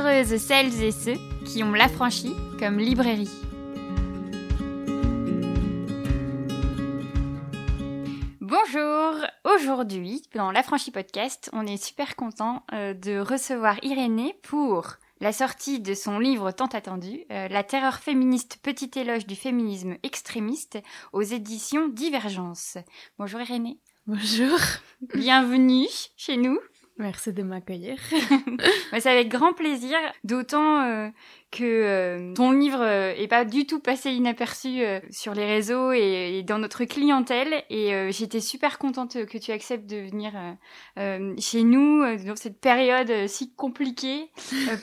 heureuses 0.00 0.36
celles 0.38 0.82
et 0.82 0.92
ceux 0.92 1.18
qui 1.44 1.62
ont 1.62 1.72
l'affranchi 1.72 2.34
comme 2.58 2.78
librairie. 2.78 3.28
Bonjour, 8.40 9.26
aujourd'hui 9.44 10.22
dans 10.34 10.52
l'affranchi 10.52 10.90
podcast, 10.90 11.50
on 11.52 11.66
est 11.66 11.82
super 11.82 12.16
content 12.16 12.64
euh, 12.72 12.94
de 12.94 13.18
recevoir 13.18 13.76
Irénée 13.82 14.34
pour 14.42 14.96
la 15.20 15.32
sortie 15.32 15.80
de 15.80 15.92
son 15.92 16.18
livre 16.18 16.50
tant 16.50 16.66
attendu, 16.66 17.24
euh, 17.30 17.48
La 17.48 17.62
terreur 17.62 17.96
féministe, 17.96 18.58
petit 18.62 18.90
éloge 18.98 19.26
du 19.26 19.36
féminisme 19.36 19.96
extrémiste, 20.02 20.78
aux 21.12 21.22
éditions 21.22 21.88
Divergence. 21.88 22.78
Bonjour 23.18 23.40
Irénée. 23.40 23.78
Bonjour. 24.06 24.58
Bienvenue 25.14 25.88
chez 26.16 26.38
nous. 26.38 26.58
Merci 27.00 27.32
de 27.32 27.42
m'accueillir. 27.42 27.98
C'est 28.92 29.08
avec 29.08 29.28
grand 29.28 29.54
plaisir, 29.54 29.96
d'autant 30.22 30.82
euh, 30.82 31.08
que 31.50 31.64
euh, 31.64 32.34
ton 32.34 32.52
livre 32.52 32.82
euh, 32.82 33.14
est 33.16 33.26
pas 33.26 33.46
du 33.46 33.66
tout 33.66 33.80
passé 33.80 34.10
inaperçu 34.10 34.82
sur 35.08 35.32
les 35.32 35.46
réseaux 35.46 35.92
et, 35.92 36.42
dans 36.46 36.58
notre 36.58 36.84
clientèle. 36.84 37.64
Et 37.70 38.12
j'étais 38.12 38.40
super 38.40 38.78
contente 38.78 39.24
que 39.24 39.38
tu 39.38 39.50
acceptes 39.50 39.88
de 39.88 39.96
venir 39.96 40.32
chez 41.38 41.62
nous 41.62 42.04
dans 42.26 42.36
cette 42.36 42.60
période 42.60 43.26
si 43.28 43.54
compliquée 43.54 44.30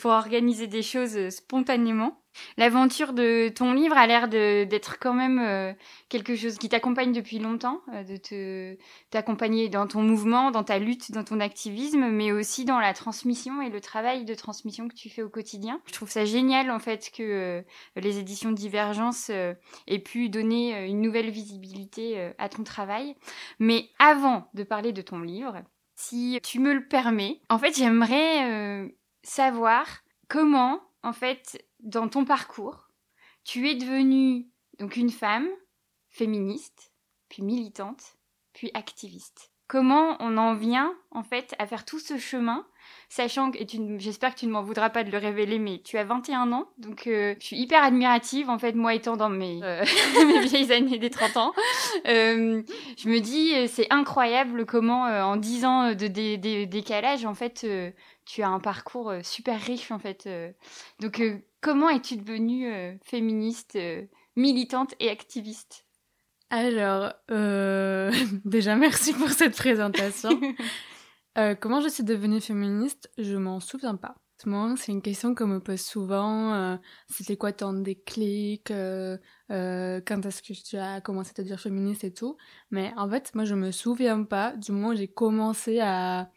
pour 0.01 0.11
organiser 0.11 0.65
des 0.65 0.81
choses 0.81 1.29
spontanément. 1.29 2.19
L'aventure 2.57 3.13
de 3.13 3.49
ton 3.49 3.73
livre 3.73 3.97
a 3.97 4.07
l'air 4.07 4.27
d'être 4.27 4.99
quand 4.99 5.13
même 5.13 5.39
euh, 5.39 5.73
quelque 6.09 6.35
chose 6.35 6.57
qui 6.57 6.69
t'accompagne 6.69 7.11
depuis 7.11 7.39
longtemps, 7.39 7.81
euh, 7.93 8.03
de 8.03 8.17
te 8.17 8.77
t'accompagner 9.09 9.69
dans 9.69 9.87
ton 9.87 10.01
mouvement, 10.01 10.51
dans 10.51 10.63
ta 10.63 10.79
lutte, 10.79 11.11
dans 11.11 11.23
ton 11.23 11.39
activisme, 11.39 12.09
mais 12.09 12.31
aussi 12.31 12.65
dans 12.65 12.79
la 12.79 12.93
transmission 12.93 13.61
et 13.61 13.69
le 13.69 13.81
travail 13.81 14.25
de 14.25 14.33
transmission 14.33 14.87
que 14.87 14.95
tu 14.95 15.09
fais 15.09 15.21
au 15.21 15.29
quotidien. 15.29 15.81
Je 15.85 15.93
trouve 15.93 16.09
ça 16.09 16.25
génial 16.25 16.71
en 16.71 16.79
fait 16.79 17.11
que 17.15 17.23
euh, 17.23 17.61
les 17.95 18.19
éditions 18.19 18.51
Divergence 18.51 19.29
aient 19.29 19.99
pu 19.99 20.29
donner 20.29 20.85
une 20.85 21.01
nouvelle 21.01 21.29
visibilité 21.29 22.31
à 22.37 22.49
ton 22.49 22.63
travail. 22.63 23.15
Mais 23.59 23.89
avant 23.99 24.49
de 24.53 24.63
parler 24.63 24.93
de 24.93 25.01
ton 25.01 25.19
livre, 25.19 25.61
si 25.95 26.39
tu 26.43 26.59
me 26.59 26.73
le 26.73 26.87
permets, 26.87 27.41
en 27.49 27.59
fait 27.59 27.75
j'aimerais 27.75 28.89
savoir 29.23 29.85
comment 30.27 30.81
en 31.03 31.13
fait 31.13 31.65
dans 31.79 32.09
ton 32.09 32.25
parcours, 32.25 32.87
tu 33.43 33.69
es 33.69 33.75
devenue 33.75 34.49
donc 34.79 34.95
une 34.97 35.11
femme 35.11 35.47
féministe, 36.09 36.93
puis 37.29 37.43
militante, 37.43 38.17
puis 38.53 38.71
activiste. 38.73 39.51
Comment 39.67 40.15
on 40.19 40.37
en 40.37 40.53
vient 40.53 40.93
en 41.11 41.23
fait 41.23 41.55
à 41.59 41.67
faire 41.67 41.83
tout 41.83 41.99
ce 41.99 42.17
chemin, 42.17 42.65
sachant 43.09 43.51
que 43.51 43.57
j'espère 43.97 44.33
que 44.33 44.39
tu 44.39 44.45
ne 44.45 44.51
m'en 44.51 44.61
voudras 44.61 44.89
pas 44.89 45.03
de 45.03 45.11
le 45.11 45.17
révéler, 45.17 45.59
mais 45.59 45.81
tu 45.83 45.97
as 45.97 46.05
21 46.05 46.53
ans, 46.53 46.67
donc 46.77 47.07
euh, 47.07 47.35
je 47.39 47.45
suis 47.45 47.57
hyper 47.57 47.83
admirative 47.83 48.49
en 48.49 48.59
fait 48.59 48.73
moi 48.73 48.93
étant 48.93 49.17
dans 49.17 49.29
mes, 49.29 49.59
euh, 49.63 49.83
mes 50.25 50.39
vieilles 50.39 50.71
années 50.71 50.99
des 50.99 51.09
30 51.09 51.37
ans. 51.37 51.53
Euh, 52.05 52.61
je 52.97 53.09
me 53.09 53.19
dis 53.19 53.67
c'est 53.67 53.87
incroyable 53.89 54.65
comment 54.65 55.03
en 55.03 55.35
10 55.35 55.65
ans 55.65 55.93
de 55.93 56.65
décalage 56.65 57.25
en 57.25 57.33
fait 57.33 57.65
tu 58.25 58.43
as 58.43 58.47
un 58.47 58.59
parcours 58.59 59.13
super 59.23 59.59
riche 59.59 59.91
en 59.91 59.99
fait. 59.99 60.29
donc 60.99 61.21
Comment 61.61 61.89
es-tu 61.89 62.17
devenue 62.17 62.71
euh, 62.71 62.93
féministe, 63.03 63.75
euh, 63.75 64.05
militante 64.35 64.93
et 64.99 65.09
activiste? 65.09 65.86
Alors, 66.49 67.13
euh, 67.31 68.11
déjà 68.45 68.75
merci 68.75 69.13
pour 69.13 69.29
cette 69.29 69.55
présentation. 69.55 70.29
comment 71.59 71.81
je 71.81 71.89
suis 71.89 72.03
devenue 72.03 72.41
féministe? 72.41 73.11
Je 73.17 73.35
m'en 73.35 73.59
souviens 73.59 73.95
pas. 73.95 74.15
C'est 74.39 74.91
une 74.91 75.01
question 75.01 75.33
qu'on 75.33 75.47
me 75.47 75.59
pose 75.59 75.81
souvent. 75.81 76.79
C'était 77.09 77.37
quoi 77.37 77.51
ton 77.51 77.73
déclic 77.73 78.67
Quand 78.69 78.75
est-ce 79.49 80.41
que 80.41 80.53
tu 80.53 80.77
as 80.77 81.01
commencé 81.01 81.31
à 81.31 81.33
te 81.33 81.41
dire 81.41 81.59
féministe 81.59 82.03
et 82.03 82.13
tout 82.13 82.37
Mais 82.69 82.93
en 82.97 83.09
fait, 83.09 83.33
moi, 83.33 83.45
je 83.45 83.55
me 83.55 83.71
souviens 83.71 84.23
pas 84.23 84.55
du 84.55 84.71
moment 84.71 84.89
où 84.89 84.95
j'ai 84.95 85.07
commencé 85.07 85.79
à, 85.79 86.29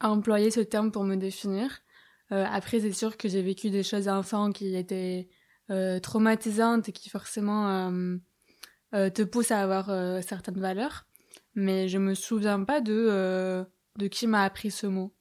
à 0.00 0.10
employer 0.10 0.50
ce 0.50 0.60
terme 0.60 0.90
pour 0.90 1.04
me 1.04 1.16
définir. 1.16 1.82
Euh, 2.32 2.44
après, 2.50 2.80
c'est 2.80 2.92
sûr 2.92 3.16
que 3.16 3.28
j'ai 3.28 3.42
vécu 3.42 3.70
des 3.70 3.82
choses 3.82 4.08
enfants 4.08 4.52
qui 4.52 4.74
étaient 4.74 5.28
euh, 5.70 6.00
traumatisantes 6.00 6.88
et 6.88 6.92
qui 6.92 7.10
forcément 7.10 7.68
euh, 7.68 8.16
te 8.92 9.22
poussent 9.22 9.50
à 9.50 9.60
avoir 9.60 9.86
certaines 10.22 10.60
valeurs. 10.60 11.06
Mais 11.54 11.88
je 11.88 11.98
me 11.98 12.14
souviens 12.14 12.62
pas 12.64 12.80
de, 12.80 13.64
de 13.98 14.06
qui 14.06 14.26
m'a 14.26 14.44
appris 14.44 14.70
ce 14.70 14.86
mot. 14.86 15.14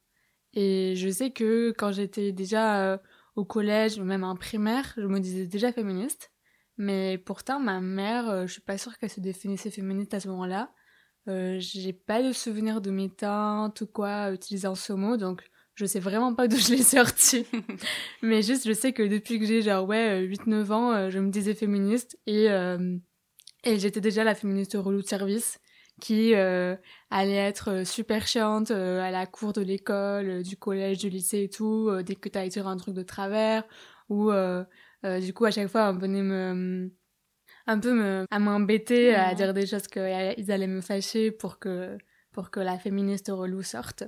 Et 0.53 0.95
je 0.95 1.09
sais 1.09 1.31
que 1.31 1.73
quand 1.77 1.91
j'étais 1.91 2.31
déjà 2.31 2.99
au 3.35 3.45
collège, 3.45 3.99
même 3.99 4.23
en 4.23 4.35
primaire, 4.35 4.93
je 4.97 5.07
me 5.07 5.19
disais 5.19 5.47
déjà 5.47 5.71
féministe. 5.71 6.31
Mais 6.77 7.17
pourtant, 7.17 7.59
ma 7.59 7.79
mère, 7.81 8.47
je 8.47 8.51
suis 8.51 8.61
pas 8.61 8.77
sûre 8.77 8.97
qu'elle 8.97 9.09
se 9.09 9.19
définissait 9.19 9.71
féministe 9.71 10.13
à 10.13 10.19
ce 10.19 10.27
moment-là. 10.29 10.71
Euh, 11.27 11.57
j'ai 11.59 11.93
pas 11.93 12.23
de 12.23 12.31
souvenir 12.31 12.81
de 12.81 12.89
mes 12.89 13.09
tantes 13.09 13.81
ou 13.81 13.87
quoi 13.87 14.31
utilisant 14.31 14.73
ce 14.73 14.91
mot, 14.93 15.17
donc 15.17 15.43
je 15.75 15.85
sais 15.85 15.99
vraiment 15.99 16.33
pas 16.33 16.47
d'où 16.47 16.57
je 16.57 16.69
l'ai 16.69 16.83
sorti. 16.83 17.45
mais 18.23 18.41
juste, 18.41 18.67
je 18.67 18.73
sais 18.73 18.91
que 18.91 19.03
depuis 19.03 19.39
que 19.39 19.45
j'ai 19.45 19.61
genre, 19.61 19.87
ouais, 19.87 20.25
8-9 20.27 20.53
euh, 20.53 20.71
ans, 20.71 20.91
euh, 20.93 21.09
je 21.09 21.19
me 21.19 21.29
disais 21.29 21.53
féministe 21.53 22.17
et, 22.25 22.49
euh, 22.49 22.97
et 23.63 23.79
j'étais 23.79 24.01
déjà 24.01 24.23
la 24.23 24.35
féministe 24.35 24.73
relou 24.73 25.01
de 25.01 25.07
service 25.07 25.59
qui 25.99 26.33
allait 26.33 27.35
être 27.35 27.85
super 27.85 28.25
chiante 28.25 28.71
à 28.71 29.11
la 29.11 29.27
cour 29.27 29.53
de 29.53 29.61
l'école, 29.61 30.41
du 30.41 30.57
collège, 30.57 30.97
du 30.97 31.09
lycée 31.09 31.43
et 31.43 31.49
tout, 31.49 31.91
dès 32.03 32.15
que 32.15 32.27
t'as 32.27 32.43
été 32.43 32.59
un 32.59 32.75
truc 32.77 32.95
de 32.95 33.03
travers, 33.03 33.63
ou 34.09 34.31
du 35.21 35.33
coup 35.33 35.45
à 35.45 35.51
chaque 35.51 35.67
fois 35.67 35.91
on 35.91 35.97
venait 35.97 36.23
me 36.23 36.91
un 37.67 37.79
peu 37.79 37.93
me, 37.93 38.25
à 38.31 38.39
m'embêter 38.39 39.15
à 39.15 39.33
dire 39.35 39.53
des 39.53 39.65
choses 39.65 39.87
qu'ils 39.87 40.51
allaient 40.51 40.67
me 40.67 40.81
fâcher 40.81 41.31
pour 41.31 41.59
que 41.59 41.97
pour 42.31 42.49
que 42.49 42.59
la 42.59 42.77
féministe 42.77 43.29
relou 43.29 43.61
sorte. 43.61 44.05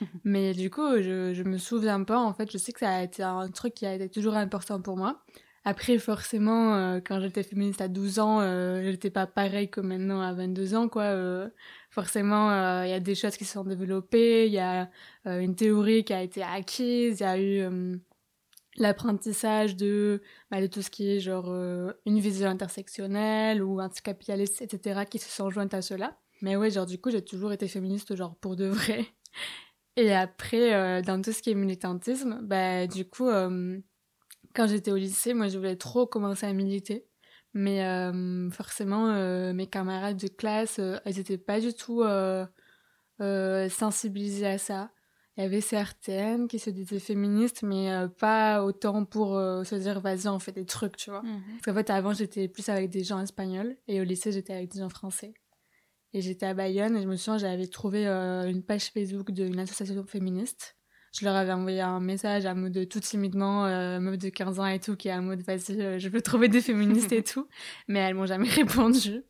Mais 0.24 0.54
du 0.54 0.70
coup, 0.70 0.96
je, 0.96 1.34
je 1.34 1.42
me 1.42 1.58
souviens 1.58 2.04
pas. 2.04 2.18
En 2.18 2.32
fait, 2.32 2.50
je 2.50 2.58
sais 2.58 2.72
que 2.72 2.78
ça 2.78 2.90
a 2.90 3.02
été 3.02 3.22
un 3.22 3.48
truc 3.48 3.74
qui 3.74 3.86
a 3.86 3.94
été 3.94 4.08
toujours 4.08 4.34
important 4.34 4.80
pour 4.80 4.96
moi. 4.96 5.22
Après, 5.64 5.98
forcément, 5.98 6.74
euh, 6.74 7.00
quand 7.04 7.20
j'étais 7.20 7.42
féministe 7.42 7.82
à 7.82 7.88
12 7.88 8.18
ans, 8.18 8.40
euh, 8.40 8.82
j'étais 8.90 9.10
pas 9.10 9.26
pareil 9.26 9.68
que 9.70 9.80
maintenant 9.80 10.22
à 10.22 10.32
22 10.32 10.74
ans, 10.74 10.88
quoi. 10.88 11.02
Euh, 11.02 11.50
forcément, 11.90 12.50
euh, 12.50 12.86
il 12.86 12.90
y 12.90 12.94
a 12.94 13.00
des 13.00 13.14
choses 13.14 13.36
qui 13.36 13.44
se 13.44 13.52
sont 13.54 13.64
développées, 13.64 14.46
il 14.46 14.52
y 14.52 14.58
a 14.58 14.90
une 15.26 15.54
théorie 15.54 16.04
qui 16.04 16.14
a 16.14 16.22
été 16.22 16.42
acquise, 16.42 17.20
il 17.20 17.22
y 17.22 17.26
a 17.26 17.38
eu 17.40 18.00
l'apprentissage 18.76 19.76
de, 19.76 20.22
bah, 20.50 20.60
de 20.62 20.66
tout 20.66 20.82
ce 20.82 20.90
qui 20.90 21.10
est 21.10 21.20
genre 21.20 21.48
une 22.06 22.20
vision 22.20 22.48
intersectionnelle 22.48 23.62
ou 23.62 23.80
anticapitaliste, 23.80 24.62
etc., 24.62 25.04
qui 25.10 25.18
se 25.18 25.28
sont 25.30 25.50
jointes 25.50 25.74
à 25.74 25.82
cela. 25.82 26.18
Mais 26.42 26.56
ouais, 26.56 26.70
genre 26.70 26.86
du 26.86 26.98
coup, 26.98 27.10
j'ai 27.10 27.24
toujours 27.24 27.52
été 27.52 27.68
féministe, 27.68 28.16
genre 28.16 28.36
pour 28.36 28.56
de 28.56 28.66
vrai. 28.66 29.06
Et 29.96 30.12
après, 30.14 30.74
euh, 30.74 31.02
dans 31.02 31.20
tout 31.20 31.32
ce 31.32 31.42
qui 31.42 31.50
est 31.50 31.54
militantisme, 31.54 32.40
bah, 32.42 32.86
du 32.86 33.04
coup, 33.08 33.26
euh, 33.28 33.78
quand 34.54 34.66
j'étais 34.66 34.90
au 34.90 34.96
lycée, 34.96 35.34
moi, 35.34 35.48
je 35.48 35.58
voulais 35.58 35.76
trop 35.76 36.06
commencer 36.06 36.46
à 36.46 36.52
militer. 36.52 37.06
Mais 37.52 37.84
euh, 37.84 38.48
forcément, 38.50 39.12
mes 39.52 39.66
camarades 39.66 40.16
de 40.16 40.28
classe, 40.28 40.78
elles 40.78 41.16
n'étaient 41.16 41.38
pas 41.38 41.60
du 41.60 41.74
tout 41.74 42.04
sensibilisées 43.18 44.46
à 44.46 44.58
ça. 44.58 44.90
Il 45.36 45.42
y 45.42 45.46
avait 45.46 45.60
certaines 45.60 46.48
qui 46.48 46.58
se 46.58 46.70
disaient 46.70 47.00
féministes, 47.00 47.62
mais 47.62 47.90
pas 48.18 48.62
autant 48.62 49.04
pour 49.04 49.30
se 49.30 49.74
dire 49.74 49.98
vas-y, 50.00 50.28
on 50.28 50.38
fait 50.38 50.52
des 50.52 50.64
trucs, 50.64 50.96
tu 50.96 51.10
vois. 51.10 51.22
Mhm. 51.22 51.42
Parce 51.54 51.62
qu'en 51.64 51.74
fait, 51.74 51.90
avant, 51.90 52.12
j'étais 52.12 52.46
plus 52.46 52.68
avec 52.68 52.88
des 52.90 53.02
gens 53.02 53.20
espagnols 53.20 53.76
et 53.88 54.00
au 54.00 54.04
lycée, 54.04 54.30
j'étais 54.30 54.52
avec 54.52 54.70
des 54.70 54.78
gens 54.78 54.88
français. 54.88 55.34
Et 56.12 56.22
j'étais 56.22 56.46
à 56.46 56.54
Bayonne 56.54 56.96
et 56.96 57.02
je 57.02 57.06
me 57.06 57.16
souviens, 57.16 57.38
j'avais 57.38 57.66
trouvé 57.66 58.06
euh, 58.06 58.48
une 58.48 58.62
page 58.62 58.90
Facebook 58.90 59.30
d'une 59.30 59.58
association 59.58 60.04
féministe. 60.04 60.76
Je 61.12 61.24
leur 61.24 61.34
avais 61.34 61.52
envoyé 61.52 61.80
un 61.80 61.98
message 61.98 62.46
à 62.46 62.54
mode 62.54 62.88
tout 62.88 63.00
timidement, 63.00 63.66
euh, 63.66 63.98
meuf 63.98 64.16
de 64.16 64.28
15 64.28 64.60
ans 64.60 64.66
et 64.66 64.78
tout, 64.78 64.96
qui 64.96 65.08
est 65.08 65.12
à 65.12 65.20
mode 65.20 65.42
vas-y, 65.42 65.80
euh, 65.80 65.98
je 65.98 66.08
veux 66.08 66.22
trouver 66.22 66.48
des 66.48 66.60
féministes 66.60 67.12
et 67.12 67.24
tout. 67.24 67.48
Mais 67.88 67.98
elles 67.98 68.14
m'ont 68.14 68.26
jamais 68.26 68.48
répondu. 68.48 69.22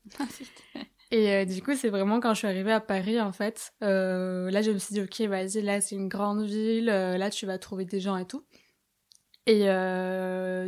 et 1.10 1.32
euh, 1.32 1.44
du 1.46 1.62
coup, 1.62 1.74
c'est 1.74 1.88
vraiment 1.88 2.20
quand 2.20 2.34
je 2.34 2.38
suis 2.38 2.48
arrivée 2.48 2.72
à 2.72 2.80
Paris, 2.80 3.20
en 3.20 3.32
fait, 3.32 3.72
là, 3.80 4.62
je 4.62 4.70
me 4.70 4.78
suis 4.78 4.94
dit, 4.94 5.00
ok, 5.00 5.20
vas-y, 5.28 5.62
là, 5.62 5.80
c'est 5.80 5.96
une 5.96 6.08
grande 6.08 6.42
ville, 6.42 6.86
là, 6.86 7.30
tu 7.30 7.46
vas 7.46 7.58
trouver 7.58 7.86
des 7.86 8.00
gens 8.00 8.16
et 8.16 8.26
tout. 8.26 8.44
Et 9.46 9.64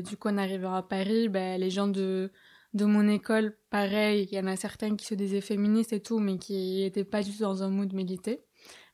du 0.03 0.17
coup, 0.17 0.29
en 0.29 0.39
arrivant 0.39 0.75
à 0.75 0.83
Paris, 0.83 1.29
ben, 1.29 1.61
les 1.61 1.71
gens 1.71 1.89
de 1.89 2.33
de 2.75 2.87
mon 2.87 3.07
école, 3.09 3.57
pareil, 3.71 4.29
il 4.31 4.35
y 4.35 4.41
en 4.41 4.47
a 4.47 4.57
certaines 4.57 4.97
qui 4.97 5.05
se 5.05 5.15
disaient 5.15 5.41
féministes 5.41 5.93
et 5.93 6.01
tout, 6.01 6.19
mais 6.19 6.39
qui 6.39 6.83
étaient 6.83 7.05
pas 7.05 7.23
du 7.23 7.31
tout 7.33 7.43
dans 7.43 7.63
un 7.63 7.69
mood 7.69 7.93
milité. 7.93 8.41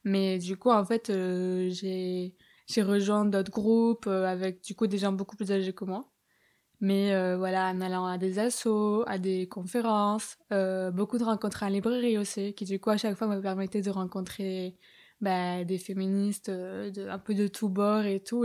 Mais 0.05 0.39
du 0.39 0.57
coup, 0.57 0.71
en 0.71 0.85
fait, 0.85 1.11
euh, 1.11 1.71
j'ai 1.71 2.35
rejoint 2.83 3.25
d'autres 3.25 3.51
groupes 3.51 4.07
euh, 4.07 4.27
avec 4.27 4.63
du 4.63 4.75
coup 4.75 4.87
des 4.87 4.99
gens 4.99 5.13
beaucoup 5.13 5.37
plus 5.37 5.53
âgés 5.53 5.73
que 5.73 5.85
moi. 5.85 6.11
Mais 6.81 7.15
euh, 7.15 7.37
voilà, 7.37 7.71
en 7.71 7.81
allant 7.81 8.07
à 8.07 8.19
des 8.19 8.39
assos, 8.39 9.05
à 9.09 9.19
des 9.19 9.49
conférences, 9.49 10.39
beaucoup 10.95 11.19
de 11.19 11.25
rencontres 11.25 11.65
en 11.65 11.69
librairie 11.69 12.19
aussi, 12.19 12.55
qui 12.55 12.65
du 12.65 12.81
coup 12.81 12.91
à 12.91 12.97
chaque 12.97 13.17
fois 13.17 13.27
me 13.29 13.41
permettaient 13.41 13.83
de 13.83 13.91
rencontrer 13.91 14.77
bah, 15.21 15.65
des 15.65 15.79
féministes 15.79 16.51
de, 16.51 17.09
un 17.09 17.19
peu 17.19 17.35
de 17.35 17.49
tous 17.49 17.69
bords 17.69 18.05
et 18.05 18.21
tout. 18.21 18.45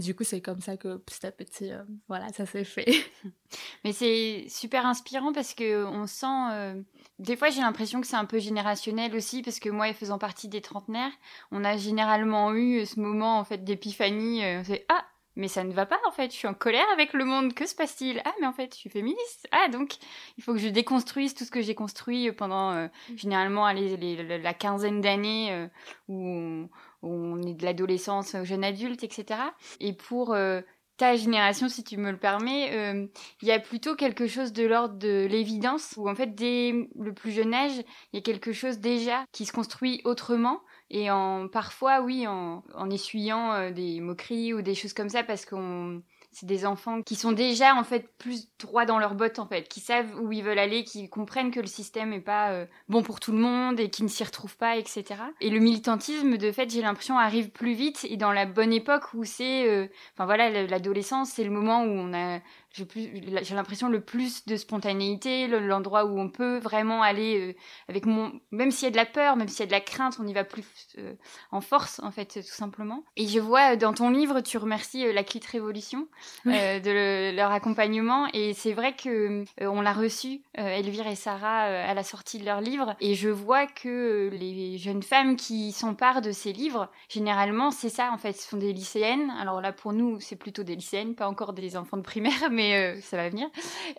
Du 0.00 0.14
coup, 0.14 0.24
c'est 0.24 0.40
comme 0.40 0.60
ça 0.60 0.76
que 0.76 0.96
petit 0.96 1.26
à 1.26 1.32
petit, 1.32 1.70
voilà, 2.08 2.28
ça 2.30 2.46
s'est 2.46 2.64
fait. 2.64 2.86
Mais 3.84 3.92
c'est 3.92 4.46
super 4.48 4.86
inspirant 4.86 5.32
parce 5.32 5.54
que 5.54 5.84
on 5.84 6.06
sent. 6.06 6.84
Des 7.18 7.36
fois, 7.36 7.48
j'ai 7.50 7.62
l'impression 7.62 8.00
que 8.00 8.06
c'est 8.06 8.16
un 8.16 8.26
peu 8.26 8.38
générationnel 8.38 9.14
aussi 9.14 9.42
parce 9.42 9.58
que 9.58 9.70
moi, 9.70 9.92
faisant 9.94 10.18
partie 10.18 10.48
des 10.48 10.60
trentenaires, 10.60 11.12
on 11.50 11.64
a 11.64 11.76
généralement 11.76 12.54
eu 12.54 12.84
ce 12.84 13.00
moment 13.00 13.38
en 13.38 13.44
fait 13.44 13.64
d'épiphanie. 13.64 14.42
on 14.44 14.64
s'est 14.64 14.84
ah 14.88 15.04
mais 15.36 15.48
ça 15.48 15.64
ne 15.64 15.72
va 15.72 15.86
pas 15.86 16.00
en 16.08 16.10
fait, 16.10 16.32
je 16.32 16.36
suis 16.36 16.48
en 16.48 16.54
colère 16.54 16.86
avec 16.92 17.12
le 17.12 17.24
monde, 17.24 17.52
que 17.52 17.66
se 17.66 17.74
passe-t-il? 17.74 18.20
Ah 18.24 18.32
mais 18.40 18.46
en 18.46 18.52
fait 18.52 18.74
je 18.74 18.78
suis 18.78 18.90
féministe, 18.90 19.46
ah 19.52 19.68
donc 19.68 19.96
il 20.38 20.44
faut 20.44 20.54
que 20.54 20.58
je 20.58 20.68
déconstruise 20.68 21.34
tout 21.34 21.44
ce 21.44 21.50
que 21.50 21.60
j'ai 21.60 21.74
construit 21.74 22.32
pendant 22.32 22.72
euh, 22.72 22.88
mm. 23.10 23.18
généralement 23.18 23.70
la 23.70 24.54
quinzaine 24.54 25.02
d'années 25.02 25.52
euh, 25.52 25.68
où, 26.08 26.26
on, 26.26 26.68
est 27.02 27.54
de 27.54 27.64
l'adolescence 27.64 28.34
au 28.34 28.44
jeune 28.44 28.64
adulte, 28.64 29.04
etc. 29.04 29.40
Et 29.80 29.92
pour 29.92 30.34
euh, 30.34 30.60
ta 30.96 31.16
génération, 31.16 31.68
si 31.68 31.84
tu 31.84 31.96
me 31.96 32.10
le 32.10 32.18
permets, 32.18 33.08
il 33.42 33.48
y 33.48 33.52
a 33.52 33.60
plutôt 33.60 33.96
quelque 33.96 34.26
chose 34.26 34.52
de 34.52 34.64
l'ordre 34.64 34.96
de 34.96 35.26
l'évidence, 35.26 35.94
où 35.98 36.08
en 36.08 36.14
fait 36.14 36.34
dès 36.34 36.72
le 36.98 37.12
plus 37.12 37.32
jeune 37.32 37.52
âge, 37.52 37.82
il 38.12 38.16
y 38.16 38.18
a 38.18 38.22
quelque 38.22 38.52
chose 38.52 38.78
déjà 38.78 39.24
qui 39.32 39.44
se 39.44 39.52
construit 39.52 40.00
autrement 40.04 40.62
et 40.90 41.10
en 41.10 41.48
parfois 41.48 42.00
oui 42.00 42.26
en, 42.26 42.64
en 42.74 42.90
essuyant 42.90 43.52
euh, 43.52 43.70
des 43.70 44.00
moqueries 44.00 44.54
ou 44.54 44.62
des 44.62 44.74
choses 44.74 44.92
comme 44.92 45.08
ça 45.08 45.24
parce 45.24 45.44
qu'on 45.44 46.02
c'est 46.38 46.44
des 46.44 46.66
enfants 46.66 47.00
qui 47.00 47.14
sont 47.14 47.32
déjà 47.32 47.74
en 47.74 47.82
fait 47.82 48.10
plus 48.18 48.48
droits 48.58 48.84
dans 48.84 48.98
leurs 48.98 49.14
bottes 49.14 49.38
en 49.38 49.46
fait, 49.46 49.70
qui 49.70 49.80
savent 49.80 50.20
où 50.20 50.32
ils 50.32 50.44
veulent 50.44 50.58
aller, 50.58 50.84
qui 50.84 51.08
comprennent 51.08 51.50
que 51.50 51.60
le 51.60 51.66
système 51.66 52.12
est 52.12 52.20
pas 52.20 52.50
euh, 52.50 52.66
bon 52.90 53.02
pour 53.02 53.20
tout 53.20 53.32
le 53.32 53.38
monde 53.38 53.80
et 53.80 53.88
qui 53.88 54.02
ne 54.02 54.08
s'y 54.08 54.22
retrouvent 54.22 54.58
pas, 54.58 54.76
etc. 54.76 55.04
Et 55.40 55.48
le 55.48 55.60
militantisme, 55.60 56.36
de 56.36 56.52
fait, 56.52 56.68
j'ai 56.68 56.82
l'impression 56.82 57.18
arrive 57.18 57.48
plus 57.48 57.72
vite 57.72 58.06
et 58.10 58.18
dans 58.18 58.32
la 58.32 58.44
bonne 58.44 58.74
époque 58.74 59.14
où 59.14 59.24
c'est, 59.24 59.66
euh, 59.66 59.86
enfin 60.12 60.26
voilà, 60.26 60.50
l'adolescence, 60.66 61.30
c'est 61.30 61.44
le 61.44 61.50
moment 61.50 61.84
où 61.84 61.88
on 61.88 62.12
a 62.12 62.40
j'ai 62.76 63.54
l'impression 63.54 63.88
le 63.88 64.00
plus 64.00 64.46
de 64.46 64.56
spontanéité, 64.56 65.46
l'endroit 65.46 66.04
où 66.04 66.18
on 66.18 66.28
peut 66.28 66.58
vraiment 66.58 67.02
aller 67.02 67.40
euh, 67.40 67.54
avec 67.88 68.06
mon, 68.06 68.32
même 68.50 68.70
s'il 68.70 68.84
y 68.84 68.88
a 68.88 68.90
de 68.90 68.96
la 68.96 69.06
peur, 69.06 69.36
même 69.36 69.48
s'il 69.48 69.60
y 69.60 69.62
a 69.62 69.66
de 69.66 69.72
la 69.72 69.80
crainte, 69.80 70.18
on 70.20 70.26
y 70.26 70.34
va 70.34 70.44
plus 70.44 70.64
euh, 70.98 71.14
en 71.52 71.60
force 71.60 72.00
en 72.02 72.10
fait, 72.10 72.34
tout 72.34 72.54
simplement. 72.54 73.04
Et 73.16 73.26
je 73.26 73.40
vois 73.40 73.72
euh, 73.72 73.76
dans 73.76 73.92
ton 73.92 74.10
livre, 74.10 74.40
tu 74.40 74.58
remercies 74.58 75.12
la 75.12 75.24
Clit 75.24 75.40
Révolution 75.50 76.08
de 76.44 77.34
leur 77.34 77.52
accompagnement, 77.52 78.26
et 78.32 78.52
c'est 78.54 78.72
vrai 78.72 78.94
que 78.94 79.44
on 79.60 79.80
l'a 79.80 79.92
reçu, 79.92 80.42
Elvire 80.54 81.06
et 81.06 81.14
Sarah, 81.14 81.62
à 81.62 81.94
la 81.94 82.02
sortie 82.02 82.38
de 82.38 82.44
leur 82.44 82.60
livre, 82.60 82.96
et 83.00 83.14
je 83.14 83.28
vois 83.28 83.66
que 83.66 84.30
les 84.32 84.78
jeunes 84.78 85.02
femmes 85.02 85.36
qui 85.36 85.72
s'emparent 85.72 86.22
de 86.22 86.32
ces 86.32 86.52
livres, 86.52 86.88
généralement 87.08 87.70
c'est 87.70 87.88
ça 87.88 88.10
en 88.12 88.18
fait, 88.18 88.32
ce 88.32 88.48
sont 88.48 88.56
des 88.56 88.72
lycéennes. 88.72 89.30
Alors 89.40 89.60
là 89.60 89.72
pour 89.72 89.92
nous 89.92 90.20
c'est 90.20 90.36
plutôt 90.36 90.62
des 90.62 90.76
lycéennes, 90.76 91.14
pas 91.14 91.28
encore 91.28 91.52
des 91.52 91.76
enfants 91.76 91.96
de 91.96 92.02
primaire, 92.02 92.32
mais 92.50 92.65
euh, 92.74 93.00
ça 93.00 93.16
va 93.16 93.28
venir, 93.28 93.48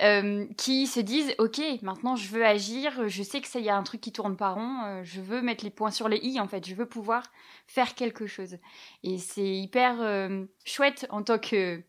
euh, 0.02 0.46
qui 0.58 0.88
se 0.88 1.00
disent 1.00 1.34
ok, 1.38 1.60
maintenant 1.82 2.16
je 2.16 2.28
veux 2.30 2.46
agir, 2.46 3.08
je 3.08 3.24
sais 3.24 3.42
que 3.42 3.48
ça 3.48 3.60
y 3.60 3.70
a 3.70 3.76
un 3.76 3.84
truc 3.84 4.02
qui 4.02 4.12
tourne 4.12 4.36
pas 4.36 4.52
rond, 4.52 4.80
euh, 4.86 5.02
je 5.04 5.22
veux 5.22 5.42
mettre 5.42 5.64
les 5.64 5.70
points 5.70 5.92
sur 5.92 6.10
les 6.10 6.18
i 6.18 6.40
en 6.40 6.48
fait, 6.48 6.68
je 6.68 6.76
veux 6.76 6.86
pouvoir 6.86 7.24
faire 7.68 7.96
quelque 7.96 8.28
chose. 8.28 8.58
Et 9.04 9.18
c'est 9.18 9.48
hyper 9.48 9.96
chouette 10.66 11.08
en 11.10 11.24
tant 11.24 11.38
que 11.38 11.82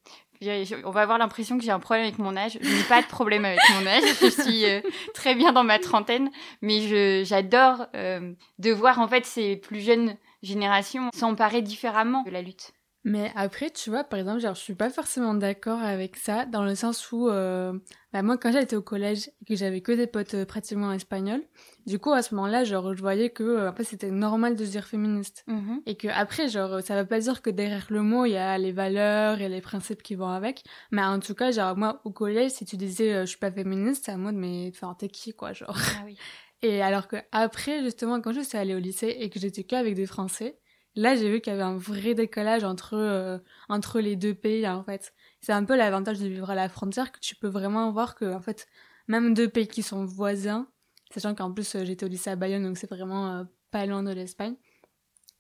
on 0.84 0.90
va 0.90 1.00
avoir 1.00 1.18
l'impression 1.18 1.58
que 1.58 1.64
j'ai 1.64 1.72
un 1.72 1.80
problème 1.80 2.04
avec 2.04 2.18
mon 2.18 2.36
âge. 2.36 2.58
Je 2.60 2.68
n'ai 2.68 2.84
pas 2.84 3.02
de 3.02 3.08
problème 3.08 3.44
avec 3.44 3.58
mon 3.74 3.86
âge. 3.88 4.04
Je 4.20 4.28
suis 4.28 4.64
très 5.14 5.34
bien 5.34 5.52
dans 5.52 5.64
ma 5.64 5.80
trentaine, 5.80 6.30
mais 6.62 7.24
j'adore 7.24 7.86
de 7.94 8.70
voir 8.70 9.00
en 9.00 9.08
fait 9.08 9.26
ces 9.26 9.56
plus 9.56 9.80
jeunes 9.80 10.16
générations 10.42 11.10
s'emparer 11.12 11.62
différemment 11.62 12.22
de 12.22 12.30
la 12.30 12.42
lutte. 12.42 12.72
Mais 13.04 13.32
après, 13.36 13.70
tu 13.70 13.90
vois, 13.90 14.04
par 14.04 14.18
exemple, 14.18 14.40
genre, 14.40 14.54
je 14.54 14.60
suis 14.60 14.74
pas 14.74 14.90
forcément 14.90 15.32
d'accord 15.32 15.80
avec 15.80 16.16
ça, 16.16 16.46
dans 16.46 16.64
le 16.64 16.74
sens 16.74 17.12
où, 17.12 17.28
euh, 17.28 17.72
bah, 18.12 18.22
moi, 18.22 18.36
quand 18.36 18.52
j'étais 18.52 18.76
au 18.76 18.82
collège 18.82 19.28
et 19.40 19.44
que 19.44 19.54
j'avais 19.54 19.80
que 19.80 19.92
des 19.92 20.06
potes 20.06 20.34
euh, 20.34 20.44
pratiquement 20.44 20.92
espagnols, 20.92 21.42
du 21.86 21.98
coup, 21.98 22.12
à 22.12 22.22
ce 22.22 22.34
moment-là, 22.34 22.64
genre, 22.64 22.94
je 22.94 23.00
voyais 23.00 23.30
que, 23.30 23.44
euh, 23.44 23.70
en 23.70 23.72
fait, 23.72 23.84
c'était 23.84 24.10
normal 24.10 24.56
de 24.56 24.64
se 24.64 24.70
dire 24.72 24.84
féministe. 24.84 25.44
Mm-hmm. 25.48 25.82
Et 25.86 25.96
que 25.96 26.08
après, 26.08 26.48
genre, 26.48 26.82
ça 26.82 27.00
veut 27.00 27.06
pas 27.08 27.20
dire 27.20 27.40
que 27.40 27.50
derrière 27.50 27.86
le 27.88 28.02
mot, 28.02 28.24
il 28.24 28.32
y 28.32 28.36
a 28.36 28.58
les 28.58 28.72
valeurs 28.72 29.40
et 29.40 29.48
les 29.48 29.60
principes 29.60 30.02
qui 30.02 30.16
vont 30.16 30.28
avec. 30.28 30.64
Mais 30.90 31.02
en 31.02 31.20
tout 31.20 31.34
cas, 31.34 31.52
genre, 31.52 31.76
moi, 31.76 32.00
au 32.04 32.10
collège, 32.10 32.50
si 32.50 32.64
tu 32.64 32.76
disais, 32.76 33.20
je 33.20 33.26
suis 33.26 33.38
pas 33.38 33.52
féministe, 33.52 34.04
c'est 34.06 34.12
à 34.12 34.16
moi 34.16 34.32
de, 34.32 34.38
mais, 34.38 34.70
enfin, 34.74 34.94
t'es 34.98 35.08
qui, 35.08 35.32
quoi, 35.32 35.52
genre? 35.52 35.76
Ah 35.76 36.02
oui. 36.04 36.18
Et 36.62 36.82
alors 36.82 37.06
que 37.06 37.16
après, 37.30 37.82
justement, 37.84 38.20
quand 38.20 38.32
je 38.32 38.40
suis 38.40 38.58
allée 38.58 38.74
au 38.74 38.80
lycée 38.80 39.16
et 39.20 39.30
que 39.30 39.38
j'étais 39.38 39.62
qu'avec 39.62 39.94
des 39.94 40.06
Français, 40.06 40.58
Là, 40.98 41.14
j'ai 41.14 41.30
vu 41.30 41.40
qu'il 41.40 41.52
y 41.52 41.54
avait 41.54 41.62
un 41.62 41.76
vrai 41.76 42.14
décollage 42.14 42.64
entre, 42.64 42.94
euh, 42.94 43.38
entre 43.68 44.00
les 44.00 44.16
deux 44.16 44.34
pays, 44.34 44.66
en 44.66 44.82
fait. 44.82 45.14
C'est 45.40 45.52
un 45.52 45.64
peu 45.64 45.76
l'avantage 45.76 46.18
de 46.18 46.26
vivre 46.26 46.50
à 46.50 46.56
la 46.56 46.68
frontière, 46.68 47.12
que 47.12 47.20
tu 47.20 47.36
peux 47.36 47.46
vraiment 47.46 47.92
voir 47.92 48.16
que, 48.16 48.24
en 48.24 48.40
fait, 48.40 48.66
même 49.06 49.32
deux 49.32 49.48
pays 49.48 49.68
qui 49.68 49.84
sont 49.84 50.04
voisins, 50.04 50.66
sachant 51.14 51.36
qu'en 51.36 51.52
plus, 51.52 51.76
euh, 51.76 51.84
j'étais 51.84 52.04
au 52.04 52.08
lycée 52.08 52.30
à 52.30 52.34
Bayonne, 52.34 52.64
donc 52.64 52.78
c'est 52.78 52.90
vraiment 52.90 53.28
euh, 53.28 53.44
pas 53.70 53.86
loin 53.86 54.02
de 54.02 54.10
l'Espagne, 54.10 54.56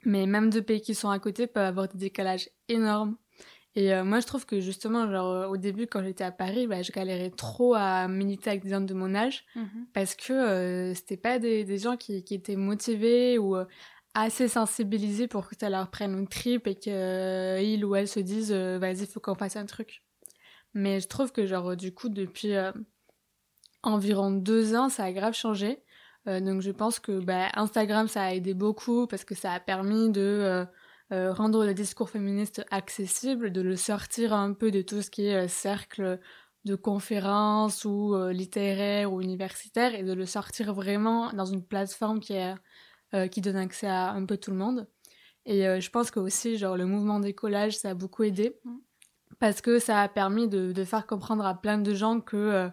mais 0.04 0.26
même 0.26 0.48
deux 0.48 0.62
pays 0.62 0.80
qui 0.80 0.94
sont 0.94 1.10
à 1.10 1.18
côté 1.18 1.48
peuvent 1.48 1.64
avoir 1.64 1.88
des 1.88 1.98
décalages 1.98 2.48
énormes. 2.68 3.16
Et 3.74 3.94
moi, 4.02 4.18
je 4.18 4.26
trouve 4.26 4.44
que 4.44 4.58
justement, 4.58 5.08
genre, 5.08 5.50
au 5.50 5.56
début, 5.56 5.86
quand 5.86 6.02
j'étais 6.02 6.24
à 6.24 6.32
Paris, 6.32 6.66
bah, 6.66 6.82
je 6.82 6.90
galérais 6.90 7.30
trop 7.30 7.74
à 7.74 8.08
militer 8.08 8.50
avec 8.50 8.64
des 8.64 8.70
gens 8.70 8.80
de 8.80 8.94
mon 8.94 9.14
âge, 9.14 9.44
mmh 9.54 9.62
parce 9.92 10.16
que 10.16 10.92
c'était 10.96 11.16
pas 11.16 11.38
des, 11.38 11.64
des 11.64 11.78
gens 11.78 11.96
qui, 11.96 12.24
qui, 12.24 12.34
étaient 12.34 12.56
motivés 12.56 13.38
ou 13.38 13.56
assez 14.22 14.48
sensibilisés 14.48 15.28
pour 15.28 15.48
que 15.48 15.56
ça 15.58 15.70
leur 15.70 15.90
prenne 15.90 16.18
une 16.18 16.28
tripe 16.28 16.66
et 16.66 16.74
qu'ils 16.74 16.92
euh, 16.92 17.84
ou 17.84 17.94
elles 17.94 18.08
se 18.08 18.20
disent 18.20 18.52
euh, 18.52 18.78
vas-y 18.78 19.06
faut 19.06 19.20
qu'on 19.20 19.34
fasse 19.34 19.56
un 19.56 19.66
truc. 19.66 20.02
Mais 20.74 21.00
je 21.00 21.08
trouve 21.08 21.32
que 21.32 21.46
genre 21.46 21.76
du 21.76 21.94
coup 21.94 22.08
depuis 22.08 22.54
euh, 22.54 22.72
environ 23.82 24.30
deux 24.30 24.74
ans 24.74 24.88
ça 24.88 25.04
a 25.04 25.12
grave 25.12 25.34
changé. 25.34 25.82
Donc 26.26 26.60
je 26.60 26.70
pense 26.70 26.98
que 26.98 27.20
bah, 27.20 27.48
Instagram 27.54 28.06
ça 28.06 28.24
a 28.24 28.34
aidé 28.34 28.52
beaucoup 28.52 29.06
parce 29.06 29.24
que 29.24 29.34
ça 29.34 29.52
a 29.52 29.60
permis 29.60 30.10
de 30.10 30.66
rendre 31.10 31.64
le 31.64 31.72
discours 31.72 32.10
féministe 32.10 32.66
accessible 32.70 33.50
de 33.50 33.62
le 33.62 33.76
sortir 33.76 34.34
un 34.34 34.52
peu 34.52 34.70
de 34.70 34.82
tout 34.82 35.00
ce 35.00 35.08
qui 35.08 35.24
est 35.24 35.48
cercle 35.48 36.20
de 36.66 36.74
conférences 36.74 37.86
ou 37.86 38.14
littéraires 38.28 39.10
ou 39.10 39.22
universitaires 39.22 39.94
et 39.94 40.02
de 40.02 40.12
le 40.12 40.26
sortir 40.26 40.74
vraiment 40.74 41.32
dans 41.32 41.46
une 41.46 41.64
plateforme 41.64 42.20
qui 42.20 42.34
est 42.34 42.52
euh, 42.52 42.56
qui 43.30 43.40
donne 43.40 43.56
accès 43.56 43.86
à 43.86 44.10
un 44.10 44.24
peu 44.26 44.36
tout 44.36 44.50
le 44.50 44.56
monde. 44.56 44.86
Et 45.48 45.66
euh, 45.66 45.80
je 45.80 45.90
pense 45.90 46.10
que 46.10 46.20
aussi, 46.20 46.58
genre, 46.58 46.76
le 46.76 46.84
mouvement 46.84 47.20
d'écolage, 47.20 47.76
ça 47.76 47.90
a 47.90 47.94
beaucoup 47.94 48.22
aidé. 48.22 48.54
Mm. 48.64 48.76
Parce 49.40 49.62
que 49.62 49.78
ça 49.78 50.02
a 50.02 50.08
permis 50.08 50.46
de, 50.46 50.72
de, 50.72 50.84
faire 50.84 51.06
comprendre 51.06 51.46
à 51.46 51.54
plein 51.54 51.78
de 51.78 51.94
gens 51.94 52.20
que, 52.20 52.36
euh, 52.36 52.68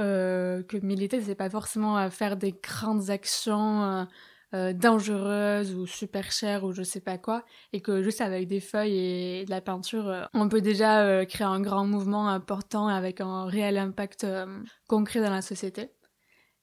euh 0.00 0.62
que 0.64 0.76
militer, 0.78 1.20
c'est 1.20 1.34
pas 1.34 1.50
forcément 1.50 2.10
faire 2.10 2.36
des 2.36 2.52
grandes 2.52 3.10
actions 3.10 4.06
dangereuses 4.52 5.74
ou 5.74 5.86
super 5.86 6.32
chères 6.32 6.64
ou 6.64 6.72
je 6.72 6.82
sais 6.82 7.00
pas 7.00 7.18
quoi. 7.18 7.44
Et 7.74 7.82
que 7.82 8.02
juste 8.02 8.22
avec 8.22 8.48
des 8.48 8.60
feuilles 8.60 8.96
et 8.96 9.44
de 9.44 9.50
la 9.50 9.60
peinture, 9.60 10.28
on 10.32 10.48
peut 10.48 10.62
déjà 10.62 11.26
créer 11.26 11.46
un 11.46 11.60
grand 11.60 11.84
mouvement 11.84 12.28
important 12.28 12.88
avec 12.88 13.20
un 13.20 13.44
réel 13.44 13.76
impact 13.76 14.26
concret 14.88 15.20
dans 15.20 15.30
la 15.30 15.42
société. 15.42 15.90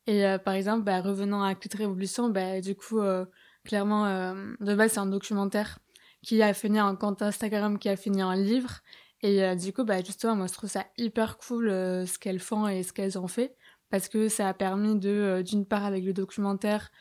Et 0.08 0.26
euh, 0.26 0.38
par 0.38 0.54
exemple, 0.54 0.84
bah, 0.84 1.02
revenant 1.02 1.44
à 1.44 1.56
toute 1.56 1.74
révolution, 1.74 2.30
bah, 2.30 2.62
du 2.62 2.76
coup, 2.76 3.00
euh, 3.00 3.26
clairement, 3.64 4.06
euh, 4.06 4.54
de 4.60 4.76
base, 4.76 4.94
c'est 4.94 5.00
un 5.00 5.06
documentaire 5.08 5.80
qui 6.22 6.42
a 6.42 6.54
fini 6.54 6.80
un 6.80 6.96
compte 6.96 7.22
Instagram, 7.22 7.80
qui 7.80 7.90
a 7.90 7.96
fini 7.96 8.22
un 8.22 8.36
livre. 8.36 8.82
Et 9.22 9.56
du 9.56 9.74
coup, 9.74 9.84
bah, 9.86 10.04
justement, 10.04 10.36
moi, 10.36 10.48
je 10.48 10.54
trouve 10.54 10.70
ça 10.70 10.86
hyper 10.98 11.38
cool 11.38 11.70
ce 11.70 12.20
qu'elles 12.20 12.40
font 12.40 12.68
et 12.68 12.84
ce 12.84 12.94
qu'elles 12.94 13.18
ont 13.18 13.28
fait. 13.28 13.56
Parce 13.90 14.08
que 14.08 14.28
ça 14.28 14.48
a 14.50 14.54
permis 14.54 15.00
de, 15.00 15.42
d'une 15.44 15.66
part, 15.66 15.86
avec 15.86 16.04
le 16.04 16.14
documentaire, 16.14 16.92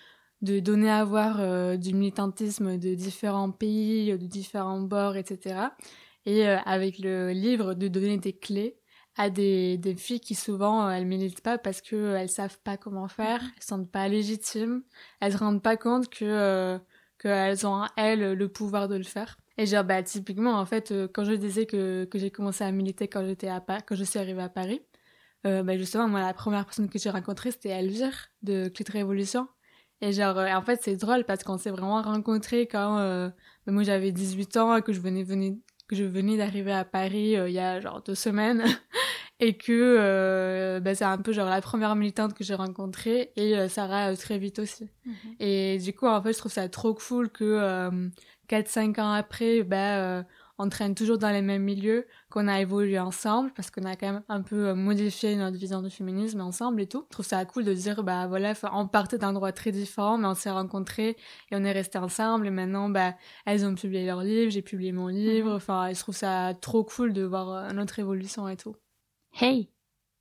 de 0.41 0.61
donner 0.61 0.91
à 0.91 1.05
voir 1.05 1.77
du 1.79 1.93
militantisme 1.93 2.79
de 2.79 2.95
différents 2.95 3.51
pays, 3.51 4.13
de 4.13 4.27
différents 4.27 4.81
bords, 4.81 5.17
etc. 5.17 5.57
Et 6.25 6.47
avec 6.47 6.99
le 6.99 7.33
livre, 7.33 7.75
de 7.75 7.89
donner 7.89 8.17
des 8.17 8.33
clés 8.35 8.79
à 9.17 9.31
des, 9.31 9.79
des 9.79 9.95
filles 9.95 10.21
qui 10.21 10.35
souvent 10.35 10.87
euh, 10.87 10.91
elles 10.91 11.07
militent 11.07 11.41
pas 11.41 11.59
parce 11.59 11.81
que 11.81 11.97
euh, 11.97 12.19
elles 12.19 12.31
savent 12.31 12.59
pas 12.65 12.77
comment 12.77 13.09
faire, 13.09 13.43
mhm. 13.43 13.51
elles 13.57 13.63
se 13.63 13.69
sentent 13.69 13.91
pas 13.91 14.09
légitimes, 14.09 14.83
elles 15.21 15.33
se 15.33 15.39
rendent 15.39 15.63
pas 15.63 15.77
compte 15.77 16.09
que 16.09 16.25
euh, 16.25 16.79
qu'elles 17.19 17.67
ont 17.67 17.85
elles 17.97 18.33
le 18.33 18.49
pouvoir 18.49 18.89
de 18.89 18.97
le 18.97 19.05
faire. 19.05 19.37
Et 19.57 19.67
genre 19.67 19.85
bah 19.85 20.03
typiquement 20.03 20.55
en 20.59 20.67
fait 20.67 20.93
quand 21.13 21.25
je 21.25 21.33
disais 21.33 21.67
que 21.67 22.05
que 22.07 22.19
j'ai 22.19 22.31
commencé 22.31 22.65
à 22.65 22.73
militer 22.73 23.07
quand 23.09 23.25
j'étais 23.25 23.49
à 23.49 23.61
Paris, 23.61 23.83
quand 23.87 23.95
je 23.95 24.05
suis 24.05 24.19
arrivée 24.19 24.43
à 24.43 24.49
Paris, 24.49 24.83
euh, 25.47 25.63
bah 25.63 25.77
justement 25.79 26.09
moi 26.09 26.21
la 26.21 26.35
première 26.35 26.65
personne 26.65 26.89
que 26.89 26.99
j'ai 26.99 27.11
rencontrée 27.11 27.53
c'était 27.53 27.71
Elvire 27.71 28.31
de 28.43 28.69
Clit 28.69 28.85
Révolution. 28.91 29.49
Et 30.01 30.13
genre 30.13 30.37
en 30.37 30.63
fait 30.63 30.81
c'est 30.83 30.97
drôle 30.97 31.25
parce 31.25 31.45
qu'on 31.45 31.57
s'est 31.57 31.71
vraiment 31.71 32.03
rencontrés 32.03 32.67
quand 32.67 32.97
bah, 32.97 33.73
moi 33.73 33.85
j'avais 33.85 34.11
18 34.13 34.57
ans 34.57 34.81
que 34.83 34.93
je 34.93 35.01
venais 35.01 35.23
venir 35.23 35.55
que 35.89 35.97
je 35.97 36.05
venais 36.05 36.37
d'arriver 36.37 36.73
à 36.73 36.85
Paris 36.85 37.33
il 37.33 37.53
y 37.53 37.59
a 37.59 37.81
genre 37.81 38.03
deux 38.03 38.15
semaines 38.15 38.65
et 39.41 39.57
que 39.57 40.79
bah, 40.81 40.95
c'est 40.95 41.05
un 41.05 41.19
peu 41.19 41.33
genre 41.33 41.49
la 41.49 41.61
première 41.61 41.95
militante 41.97 42.35
que 42.35 42.45
j'ai 42.45 42.55
rencontrée 42.55 43.33
et 43.37 43.69
Sarah 43.69 44.17
très 44.17 44.39
vite 44.39 44.59
aussi. 44.59 44.89
Mhm. 45.05 45.15
Et 45.41 45.79
du 45.79 45.93
coup, 45.93 46.07
en 46.07 46.23
fait, 46.23 46.33
je 46.33 46.39
trouve 46.39 46.53
ça 46.53 46.69
trop 46.69 46.95
cool 46.95 47.31
que 47.31 47.91
4-5 48.49 49.01
ans 49.01 49.13
après, 49.13 49.63
bah, 49.63 50.25
on 50.59 50.69
traîne 50.69 50.95
toujours 50.95 51.19
dans 51.19 51.31
les 51.31 51.43
mêmes 51.43 51.63
milieux, 51.63 52.07
qu'on 52.31 52.47
a 52.47 52.61
évolué 52.61 52.99
ensemble, 52.99 53.53
parce 53.55 53.71
qu'on 53.71 53.85
a 53.85 53.97
quand 53.97 54.13
même 54.13 54.23
un 54.29 54.41
peu 54.41 54.69
euh, 54.69 54.75
modifié 54.75 55.35
notre 55.35 55.57
vision 55.57 55.83
du 55.83 55.91
féminisme 55.91 56.41
ensemble 56.41 56.81
et 56.81 56.87
tout. 56.87 57.05
Je 57.09 57.13
trouve 57.13 57.27
ça 57.27 57.45
cool 57.45 57.65
de 57.65 57.75
dire, 57.75 58.05
bah 58.05 58.27
voilà, 58.29 58.55
on 58.73 58.87
partait 58.87 59.19
d'endroits 59.19 59.53
très 59.53 59.73
différents, 59.73 60.17
mais 60.17 60.29
on 60.29 60.35
s'est 60.35 60.51
rencontrés 60.51 61.17
et 61.51 61.57
on 61.57 61.65
est 61.65 61.73
restés 61.73 61.99
ensemble, 61.99 62.47
et 62.47 62.51
maintenant, 62.51 62.89
bah, 62.89 63.15
elles 63.47 63.67
ont 63.67 63.75
publié 63.75 64.07
leur 64.07 64.23
livre, 64.23 64.51
j'ai 64.51 64.63
publié 64.63 64.93
mon 64.93 65.09
livre, 65.09 65.51
mhm. 65.51 65.57
enfin, 65.57 65.93
je 65.93 65.99
trouve 65.99 66.17
ça 66.17 66.55
trop 66.61 66.85
cool 66.85 67.13
de 67.13 67.23
voir 67.23 67.51
euh, 67.51 67.71
notre 67.71 67.99
évolution 67.99 68.49
et 68.49 68.57
tout. 68.57 68.77
Hey, 69.41 69.69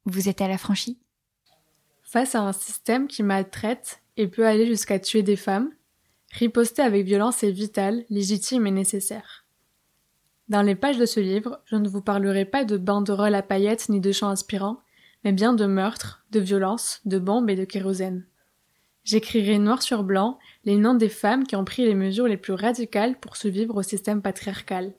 vous 0.06 0.30
êtes 0.30 0.42
à 0.42 0.48
la 0.48 0.58
franchie 0.58 1.00
Face 2.02 2.36
à 2.36 2.42
un 2.42 2.54
système 2.54 3.08
qui 3.08 3.24
maltraite 3.24 4.02
et 4.18 4.28
peut 4.28 4.46
aller 4.46 4.66
jusqu'à 4.66 5.00
tuer 5.00 5.24
des 5.24 5.36
femmes, 5.36 5.72
riposter 6.32 6.82
avec 6.82 7.06
violence 7.06 7.44
est 7.44 7.52
vital, 7.52 8.04
légitime 8.10 8.68
et 8.68 8.72
nécessaire. 8.72 9.43
Dans 10.50 10.62
les 10.62 10.76
pages 10.76 10.98
de 10.98 11.06
ce 11.06 11.22
livre, 11.22 11.62
je 11.66 11.78
ne 11.78 11.88
vous 11.88 12.02
parlerai 12.02 12.44
pas 12.44 12.66
de 12.66 12.78
banderoles 12.78 13.36
à 13.36 13.42
paillettes 13.42 13.88
ni 13.88 14.02
de 14.02 14.12
chants 14.12 14.30
inspirants, 14.30 14.80
mais 15.24 15.32
bien 15.32 15.54
de 15.54 15.66
meurtres, 15.66 16.26
de 16.32 16.42
violences, 16.42 17.00
de 17.06 17.18
bombes 17.18 17.50
et 17.50 17.56
de 17.56 17.64
kérosène. 17.64 18.26
J'écrirai 19.06 19.58
noir 19.58 19.82
sur 19.82 20.04
blanc 20.04 20.40
les 20.66 20.76
noms 20.76 20.96
des 20.96 21.10
femmes 21.10 21.46
qui 21.46 21.56
ont 21.56 21.64
pris 21.64 21.86
les 21.86 21.96
mesures 21.96 22.28
les 22.28 22.38
plus 22.38 22.54
radicales 22.54 23.18
pour 23.20 23.38
survivre 23.38 23.78
au 23.78 23.84
système 23.84 24.22
patriarcal, 24.22 24.94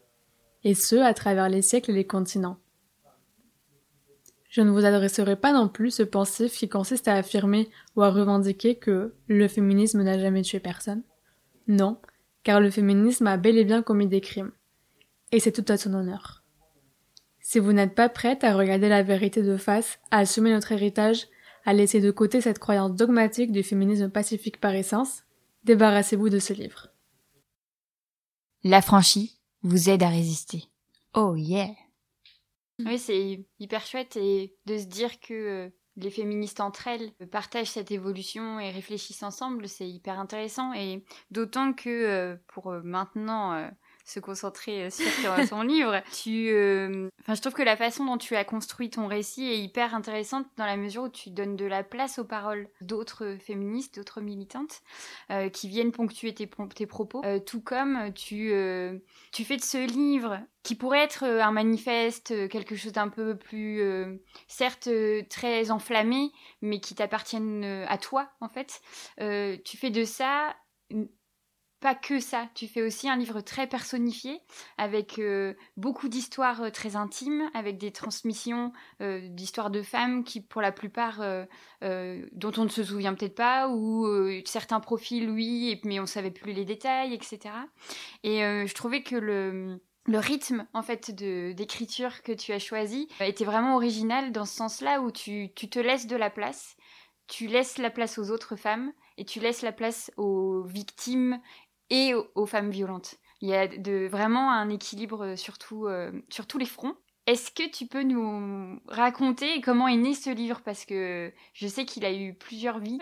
et 0.63 0.75
ce 0.75 0.97
à 0.97 1.13
travers 1.13 1.51
les 1.51 1.63
siècles 1.63 1.91
et 1.91 1.95
les 1.95 2.07
continents. 2.07 2.59
Je 4.49 4.63
ne 4.63 4.71
vous 4.71 4.85
adresserai 4.85 5.37
pas 5.37 5.53
non 5.53 5.69
plus 5.69 5.91
ce 5.91 6.03
pensif 6.03 6.53
qui 6.53 6.69
consiste 6.69 7.09
à 7.09 7.15
affirmer 7.15 7.69
ou 7.97 8.03
à 8.03 8.11
revendiquer 8.11 8.77
que 8.77 9.13
le 9.27 9.49
féminisme 9.49 10.03
n'a 10.03 10.19
jamais 10.19 10.43
tué 10.43 10.61
personne. 10.61 11.03
Non, 11.67 11.99
car 12.45 12.61
le 12.61 12.71
féminisme 12.71 13.27
a 13.27 13.37
bel 13.37 13.59
et 13.59 13.65
bien 13.65 13.83
commis 13.83 14.07
des 14.07 14.21
crimes 14.21 14.53
et 15.35 15.41
c'est 15.41 15.51
tout 15.51 15.65
à 15.73 15.77
son 15.77 15.95
honneur. 15.95 16.45
Si 17.41 17.59
vous 17.59 17.73
n'êtes 17.73 17.97
pas 17.97 18.09
prête 18.09 18.45
à 18.45 18.55
regarder 18.55 18.89
la 18.89 19.03
vérité 19.03 19.43
de 19.43 19.57
face, 19.57 19.99
à 20.13 20.19
assumer 20.19 20.53
notre 20.53 20.71
héritage, 20.71 21.27
à 21.65 21.73
laisser 21.73 22.01
de 22.01 22.13
côté 22.13 22.41
cette 22.41 22.61
croyance 22.61 22.95
dogmatique 22.95 23.51
du 23.51 23.65
féminisme 23.65 24.11
pacifique 24.11 24.61
par 24.61 24.75
essence, 24.75 25.25
débarrassez-vous 25.65 26.31
de 26.31 26.39
ce 26.39 26.53
livre. 26.53 26.89
L'affranchi 28.63 29.41
vous 29.63 29.91
aide 29.91 30.05
à 30.05 30.09
résister. 30.09 30.67
Oh 31.15 31.35
yeah. 31.35 31.75
Oui, 32.87 32.97
c'est 32.97 33.45
hyper 33.59 33.85
chouette 33.87 34.17
et 34.17 34.57
de 34.67 34.79
se 34.79 34.85
dire 34.85 35.19
que 35.19 35.35
euh, 35.35 35.69
les 35.97 36.11
féministes 36.11 36.61
entre 36.61 36.87
elles 36.87 37.11
partagent 37.33 37.71
cette 37.71 37.91
évolution 37.91 38.61
et 38.61 38.71
réfléchissent 38.71 39.25
ensemble, 39.25 39.69
c'est 39.69 39.89
hyper 39.89 40.21
intéressant 40.21 40.73
et 40.75 41.05
d'autant 41.33 41.73
que 41.73 41.89
euh, 41.89 42.37
pour 42.47 42.71
euh, 42.71 42.83
maintenant 42.85 43.71
se 44.05 44.21
concentrer 44.21 44.85
euh, 44.85 44.91
sur 44.91 45.49
son 45.49 45.63
livre. 45.63 46.03
Tu, 46.13 46.51
euh, 46.51 47.09
enfin, 47.23 47.35
je 47.35 47.41
trouve 47.41 47.55
que 47.55 47.63
la 47.63 47.77
façon 47.77 48.05
dont 48.05 48.19
tu 48.19 48.37
as 48.37 48.45
construit 48.45 48.91
ton 48.91 49.07
récit 49.07 49.47
est 49.47 49.59
hyper 49.59 49.95
intéressante 49.95 50.47
dans 50.57 50.67
la 50.67 50.77
mesure 50.77 51.05
où 51.05 51.09
tu 51.09 51.31
donnes 51.31 51.57
de 51.57 51.65
la 51.65 51.83
place 51.83 52.19
aux 52.19 52.25
paroles 52.25 52.69
d'autres 52.83 53.37
féministes, 53.41 53.97
d'autres 53.97 54.21
militantes 54.21 54.83
euh, 55.31 55.49
qui 55.49 55.69
viennent 55.69 55.93
ponctuer 55.93 56.35
tes, 56.35 56.49
tes 56.75 56.87
propos, 56.87 57.23
tout 57.47 57.63
comme 57.63 58.13
tu, 58.15 58.53
tu 59.33 59.45
fais 59.45 59.57
de 59.57 59.63
ce 59.63 59.79
livre 59.87 60.41
qui 60.63 60.75
pourrait 60.75 61.03
être 61.03 61.25
un 61.25 61.53
manifeste, 61.53 62.49
quelque 62.49 62.77
chose 62.77 62.93
d'un 62.93 63.09
peu 63.09 63.37
plus, 63.37 63.83
certes 64.49 64.89
très 65.29 65.71
enflammé, 65.71 66.33
mais 66.63 66.81
qui 66.81 66.95
t'appartienne 66.95 67.65
à 67.89 67.99
toi 67.99 68.29
en 68.41 68.49
fait. 68.49 68.81
tu 69.65 69.77
fais 69.77 69.91
de 69.91 70.05
ça 70.05 70.55
pas 71.85 71.95
que 71.95 72.19
ça, 72.19 72.49
tu 72.55 72.67
fais 72.67 72.81
aussi 72.81 73.11
un 73.11 73.17
livre 73.17 73.43
très 73.43 73.67
personnifié, 73.67 74.41
avec 74.79 75.19
euh, 75.19 75.53
beaucoup 75.77 76.09
d'histoires 76.09 76.63
euh, 76.63 76.71
très 76.71 76.97
intimes, 76.97 77.51
avec 77.53 77.77
des 77.77 77.93
transmissions 77.93 78.73
euh, 79.03 79.21
d'histoires 79.29 79.69
de 79.69 79.83
femmes 79.83 80.25
qui, 80.25 80.41
pour 80.41 80.63
la 80.63 80.73
plupart, 80.73 81.19
dont 81.83 82.53
on 82.57 82.65
ne 82.65 82.71
se 82.71 82.83
souvient 82.83 83.13
peut-être 83.13 83.35
pas, 83.35 83.69
ou 83.69 84.09
certains 84.47 84.81
profils, 84.81 85.29
oui, 85.29 85.79
mais 85.85 86.01
on 86.01 86.07
savait 86.07 86.31
plus 86.31 86.55
les 86.55 86.65
détails, 86.65 87.13
etc. 87.13 87.55
Et 88.23 88.39
je 88.39 88.75
trouvais 88.75 89.03
que 89.03 89.17
le 89.17 90.19
rythme 90.19 90.67
en 90.73 90.83
fait 90.83 91.11
d'écriture 91.11 92.23
que 92.23 92.33
tu 92.33 92.53
as 92.53 92.59
choisi 92.59 93.09
était 93.21 93.45
vraiment 93.45 93.77
original 93.77 94.33
dans 94.33 94.47
ce 94.47 94.55
sens-là 94.55 95.03
où 95.03 95.11
tu 95.11 95.51
te 95.53 95.79
laisses 95.79 96.07
de 96.07 96.17
la 96.17 96.31
place, 96.31 96.79
tu 97.27 97.47
laisses 97.47 97.79
la 97.79 97.91
place 97.91 98.19
aux 98.19 98.31
autres 98.31 98.57
femmes 98.57 98.93
et 99.17 99.25
tu 99.25 99.41
laisses 99.41 99.63
la 99.63 99.73
place 99.73 100.11
aux 100.17 100.63
victimes 100.63 101.41
et 101.95 102.15
aux, 102.15 102.47
femmes 102.47 102.71
violentes. 102.71 103.15
Il 103.41 103.49
y 103.49 103.55
a 103.55 103.69
de, 103.69 104.09
vraiment 104.09 104.51
un 104.51 104.69
équilibre 104.69 105.25
euh, 105.25 105.37
sur, 105.37 105.55
euh, 105.85 106.11
sur 106.29 106.47
tous 106.47 106.59
les 106.59 106.67
fronts. 106.67 106.97
Est-ce 107.27 107.53
que 107.53 107.71
tu 107.71 107.87
peux 107.87 108.03
nous 108.03 108.81
raconter 108.89 109.61
comment 109.61 109.87
est 109.87 109.97
né 109.97 110.13
ce 110.13 110.31
livre? 110.31 110.61
Parce 110.65 110.85
que 110.85 111.33
je 111.53 111.69
sais 111.69 111.85
qu'il 111.85 112.05
a 112.05 112.13
eu 112.13 112.35
plusieurs 112.35 112.81
vies. 112.81 112.99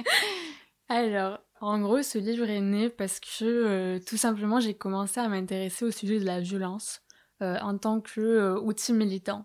Alors, 0.88 1.40
en 1.60 1.78
gros, 1.80 2.02
ce 2.02 2.18
livre 2.18 2.48
est 2.48 2.60
né 2.60 2.88
parce 2.88 3.20
que 3.20 3.44
euh, 3.44 4.00
tout 4.04 4.16
simplement 4.16 4.60
j'ai 4.60 4.74
commencé 4.74 5.20
à 5.20 5.28
m'intéresser 5.28 5.84
au 5.84 5.90
sujet 5.90 6.18
de 6.18 6.24
la 6.24 6.40
violence 6.40 7.02
en 7.40 7.76
tant 7.76 8.00
qu'outil 8.00 8.94
militant. 8.94 9.44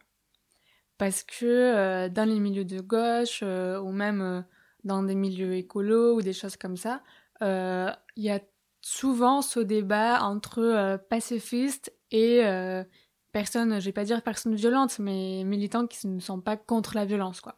Parce 0.98 1.24
que 1.24 2.08
dans 2.08 2.30
les 2.30 2.40
milieux 2.40 2.64
de 2.64 2.80
gauche 2.80 3.44
ou 3.44 3.92
même 3.92 4.46
dans 4.86 5.04
des 5.04 5.16
milieux 5.16 5.56
écolos 5.56 6.16
ou 6.16 6.22
des 6.22 6.32
choses 6.32 6.56
comme 6.56 6.78
ça, 6.78 7.04
il 7.42 8.24
y 8.24 8.30
a 8.30 8.40
souvent 8.82 9.42
ce 9.42 9.60
débat 9.60 10.24
entre 10.24 10.60
euh, 10.60 10.98
pacifistes 10.98 11.94
et 12.10 12.44
euh, 12.44 12.84
personnes, 13.32 13.80
je 13.80 13.86
vais 13.86 13.92
pas 13.92 14.04
dire 14.04 14.22
personnes 14.24 14.56
violentes, 14.56 15.00
mais 15.00 15.44
militants 15.46 15.88
qui 15.88 16.08
ne 16.08 16.20
sont 16.20 16.42
pas 16.42 16.58
contre 16.58 16.96
la 16.96 17.06
violence, 17.06 17.42
quoi. 17.42 17.58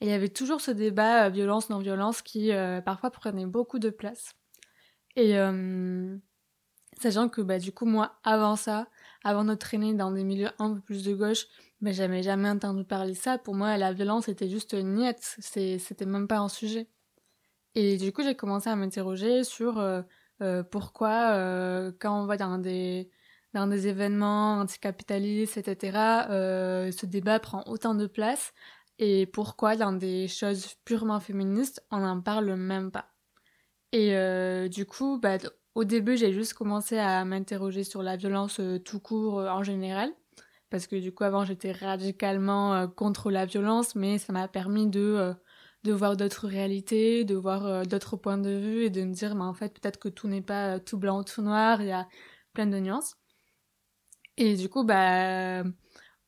Et 0.00 0.06
il 0.06 0.10
y 0.10 0.14
avait 0.14 0.28
toujours 0.28 0.60
ce 0.60 0.70
débat 0.70 1.26
euh, 1.26 1.28
violence 1.30 1.70
non 1.70 1.78
violence 1.78 2.22
qui 2.22 2.50
parfois 2.84 3.10
prenait 3.10 3.46
beaucoup 3.46 3.78
de 3.78 3.90
place. 3.90 4.34
Et 5.16 5.34
sachant 7.00 7.28
que 7.28 7.40
bah 7.40 7.58
du 7.58 7.72
coup 7.72 7.86
moi 7.86 8.20
avant 8.22 8.54
ça, 8.54 8.86
avant 9.24 9.44
de 9.44 9.54
traîner 9.54 9.94
dans 9.94 10.12
des 10.12 10.22
milieux 10.22 10.50
un 10.60 10.74
peu 10.74 10.80
plus 10.80 11.02
de 11.02 11.14
gauche, 11.14 11.46
bah, 11.80 11.90
j'avais 11.90 12.22
jamais 12.22 12.48
entendu 12.48 12.84
parler 12.84 13.14
ça. 13.14 13.38
Pour 13.38 13.56
moi 13.56 13.76
la 13.76 13.92
violence 13.92 14.28
était 14.28 14.48
juste 14.48 14.74
niette, 14.74 15.36
c'était 15.40 16.06
même 16.06 16.28
pas 16.28 16.38
un 16.38 16.48
sujet. 16.48 16.86
Et 17.74 17.96
du 17.96 18.12
coup 18.12 18.22
j'ai 18.22 18.36
commencé 18.36 18.70
à 18.70 18.76
m'interroger 18.76 19.42
sur 19.42 19.82
euh, 20.40 20.62
pourquoi 20.62 21.32
euh, 21.32 21.92
quand 21.98 22.22
on 22.22 22.26
va 22.26 22.36
dans 22.36 22.58
des 22.58 23.10
dans 23.54 23.66
des 23.66 23.88
événements 23.88 24.60
anticapitalistes, 24.60 25.56
etc., 25.56 26.26
euh, 26.30 26.92
ce 26.92 27.06
débat 27.06 27.40
prend 27.40 27.64
autant 27.66 27.94
de 27.94 28.06
place 28.06 28.52
et 28.98 29.26
pourquoi 29.26 29.74
dans 29.74 29.92
des 29.92 30.28
choses 30.28 30.74
purement 30.84 31.18
féministes, 31.18 31.82
on 31.90 31.98
n'en 32.00 32.20
parle 32.20 32.54
même 32.56 32.90
pas. 32.90 33.06
Et 33.92 34.68
du 34.68 34.84
coup, 34.84 35.18
bah, 35.18 35.38
au 35.74 35.84
début, 35.84 36.16
j'ai 36.18 36.32
juste 36.32 36.52
commencé 36.54 36.98
à 36.98 37.24
m'interroger 37.24 37.84
sur 37.84 38.02
la 38.02 38.16
violence 38.16 38.60
tout 38.84 39.00
court 39.00 39.36
en 39.38 39.62
général, 39.62 40.10
parce 40.68 40.86
que 40.86 40.96
du 40.96 41.12
coup, 41.12 41.24
avant, 41.24 41.44
j'étais 41.44 41.72
radicalement 41.72 42.86
contre 42.88 43.30
la 43.30 43.46
violence, 43.46 43.94
mais 43.94 44.18
ça 44.18 44.32
m'a 44.32 44.48
permis 44.48 44.88
de 44.88 45.34
de 45.84 45.92
voir 45.92 46.16
d'autres 46.16 46.48
réalités, 46.48 47.24
de 47.24 47.34
voir 47.34 47.66
euh, 47.66 47.84
d'autres 47.84 48.16
points 48.16 48.38
de 48.38 48.50
vue 48.50 48.84
et 48.84 48.90
de 48.90 49.02
me 49.04 49.12
dire, 49.12 49.34
mais 49.34 49.44
en 49.44 49.54
fait, 49.54 49.78
peut-être 49.78 49.98
que 49.98 50.08
tout 50.08 50.28
n'est 50.28 50.42
pas 50.42 50.76
euh, 50.76 50.78
tout 50.78 50.98
blanc, 50.98 51.22
tout 51.22 51.42
noir, 51.42 51.80
il 51.82 51.88
y 51.88 51.92
a 51.92 52.08
plein 52.52 52.66
de 52.66 52.78
nuances. 52.78 53.16
Et 54.36 54.54
du 54.56 54.68
coup, 54.68 54.84
bah, 54.84 55.64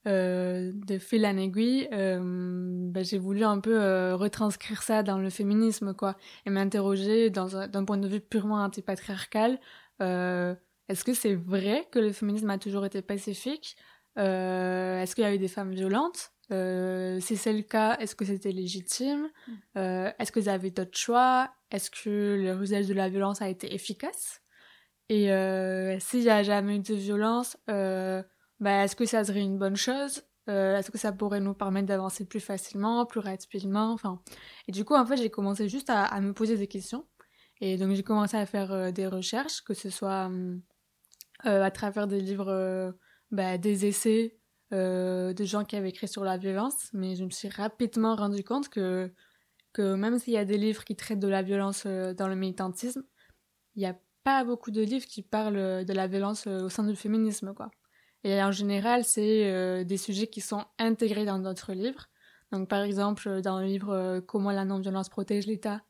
euh, 0.06 0.72
de 0.74 0.98
fil 0.98 1.24
en 1.26 1.36
aiguille, 1.36 1.88
bah, 1.90 3.02
j'ai 3.02 3.18
voulu 3.18 3.44
un 3.44 3.60
peu 3.60 4.14
retranscrire 4.14 4.82
ça 4.82 5.02
dans 5.04 5.18
le 5.18 5.30
féminisme, 5.30 5.94
quoi, 5.94 6.16
et 6.44 6.50
m'interroger 6.50 7.30
d'un 7.30 7.84
point 7.84 7.98
de 7.98 8.08
vue 8.08 8.20
purement 8.20 8.62
antipatriarcal. 8.64 9.60
Est-ce 10.00 11.04
que 11.04 11.14
c'est 11.14 11.36
vrai 11.36 11.86
que 11.92 12.00
le 12.00 12.10
féminisme 12.12 12.50
a 12.50 12.58
toujours 12.58 12.84
été 12.84 13.00
pacifique? 13.00 13.76
Est-ce 14.16 15.14
qu'il 15.14 15.22
y 15.22 15.26
a 15.28 15.34
eu 15.34 15.38
des 15.38 15.46
femmes 15.46 15.72
violentes? 15.72 16.32
Euh, 16.52 17.20
si 17.20 17.36
c'est 17.36 17.52
le 17.52 17.62
cas, 17.62 17.96
est-ce 17.98 18.16
que 18.16 18.24
c'était 18.24 18.52
légitime? 18.52 19.28
Mm. 19.46 19.52
euh, 19.78 20.12
Est-ce 20.18 20.32
que 20.32 20.40
vous 20.40 20.48
avez 20.48 20.70
d'autres 20.70 20.98
choix? 20.98 21.50
Est-ce 21.70 21.90
que 21.90 22.36
le 22.40 22.60
usage 22.62 22.86
de 22.86 22.94
la 22.94 23.08
violence 23.08 23.40
a 23.40 23.48
été 23.48 23.72
efficace? 23.74 24.40
Et 25.08 25.32
euh, 25.32 25.98
s'il 26.00 26.20
n'y 26.20 26.30
a 26.30 26.42
jamais 26.42 26.76
eu 26.76 26.80
de 26.80 26.94
violence, 26.94 27.56
bah, 27.66 28.84
est-ce 28.84 28.96
que 28.96 29.06
ça 29.06 29.24
serait 29.24 29.42
une 29.42 29.58
bonne 29.58 29.76
chose? 29.76 30.22
Euh, 30.48 30.76
Est-ce 30.76 30.90
que 30.90 30.98
ça 30.98 31.12
pourrait 31.12 31.40
nous 31.40 31.54
permettre 31.54 31.86
d'avancer 31.86 32.24
plus 32.26 32.40
facilement, 32.40 33.06
plus 33.06 33.20
rapidement? 33.20 33.92
Enfin... 33.92 34.20
Et 34.66 34.72
du 34.72 34.84
coup, 34.84 34.94
en 34.94 35.06
fait, 35.06 35.16
j'ai 35.16 35.30
commencé 35.30 35.68
juste 35.68 35.90
à, 35.90 36.04
à, 36.04 36.20
me 36.20 36.32
poser 36.32 36.56
des 36.56 36.66
questions. 36.66 37.06
Et 37.60 37.76
donc, 37.76 37.94
j'ai 37.94 38.02
commencé 38.02 38.36
à 38.36 38.46
faire 38.46 38.92
des 38.92 39.06
recherches, 39.06 39.62
que 39.62 39.74
ce 39.74 39.90
soit 39.90 40.30
à 41.44 41.70
travers 41.70 42.06
des 42.06 42.20
livres, 42.20 42.94
bah, 43.30 43.58
des 43.58 43.86
essais, 43.86 44.39
de 44.70 45.44
gens 45.44 45.64
qui 45.64 45.76
avaient 45.76 45.90
écrit 45.90 46.08
sur 46.08 46.24
la 46.24 46.36
violence, 46.38 46.90
mais 46.92 47.16
je 47.16 47.24
me 47.24 47.30
suis 47.30 47.48
rapidement 47.48 48.14
rendu 48.16 48.44
compte 48.44 48.68
que, 48.68 49.12
que 49.72 49.94
même 49.94 50.18
s'il 50.18 50.32
y 50.32 50.38
a 50.38 50.44
des 50.44 50.58
livres 50.58 50.84
qui 50.84 50.96
traitent 50.96 51.20
de 51.20 51.28
la 51.28 51.42
violence 51.42 51.86
dans 51.86 52.28
le 52.28 52.36
militantisme, 52.36 53.02
il 53.74 53.80
n'y 53.80 53.86
a 53.86 53.96
pas 54.22 54.44
beaucoup 54.44 54.70
de 54.70 54.82
livres 54.82 55.06
qui 55.06 55.22
parlent 55.22 55.84
de 55.84 55.92
la 55.92 56.06
violence 56.06 56.46
au 56.46 56.68
sein 56.68 56.84
du 56.84 56.94
féminisme, 56.94 57.54
quoi. 57.54 57.70
Et 58.22 58.42
en 58.42 58.52
général, 58.52 59.04
c'est 59.04 59.84
des 59.84 59.96
sujets 59.96 60.26
qui 60.26 60.40
sont 60.40 60.64
intégrés 60.78 61.24
dans 61.24 61.38
d'autres 61.38 61.72
livres. 61.72 62.06
Donc, 62.52 62.68
par 62.68 62.82
exemple, 62.82 63.40
dans 63.40 63.60
le 63.60 63.66
livre 63.66 64.20
Comment 64.26 64.52
la 64.52 64.64
non-violence 64.64 65.08
protège 65.08 65.46
l'État 65.46 65.82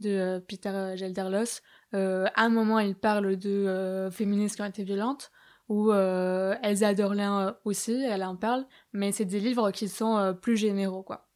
de 0.00 0.44
Peter 0.48 0.94
Gelderlos, 0.96 1.60
à 1.92 2.42
un 2.42 2.48
moment, 2.48 2.80
il 2.80 2.96
parle 2.96 3.36
de 3.36 4.08
féministes 4.10 4.56
qui 4.56 4.62
ont 4.62 4.66
été 4.66 4.84
violentes 4.84 5.30
ou 5.68 5.90
euh, 5.92 6.54
Elsa 6.62 6.94
Dorlin 6.94 7.48
euh, 7.48 7.52
aussi, 7.64 7.92
elle 7.92 8.22
en 8.24 8.36
parle, 8.36 8.66
mais 8.92 9.12
c'est 9.12 9.24
des 9.24 9.40
livres 9.40 9.70
qui 9.70 9.88
sont 9.88 10.16
euh, 10.16 10.32
plus 10.32 10.56
généraux, 10.56 11.02
quoi. 11.02 11.28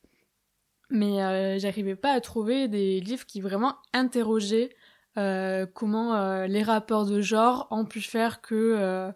Mais 0.90 1.22
euh, 1.22 1.58
j'arrivais 1.58 1.96
pas 1.96 2.12
à 2.12 2.20
trouver 2.20 2.68
des 2.68 3.00
livres 3.00 3.26
qui 3.26 3.40
vraiment 3.40 3.76
interrogeaient 3.92 4.70
comment 5.74 6.44
les 6.46 6.62
rapports 6.62 7.04
de 7.04 7.20
genre 7.20 7.66
ont 7.70 7.84
pu 7.84 8.00
faire 8.00 8.40
que 8.40 9.12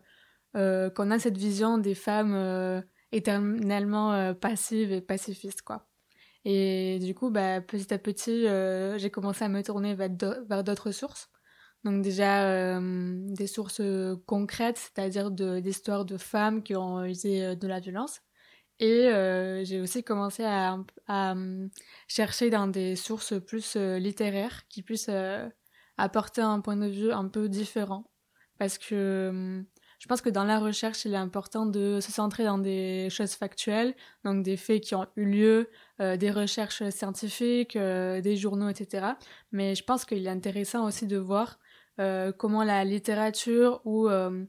qu'on 0.52 1.11
a 1.11 1.18
cette 1.18 1.38
vision 1.38 1.78
des 1.78 1.94
femmes 1.94 2.83
éternellement 3.11 4.35
passives 4.35 4.92
et 4.92 5.00
pacifistes, 5.00 5.62
quoi. 5.62 5.88
Et 6.44 6.99
du 7.00 7.14
coup, 7.14 7.30
bah, 7.30 7.62
petit 7.62 7.94
à 7.94 7.99
petit, 7.99 8.47
j'ai 8.99 9.11
commencé 9.11 9.44
à 9.44 9.49
me 9.49 9.62
tourner 9.62 9.94
vers 9.94 10.62
d'autres 10.62 10.90
sources. 10.90 11.30
Donc 11.84 12.00
déjà 12.02 12.44
euh, 12.46 12.80
des 13.34 13.46
sources 13.46 13.82
concrètes, 14.26 14.78
c'est-à-dire 14.78 15.30
d'histoires 15.30 16.06
de, 16.06 16.16
femmes 16.16 16.62
qui 16.62 16.74
ont 16.74 17.04
usé 17.04 17.44
euh, 17.44 17.54
de 17.54 17.66
la 17.68 17.78
violence. 17.78 18.22
Et 18.80 19.08
euh, 19.08 19.64
j'ai 19.64 19.80
aussi 19.80 20.02
commencé 20.02 20.44
à, 20.44 20.78
chercher 22.08 22.50
dans 22.50 22.66
des 22.66 22.96
sources 22.96 23.34
plus 23.40 23.76
littéraires 23.76 24.66
qui 24.68 24.82
puissent 24.82 25.10
apporter 25.98 26.40
un 26.40 26.60
point 26.60 26.76
de 26.76 26.88
vue 26.88 27.12
un 27.12 27.28
peu 27.28 27.48
différent. 27.48 28.04
Parce 28.58 28.78
que 28.78 29.64
je 30.00 30.06
pense 30.08 30.20
que 30.22 30.30
dans 30.30 30.44
la 30.44 30.58
recherche, 30.58 31.04
il 31.04 31.14
est 31.14 31.18
important 31.18 31.66
de 31.66 32.00
se 32.00 32.10
centrer 32.10 32.44
dans 32.44 32.58
des 32.58 33.08
choses 33.10 33.34
factuelles, 33.34 33.94
donc 34.24 34.42
des 34.42 34.56
faits 34.56 34.82
qui 34.82 34.94
ont 34.96 35.06
eu 35.16 35.24
lieu, 35.24 35.70
des 36.00 36.30
recherches 36.32 36.88
scientifiques, 36.90 37.78
des 37.78 38.36
journaux, 38.36 38.68
etc. 38.68 39.06
Mais 39.52 39.76
je 39.76 39.84
pense 39.84 40.04
qu'il 40.04 40.26
est 40.26 40.30
intéressant 40.30 40.84
aussi 40.86 41.06
de 41.06 41.16
voir 41.16 41.58
euh, 42.00 42.32
comment 42.32 42.64
la 42.64 42.84
littérature 42.84 43.80
ou 43.84 44.08
euh, 44.08 44.44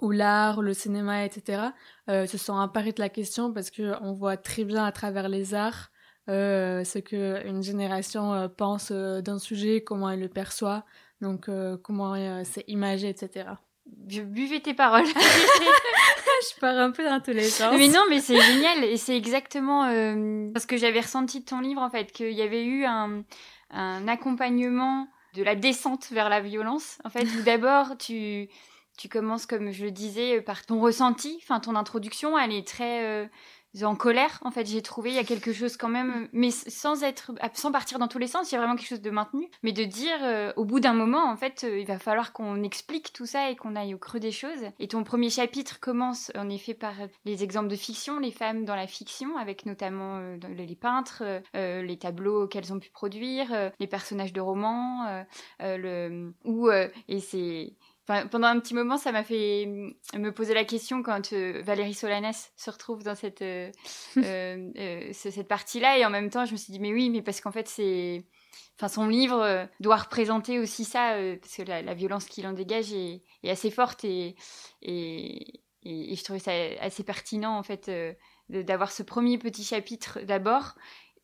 ou 0.00 0.10
l'art, 0.10 0.62
le 0.62 0.74
cinéma, 0.74 1.24
etc. 1.24 1.62
Euh, 2.08 2.26
se 2.26 2.38
sont 2.38 2.52
emparés 2.52 2.92
de 2.92 3.00
la 3.00 3.08
question 3.08 3.52
parce 3.52 3.70
que 3.70 3.94
on 4.00 4.12
voit 4.12 4.36
très 4.36 4.64
bien 4.64 4.84
à 4.84 4.92
travers 4.92 5.28
les 5.28 5.54
arts 5.54 5.90
ce 6.28 6.98
que 6.98 7.44
une 7.46 7.64
génération 7.64 8.48
pense 8.56 8.92
d'un 8.92 9.40
sujet, 9.40 9.82
comment 9.82 10.08
elle 10.08 10.20
le 10.20 10.28
perçoit, 10.28 10.84
donc 11.20 11.50
comment 11.82 12.44
c'est 12.44 12.64
imagé, 12.68 13.08
etc. 13.08 13.50
Je 14.08 14.22
buvais 14.22 14.60
tes 14.60 14.72
paroles. 14.72 15.04
je 16.54 16.60
pars 16.60 16.78
un 16.78 16.92
peu 16.92 17.04
dans 17.04 17.20
tous 17.20 17.32
les 17.32 17.42
sens. 17.50 17.74
Mais 17.76 17.88
non, 17.88 18.04
mais 18.08 18.20
c'est 18.20 18.40
génial 18.40 18.84
et 18.84 18.96
c'est 18.96 19.16
exactement 19.16 19.82
parce 20.52 20.64
que 20.64 20.76
j'avais 20.76 21.00
ressenti 21.00 21.40
de 21.40 21.44
ton 21.44 21.60
livre 21.60 21.82
en 21.82 21.90
fait 21.90 22.12
qu'il 22.12 22.32
y 22.32 22.42
avait 22.42 22.64
eu 22.64 22.84
un, 22.84 23.24
un 23.70 24.06
accompagnement 24.06 25.08
de 25.34 25.42
la 25.42 25.54
descente 25.54 26.10
vers 26.10 26.28
la 26.28 26.40
violence. 26.40 26.98
En 27.04 27.10
fait, 27.10 27.26
d'abord, 27.44 27.96
tu, 27.98 28.48
tu 28.98 29.08
commences, 29.08 29.46
comme 29.46 29.70
je 29.70 29.84
le 29.84 29.90
disais, 29.90 30.40
par 30.40 30.64
ton 30.66 30.80
ressenti. 30.80 31.38
Enfin, 31.42 31.60
ton 31.60 31.76
introduction, 31.76 32.38
elle 32.38 32.52
est 32.52 32.66
très 32.66 33.04
euh, 33.04 33.26
en 33.82 33.94
colère. 33.96 34.38
En 34.42 34.50
fait, 34.50 34.66
j'ai 34.66 34.82
trouvé, 34.82 35.10
il 35.10 35.16
y 35.16 35.18
a 35.18 35.24
quelque 35.24 35.52
chose 35.52 35.76
quand 35.76 35.88
même, 35.88 36.28
mais 36.32 36.50
sans 36.50 37.02
être, 37.02 37.32
sans 37.54 37.72
partir 37.72 37.98
dans 37.98 38.08
tous 38.08 38.18
les 38.18 38.26
sens, 38.26 38.50
il 38.50 38.54
y 38.54 38.58
a 38.58 38.60
vraiment 38.60 38.76
quelque 38.76 38.88
chose 38.88 39.00
de 39.00 39.10
maintenu. 39.10 39.48
Mais 39.62 39.72
de 39.72 39.84
dire, 39.84 40.18
euh, 40.22 40.52
au 40.56 40.64
bout 40.64 40.80
d'un 40.80 40.92
moment, 40.92 41.30
en 41.30 41.36
fait, 41.36 41.64
euh, 41.64 41.78
il 41.78 41.86
va 41.86 41.98
falloir 41.98 42.32
qu'on 42.32 42.62
explique 42.62 43.12
tout 43.12 43.26
ça 43.26 43.50
et 43.50 43.56
qu'on 43.56 43.74
aille 43.74 43.94
au 43.94 43.98
creux 43.98 44.20
des 44.20 44.32
choses. 44.32 44.64
Et 44.78 44.88
ton 44.88 45.04
premier 45.04 45.30
chapitre 45.30 45.80
commence, 45.80 46.30
en 46.36 46.50
effet, 46.50 46.74
par 46.74 46.94
les 47.24 47.42
exemples 47.42 47.68
de 47.68 47.76
fiction, 47.76 48.18
les 48.18 48.30
femmes 48.30 48.64
dans 48.64 48.76
la 48.76 48.86
fiction, 48.86 49.36
avec 49.36 49.64
notamment 49.66 50.20
les 50.48 50.76
peintres, 50.76 51.22
les 51.54 51.98
tableaux 51.98 52.46
qu'elles 52.46 52.72
ont 52.72 52.78
pu 52.78 52.90
produire, 52.90 53.70
les 53.78 53.86
personnages 53.86 54.32
de 54.32 54.40
romans, 54.40 55.24
le, 55.60 56.32
ou, 56.44 56.70
et 56.70 57.20
c'est, 57.20 57.72
pendant 58.06 58.48
un 58.48 58.58
petit 58.58 58.74
moment, 58.74 58.98
ça 58.98 59.12
m'a 59.12 59.22
fait 59.22 59.66
me 60.14 60.30
poser 60.30 60.54
la 60.54 60.64
question 60.64 61.02
quand 61.02 61.32
euh, 61.32 61.62
Valérie 61.64 61.94
Solanes 61.94 62.32
se 62.56 62.70
retrouve 62.70 63.02
dans 63.02 63.14
cette, 63.14 63.42
euh, 63.42 63.70
euh, 64.16 65.10
cette 65.12 65.48
partie-là. 65.48 65.98
Et 65.98 66.04
en 66.04 66.10
même 66.10 66.30
temps, 66.30 66.44
je 66.44 66.52
me 66.52 66.56
suis 66.56 66.72
dit, 66.72 66.80
mais 66.80 66.92
oui, 66.92 67.10
mais 67.10 67.22
parce 67.22 67.40
qu'en 67.40 67.52
fait, 67.52 67.68
c'est. 67.68 68.24
Enfin, 68.78 68.88
son 68.88 69.06
livre 69.06 69.68
doit 69.80 69.96
représenter 69.96 70.58
aussi 70.58 70.84
ça, 70.84 71.14
parce 71.40 71.56
que 71.56 71.62
la, 71.62 71.94
violence 71.94 72.24
qu'il 72.24 72.46
en 72.46 72.52
dégage 72.52 72.92
est, 72.92 73.22
assez 73.48 73.70
forte 73.70 74.04
et, 74.04 74.34
et, 74.80 75.60
et, 75.82 76.16
je 76.16 76.24
trouvais 76.24 76.38
ça 76.38 76.52
assez 76.80 77.04
pertinent, 77.04 77.56
en 77.56 77.62
fait, 77.62 77.90
d'avoir 78.48 78.90
ce 78.90 79.02
premier 79.02 79.38
petit 79.38 79.62
chapitre 79.62 80.20
d'abord 80.22 80.74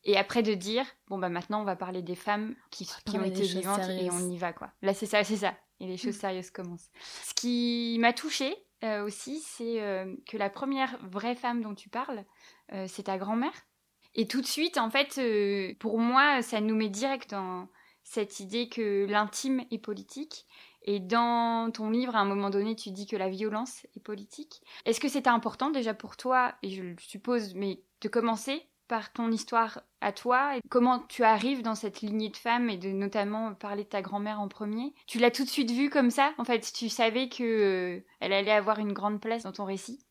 et 0.05 0.15
après 0.15 0.43
de 0.43 0.53
dire 0.53 0.85
bon 1.09 1.17
bah 1.17 1.29
maintenant 1.29 1.61
on 1.61 1.65
va 1.65 1.75
parler 1.75 2.01
des 2.01 2.15
femmes 2.15 2.55
qui, 2.71 2.89
qui 3.05 3.17
ont 3.17 3.23
été 3.23 3.41
vivantes 3.41 3.89
et 3.89 4.09
on 4.09 4.29
y 4.29 4.37
va 4.37 4.53
quoi 4.53 4.71
là 4.81 4.93
c'est 4.93 5.05
ça 5.05 5.25
c'est 5.25 5.35
ça 5.35 5.53
et 5.79 5.87
les 5.87 5.97
choses 5.97 6.17
mm. 6.17 6.19
sérieuses 6.19 6.51
commencent. 6.51 6.89
Ce 7.23 7.33
qui 7.33 7.97
m'a 7.99 8.13
touchée 8.13 8.55
euh, 8.83 9.03
aussi, 9.03 9.39
c'est 9.39 9.81
euh, 9.81 10.15
que 10.25 10.37
la 10.37 10.49
première 10.49 10.97
vraie 11.05 11.35
femme 11.35 11.61
dont 11.61 11.75
tu 11.75 11.89
parles, 11.89 12.23
euh, 12.71 12.85
c'est 12.87 13.03
ta 13.03 13.17
grand-mère. 13.17 13.53
Et 14.15 14.27
tout 14.27 14.41
de 14.41 14.47
suite, 14.47 14.77
en 14.77 14.89
fait, 14.89 15.19
pour 15.79 15.99
moi, 15.99 16.41
ça 16.41 16.61
nous 16.61 16.75
met 16.75 16.89
direct 16.89 17.29
dans 17.31 17.67
cette 18.03 18.39
idée 18.39 18.67
que 18.67 19.05
l'intime 19.07 19.63
est 19.69 19.77
politique. 19.77 20.47
Et 20.83 20.99
dans 20.99 21.69
ton 21.71 21.91
livre, 21.91 22.15
à 22.15 22.19
un 22.19 22.25
moment 22.25 22.49
donné, 22.49 22.75
tu 22.75 22.89
dis 22.89 23.05
que 23.05 23.15
la 23.15 23.29
violence 23.29 23.85
est 23.95 23.99
politique. 23.99 24.61
Est-ce 24.85 24.99
que 24.99 25.09
c'était 25.09 25.29
important 25.29 25.69
déjà 25.69 25.93
pour 25.93 26.17
toi, 26.17 26.55
et 26.63 26.71
je 26.71 26.81
le 26.81 26.95
suppose, 26.97 27.53
mais 27.53 27.83
de 28.01 28.09
commencer 28.09 28.67
par 28.89 29.13
ton 29.13 29.31
histoire 29.31 29.83
à 30.01 30.11
toi 30.11 30.57
et 30.57 30.61
comment 30.67 30.99
tu 30.99 31.23
arrives 31.23 31.61
dans 31.61 31.75
cette 31.75 32.01
lignée 32.01 32.29
de 32.29 32.35
femmes 32.35 32.69
et 32.69 32.77
de 32.77 32.89
notamment 32.89 33.53
parler 33.53 33.83
de 33.83 33.89
ta 33.89 34.01
grand-mère 34.01 34.41
en 34.41 34.49
premier. 34.49 34.93
Tu 35.07 35.19
l'as 35.19 35.31
tout 35.31 35.45
de 35.45 35.49
suite 35.49 35.71
vue 35.71 35.89
comme 35.89 36.09
ça 36.09 36.33
En 36.37 36.43
fait, 36.43 36.73
tu 36.73 36.89
savais 36.89 37.29
que 37.29 37.43
euh, 37.43 37.99
elle 38.19 38.33
allait 38.33 38.51
avoir 38.51 38.79
une 38.79 38.91
grande 38.91 39.21
place 39.21 39.43
dans 39.43 39.51
ton 39.51 39.65
récit? 39.65 40.03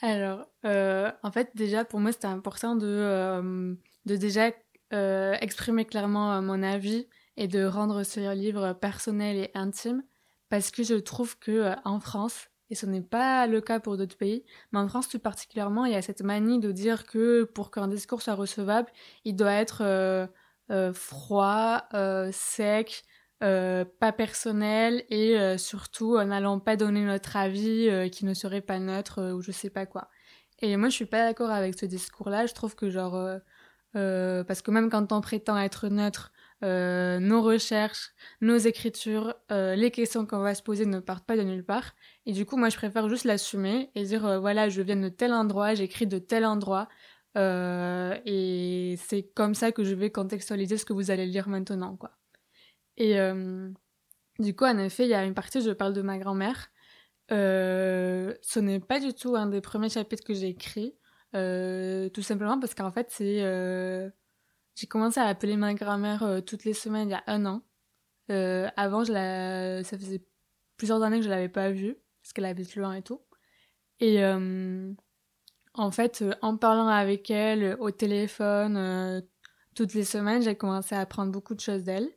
Alors, 0.00 0.46
euh, 0.64 1.12
en 1.22 1.30
fait, 1.30 1.50
déjà 1.54 1.84
pour 1.84 2.00
moi, 2.00 2.10
c'était 2.10 2.26
important 2.26 2.74
de, 2.74 2.86
euh, 2.86 3.74
de 4.06 4.16
déjà 4.16 4.50
exprimer 4.90 5.84
clairement 5.84 6.40
mon 6.40 6.62
avis 6.62 7.08
et 7.36 7.46
de 7.46 7.62
rendre 7.66 8.04
ce 8.04 8.32
livre 8.34 8.72
personnel 8.72 9.36
et 9.36 9.50
intime 9.52 10.02
parce 10.48 10.70
que 10.70 10.82
je 10.82 10.94
trouve 10.94 11.38
que 11.38 11.74
en 11.84 12.00
France, 12.00 12.48
et 12.70 12.74
ce 12.74 12.86
n'est 12.86 13.02
pas 13.02 13.46
le 13.46 13.60
cas 13.60 13.80
pour 13.80 13.96
d'autres 13.96 14.16
pays. 14.16 14.44
Mais 14.72 14.78
en 14.78 14.88
France, 14.88 15.08
tout 15.08 15.18
particulièrement, 15.18 15.84
il 15.84 15.92
y 15.92 15.96
a 15.96 16.02
cette 16.02 16.22
manie 16.22 16.58
de 16.60 16.72
dire 16.72 17.06
que 17.06 17.44
pour 17.44 17.70
qu'un 17.70 17.88
discours 17.88 18.22
soit 18.22 18.34
recevable, 18.34 18.90
il 19.24 19.36
doit 19.36 19.52
être 19.52 19.82
euh, 19.82 20.26
euh, 20.70 20.92
froid, 20.92 21.84
euh, 21.94 22.30
sec, 22.32 23.04
pas 23.40 24.12
personnel 24.16 25.04
et 25.10 25.56
surtout 25.58 26.20
n'allons 26.24 26.58
pas 26.58 26.74
donner 26.74 27.04
notre 27.04 27.36
avis 27.36 28.10
qui 28.10 28.24
ne 28.24 28.34
serait 28.34 28.60
pas 28.60 28.80
neutre 28.80 29.32
ou 29.32 29.40
je 29.42 29.52
sais 29.52 29.70
pas 29.70 29.86
quoi. 29.86 30.08
Et 30.60 30.76
moi, 30.76 30.88
je 30.88 30.94
suis 30.94 31.06
pas 31.06 31.22
d'accord 31.22 31.52
avec 31.52 31.78
ce 31.78 31.86
discours-là. 31.86 32.46
Je 32.46 32.54
trouve 32.54 32.74
que 32.74 32.90
genre 32.90 33.38
parce 33.92 34.60
que 34.60 34.72
même 34.72 34.90
quand 34.90 35.12
on 35.12 35.20
prétend 35.20 35.56
être 35.56 35.86
neutre, 35.86 36.32
euh, 36.64 37.20
nos 37.20 37.40
recherches, 37.42 38.10
nos 38.40 38.56
écritures, 38.56 39.34
euh, 39.52 39.76
les 39.76 39.92
questions 39.92 40.26
qu'on 40.26 40.40
va 40.40 40.56
se 40.56 40.62
poser 40.62 40.86
ne 40.86 40.98
partent 40.98 41.24
pas 41.24 41.36
de 41.36 41.42
nulle 41.42 41.64
part. 41.64 41.94
Et 42.26 42.32
du 42.32 42.46
coup, 42.46 42.56
moi, 42.56 42.68
je 42.68 42.76
préfère 42.76 43.08
juste 43.08 43.24
l'assumer 43.24 43.90
et 43.94 44.04
dire, 44.04 44.26
euh, 44.26 44.38
voilà, 44.40 44.68
je 44.68 44.82
viens 44.82 44.96
de 44.96 45.08
tel 45.08 45.32
endroit, 45.32 45.74
j'écris 45.74 46.06
de 46.06 46.18
tel 46.18 46.44
endroit. 46.44 46.88
et 47.36 48.96
c'est 48.98 49.22
comme 49.34 49.54
ça 49.54 49.70
que 49.72 49.84
je 49.84 49.94
vais 49.94 50.10
contextualiser 50.10 50.76
ce 50.78 50.84
que 50.84 50.92
vous 50.92 51.10
allez 51.10 51.26
lire 51.26 51.48
maintenant, 51.48 51.96
quoi. 51.96 52.10
Et 52.96 53.16
du 54.40 54.54
coup, 54.56 54.64
en 54.64 54.78
effet, 54.78 55.04
il 55.04 55.10
y 55.10 55.14
a 55.14 55.24
une 55.24 55.34
partie 55.34 55.58
où 55.58 55.60
je 55.62 55.70
parle 55.70 55.92
de 55.92 56.02
ma 56.02 56.18
grand-mère. 56.18 56.70
ce 57.30 58.58
n'est 58.58 58.80
pas 58.80 59.00
du 59.00 59.14
tout 59.14 59.36
un 59.36 59.46
des 59.46 59.60
premiers 59.60 59.90
chapitres 59.90 60.24
que 60.24 60.34
j'ai 60.34 60.48
écrit. 60.48 60.96
tout 61.32 62.22
simplement 62.22 62.58
parce 62.58 62.74
qu'en 62.74 62.90
fait, 62.92 63.08
c'est 63.10 63.42
j'ai 64.78 64.86
commencé 64.86 65.18
à 65.18 65.24
appeler 65.24 65.56
ma 65.56 65.74
grand-mère 65.74 66.22
euh, 66.22 66.40
toutes 66.40 66.64
les 66.64 66.72
semaines 66.72 67.08
il 67.08 67.12
y 67.12 67.14
a 67.14 67.24
un 67.26 67.46
an. 67.46 67.62
Euh, 68.30 68.68
avant, 68.76 69.02
je 69.02 69.12
la... 69.12 69.82
ça 69.82 69.98
faisait 69.98 70.24
plusieurs 70.76 71.02
années 71.02 71.18
que 71.18 71.24
je 71.24 71.30
l'avais 71.30 71.48
pas 71.48 71.70
vue, 71.72 71.96
parce 72.22 72.32
qu'elle 72.32 72.44
habite 72.44 72.76
loin 72.76 72.94
et 72.94 73.02
tout. 73.02 73.20
Et 73.98 74.22
euh, 74.22 74.92
en 75.74 75.90
fait, 75.90 76.24
en 76.42 76.56
parlant 76.56 76.86
avec 76.86 77.28
elle 77.30 77.76
au 77.80 77.90
téléphone 77.90 79.24
toutes 79.74 79.94
les 79.94 80.04
semaines, 80.04 80.42
j'ai 80.42 80.54
commencé 80.54 80.94
à 80.94 81.00
apprendre 81.00 81.32
beaucoup 81.32 81.56
de 81.56 81.60
choses 81.60 81.82
d'elle. 81.82 82.08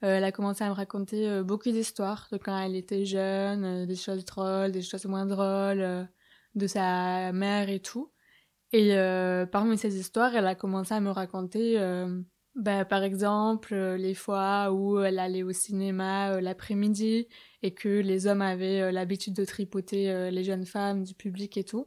elle 0.00 0.24
a 0.24 0.32
commencé 0.32 0.64
à 0.64 0.68
me 0.68 0.74
raconter 0.74 1.42
beaucoup 1.42 1.70
d'histoires 1.70 2.28
de 2.32 2.38
quand 2.38 2.58
elle 2.58 2.76
était 2.76 3.04
jeune, 3.04 3.84
des 3.84 3.96
choses 3.96 4.24
drôles, 4.24 4.72
des 4.72 4.82
choses 4.82 5.04
moins 5.04 5.26
drôles, 5.26 6.08
de 6.54 6.66
sa 6.66 7.32
mère 7.32 7.68
et 7.68 7.80
tout. 7.80 8.10
Et 8.72 8.94
parmi 9.52 9.78
ces 9.78 9.98
histoires, 9.98 10.34
elle 10.34 10.46
a 10.46 10.54
commencé 10.54 10.92
à 10.92 11.00
me 11.00 11.10
raconter, 11.10 11.78
bah, 12.54 12.84
par 12.84 13.02
exemple, 13.02 13.74
les 13.74 14.14
fois 14.14 14.72
où 14.72 15.00
elle 15.00 15.18
allait 15.18 15.42
au 15.42 15.52
cinéma 15.52 16.40
l'après-midi 16.40 17.28
et 17.62 17.74
que 17.74 17.88
les 17.88 18.26
hommes 18.26 18.42
avaient 18.42 18.92
l'habitude 18.92 19.34
de 19.34 19.44
tripoter 19.44 20.30
les 20.30 20.44
jeunes 20.44 20.66
femmes 20.66 21.04
du 21.04 21.14
public 21.14 21.56
et 21.56 21.64
tout. 21.64 21.86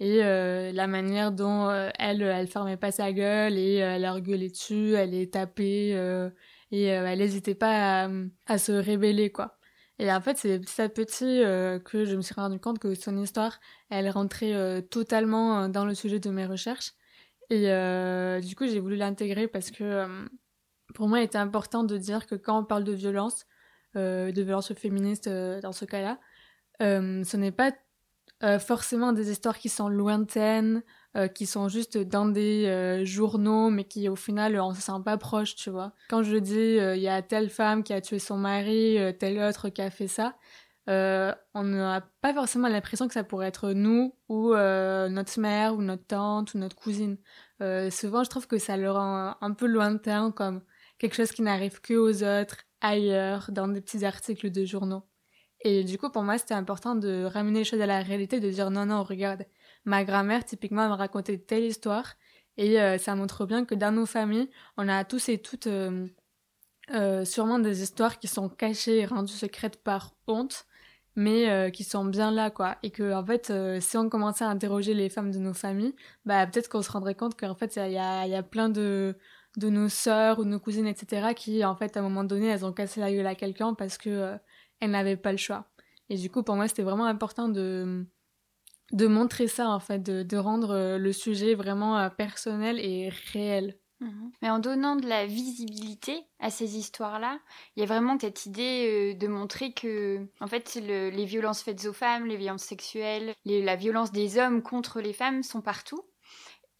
Et 0.00 0.22
euh, 0.22 0.70
la 0.72 0.86
manière 0.86 1.32
dont 1.32 1.68
euh, 1.68 1.90
elle 1.98 2.22
elle 2.22 2.46
fermait 2.46 2.76
pas 2.76 2.92
sa 2.92 3.12
gueule 3.12 3.58
et 3.58 3.82
euh, 3.82 3.96
elle 3.96 4.02
leur 4.02 4.20
gueulait 4.20 4.48
dessus 4.48 4.92
elle 4.94 5.10
les 5.10 5.28
tapait 5.28 5.90
et 6.70 6.82
elle 6.84 7.18
n'hésitait 7.18 7.56
pas 7.56 8.08
à, 8.46 8.58
se 8.58 8.72
révéler 8.72 9.32
quoi 9.32 9.57
et 9.98 10.12
en 10.12 10.20
fait 10.20 10.36
c'est 10.38 10.58
petit 10.58 10.82
à 10.82 10.88
petit 10.88 11.40
que 11.84 12.04
je 12.04 12.16
me 12.16 12.22
suis 12.22 12.34
rendu 12.34 12.58
compte 12.58 12.78
que 12.78 12.94
son 12.94 13.16
histoire 13.16 13.60
elle 13.90 14.08
rentrait 14.10 14.82
totalement 14.90 15.68
dans 15.68 15.84
le 15.84 15.94
sujet 15.94 16.20
de 16.20 16.30
mes 16.30 16.46
recherches. 16.46 16.92
Et 17.50 17.66
du 18.40 18.56
coup 18.56 18.66
j'ai 18.66 18.80
voulu 18.80 18.96
l'intégrer 18.96 19.48
parce 19.48 19.70
que 19.70 20.06
pour 20.94 21.08
moi 21.08 21.20
il 21.20 21.24
était 21.24 21.38
important 21.38 21.84
de 21.84 21.96
dire 21.96 22.26
que 22.26 22.34
quand 22.34 22.58
on 22.58 22.64
parle 22.64 22.84
de 22.84 22.92
violence 22.92 23.46
de 23.94 24.42
violence 24.42 24.72
féministe 24.74 25.28
dans 25.28 25.72
ce 25.72 25.84
cas-là 25.84 26.18
ce 26.80 27.36
n'est 27.36 27.52
pas 27.52 27.72
euh, 28.44 28.60
forcément 28.60 29.12
des 29.12 29.32
histoires 29.32 29.58
qui 29.58 29.68
sont 29.68 29.88
lointaines, 29.88 30.84
euh, 31.16 31.28
qui 31.28 31.46
sont 31.46 31.68
juste 31.68 31.98
dans 31.98 32.26
des 32.26 32.66
euh, 32.66 33.04
journaux, 33.04 33.70
mais 33.70 33.84
qui 33.84 34.08
au 34.08 34.16
final 34.16 34.60
on 34.60 34.74
se 34.74 34.82
sent 34.82 35.00
pas 35.04 35.16
proche, 35.16 35.54
tu 35.54 35.70
vois. 35.70 35.92
Quand 36.10 36.22
je 36.22 36.36
dis 36.36 36.76
il 36.78 37.00
y 37.00 37.08
a 37.08 37.22
telle 37.22 37.50
femme 37.50 37.82
qui 37.82 37.92
a 37.92 38.00
tué 38.00 38.18
son 38.18 38.36
mari, 38.36 38.98
telle 39.18 39.38
autre 39.38 39.68
qui 39.68 39.82
a 39.82 39.90
fait 39.90 40.08
ça, 40.08 40.36
on 40.86 41.62
n'a 41.64 42.00
pas 42.20 42.34
forcément 42.34 42.68
l'impression 42.68 43.08
que 43.08 43.14
ça 43.14 43.24
pourrait 43.24 43.48
être 43.48 43.72
nous 43.72 44.14
ou 44.28 44.54
notre 44.54 45.40
mère 45.40 45.74
ou 45.74 45.82
notre 45.82 46.06
tante 46.06 46.54
ou 46.54 46.58
notre 46.58 46.76
cousine. 46.76 47.16
souvent, 47.90 48.24
je 48.24 48.30
trouve 48.30 48.46
que 48.46 48.58
ça 48.58 48.76
le 48.76 48.90
rend 48.90 49.36
un 49.40 49.52
peu 49.52 49.66
lointain, 49.66 50.30
comme 50.30 50.62
quelque 50.98 51.14
chose 51.14 51.32
qui 51.32 51.42
n'arrive 51.42 51.80
que 51.80 51.94
aux 51.94 52.22
autres, 52.22 52.64
ailleurs, 52.80 53.50
dans 53.52 53.68
des 53.68 53.80
petits 53.80 54.04
articles 54.04 54.50
de 54.50 54.64
journaux. 54.64 55.02
Et 55.62 55.82
du 55.82 55.98
coup, 55.98 56.10
pour 56.10 56.22
moi, 56.22 56.38
c'était 56.38 56.54
important 56.54 56.94
de 56.94 57.24
ramener 57.24 57.60
les 57.60 57.64
choses 57.64 57.80
à 57.80 57.86
la 57.86 58.00
réalité, 58.00 58.38
de 58.38 58.50
dire 58.50 58.70
non, 58.70 58.86
non, 58.86 59.02
regarde, 59.02 59.44
ma 59.88 60.04
grand-mère, 60.04 60.44
typiquement, 60.44 60.88
m'a 60.88 60.96
raconté 60.96 61.40
telle 61.40 61.64
histoire. 61.64 62.14
Et 62.56 62.80
euh, 62.80 62.98
ça 62.98 63.14
montre 63.14 63.46
bien 63.46 63.64
que 63.64 63.74
dans 63.74 63.92
nos 63.92 64.06
familles, 64.06 64.50
on 64.76 64.88
a 64.88 65.04
tous 65.04 65.28
et 65.28 65.38
toutes 65.38 65.68
euh, 65.68 66.06
euh, 66.92 67.24
sûrement 67.24 67.58
des 67.58 67.82
histoires 67.82 68.18
qui 68.18 68.28
sont 68.28 68.48
cachées 68.48 68.98
et 68.98 69.06
rendues 69.06 69.32
secrètes 69.32 69.82
par 69.82 70.14
honte, 70.26 70.66
mais 71.16 71.72
qui 71.72 71.82
sont 71.82 72.04
bien 72.04 72.30
là, 72.30 72.50
quoi. 72.50 72.76
Et 72.84 72.90
que, 72.90 73.12
en 73.12 73.24
fait, 73.26 73.52
si 73.80 73.96
on 73.96 74.08
commençait 74.08 74.44
à 74.44 74.50
interroger 74.50 74.94
les 74.94 75.08
femmes 75.08 75.32
de 75.32 75.38
nos 75.38 75.52
familles, 75.52 75.94
bah, 76.24 76.46
peut-être 76.46 76.68
qu'on 76.68 76.82
se 76.82 76.92
rendrait 76.92 77.16
compte 77.16 77.36
qu'en 77.36 77.56
fait, 77.56 77.74
il 77.74 77.92
y 77.92 77.98
a, 77.98 78.24
y 78.28 78.36
a 78.36 78.42
plein 78.44 78.68
de, 78.68 79.16
de 79.56 79.68
nos 79.68 79.88
sœurs 79.88 80.38
ou 80.38 80.44
nos 80.44 80.60
cousines, 80.60 80.86
etc., 80.86 81.34
qui, 81.34 81.64
en 81.64 81.74
fait, 81.74 81.96
à 81.96 82.00
un 82.00 82.02
moment 82.04 82.22
donné, 82.22 82.46
elles 82.46 82.64
ont 82.64 82.72
cassé 82.72 83.00
la 83.00 83.12
gueule 83.12 83.26
à 83.26 83.34
quelqu'un 83.34 83.74
parce 83.74 83.98
que 83.98 84.36
elle 84.78 84.92
n'avait 84.92 85.16
pas 85.16 85.32
le 85.32 85.38
choix. 85.38 85.66
Et 86.08 86.16
du 86.16 86.30
coup, 86.30 86.44
pour 86.44 86.54
moi, 86.54 86.68
c'était 86.68 86.84
vraiment 86.84 87.06
important 87.06 87.48
de, 87.48 88.06
de 88.92 89.06
montrer 89.06 89.48
ça, 89.48 89.68
en 89.68 89.80
fait, 89.80 90.02
de, 90.02 90.22
de 90.22 90.36
rendre 90.36 90.70
euh, 90.70 90.98
le 90.98 91.12
sujet 91.12 91.54
vraiment 91.54 91.98
euh, 91.98 92.08
personnel 92.08 92.78
et 92.80 93.10
réel. 93.32 93.78
Mhm. 94.00 94.30
Mais 94.42 94.50
en 94.50 94.60
donnant 94.60 94.96
de 94.96 95.06
la 95.06 95.26
visibilité 95.26 96.24
à 96.38 96.50
ces 96.50 96.78
histoires-là, 96.78 97.40
il 97.76 97.80
y 97.80 97.82
a 97.82 97.86
vraiment 97.86 98.18
cette 98.18 98.46
idée 98.46 99.14
euh, 99.14 99.18
de 99.18 99.26
montrer 99.26 99.72
que, 99.72 100.26
en 100.40 100.46
fait, 100.46 100.76
les 100.76 101.24
violences 101.24 101.62
faites 101.62 101.84
aux 101.84 101.92
femmes, 101.92 102.26
les 102.26 102.36
violences 102.36 102.62
sexuelles, 102.62 103.34
la 103.44 103.76
violence 103.76 104.12
des 104.12 104.38
hommes 104.38 104.62
contre 104.62 105.00
les 105.00 105.12
femmes 105.12 105.42
sont 105.42 105.60
partout 105.62 106.02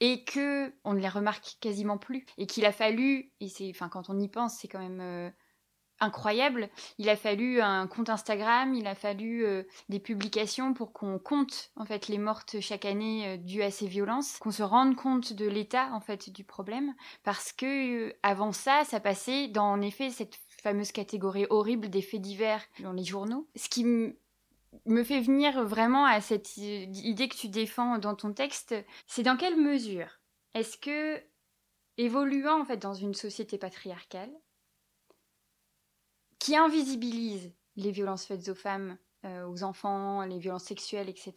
et 0.00 0.24
que 0.24 0.72
on 0.84 0.94
ne 0.94 1.00
les 1.00 1.08
remarque 1.08 1.56
quasiment 1.60 1.98
plus 1.98 2.24
et 2.36 2.46
qu'il 2.46 2.64
a 2.66 2.72
fallu 2.72 3.32
et 3.40 3.48
c'est 3.48 3.68
enfin 3.70 3.88
quand 3.88 4.08
on 4.10 4.20
y 4.20 4.28
pense 4.28 4.56
c'est 4.56 4.68
quand 4.68 4.78
même 4.78 5.32
incroyable. 6.00 6.68
Il 6.98 7.08
a 7.08 7.16
fallu 7.16 7.60
un 7.60 7.86
compte 7.86 8.08
Instagram, 8.08 8.74
il 8.74 8.86
a 8.86 8.94
fallu 8.94 9.44
euh, 9.44 9.62
des 9.88 10.00
publications 10.00 10.74
pour 10.74 10.92
qu'on 10.92 11.18
compte 11.18 11.70
en 11.76 11.84
fait 11.84 12.08
les 12.08 12.18
mortes 12.18 12.60
chaque 12.60 12.84
année 12.84 13.26
euh, 13.26 13.36
dues 13.36 13.62
à 13.62 13.70
ces 13.70 13.86
violences, 13.86 14.38
qu'on 14.38 14.50
se 14.50 14.62
rende 14.62 14.96
compte 14.96 15.32
de 15.32 15.46
l'état 15.46 15.90
en 15.92 16.00
fait 16.00 16.30
du 16.30 16.44
problème 16.44 16.94
parce 17.24 17.52
que 17.52 18.08
euh, 18.08 18.12
avant 18.22 18.52
ça, 18.52 18.84
ça 18.84 19.00
passait 19.00 19.48
dans 19.48 19.70
en 19.70 19.80
effet 19.80 20.10
cette 20.10 20.38
fameuse 20.62 20.92
catégorie 20.92 21.46
horrible 21.50 21.88
des 21.88 22.02
faits 22.02 22.20
divers 22.20 22.62
dans 22.80 22.92
les 22.92 23.04
journaux. 23.04 23.48
Ce 23.56 23.68
qui 23.68 23.84
me 23.84 25.04
fait 25.04 25.20
venir 25.20 25.64
vraiment 25.64 26.04
à 26.04 26.20
cette 26.20 26.56
idée 26.56 27.28
que 27.28 27.36
tu 27.36 27.48
défends 27.48 27.98
dans 27.98 28.14
ton 28.14 28.32
texte, 28.32 28.74
c'est 29.06 29.22
dans 29.22 29.36
quelle 29.36 29.56
mesure 29.56 30.18
est-ce 30.54 30.76
que 30.76 31.22
évoluant 31.98 32.60
en 32.60 32.64
fait 32.64 32.78
dans 32.78 32.94
une 32.94 33.14
société 33.14 33.58
patriarcale, 33.58 34.32
qui 36.38 36.56
invisibilise 36.56 37.52
les 37.76 37.90
violences 37.90 38.26
faites 38.26 38.48
aux 38.48 38.54
femmes, 38.54 38.96
euh, 39.24 39.46
aux 39.46 39.62
enfants, 39.62 40.22
les 40.22 40.38
violences 40.38 40.64
sexuelles, 40.64 41.08
etc. 41.08 41.32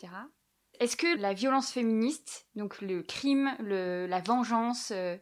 Est-ce 0.79 0.97
que 0.97 1.17
la 1.19 1.33
violence 1.33 1.71
féministe, 1.71 2.47
donc 2.55 2.81
le 2.81 3.03
crime, 3.03 3.55
la 3.59 4.19
vengeance, 4.19 4.91
euh, 4.91 5.17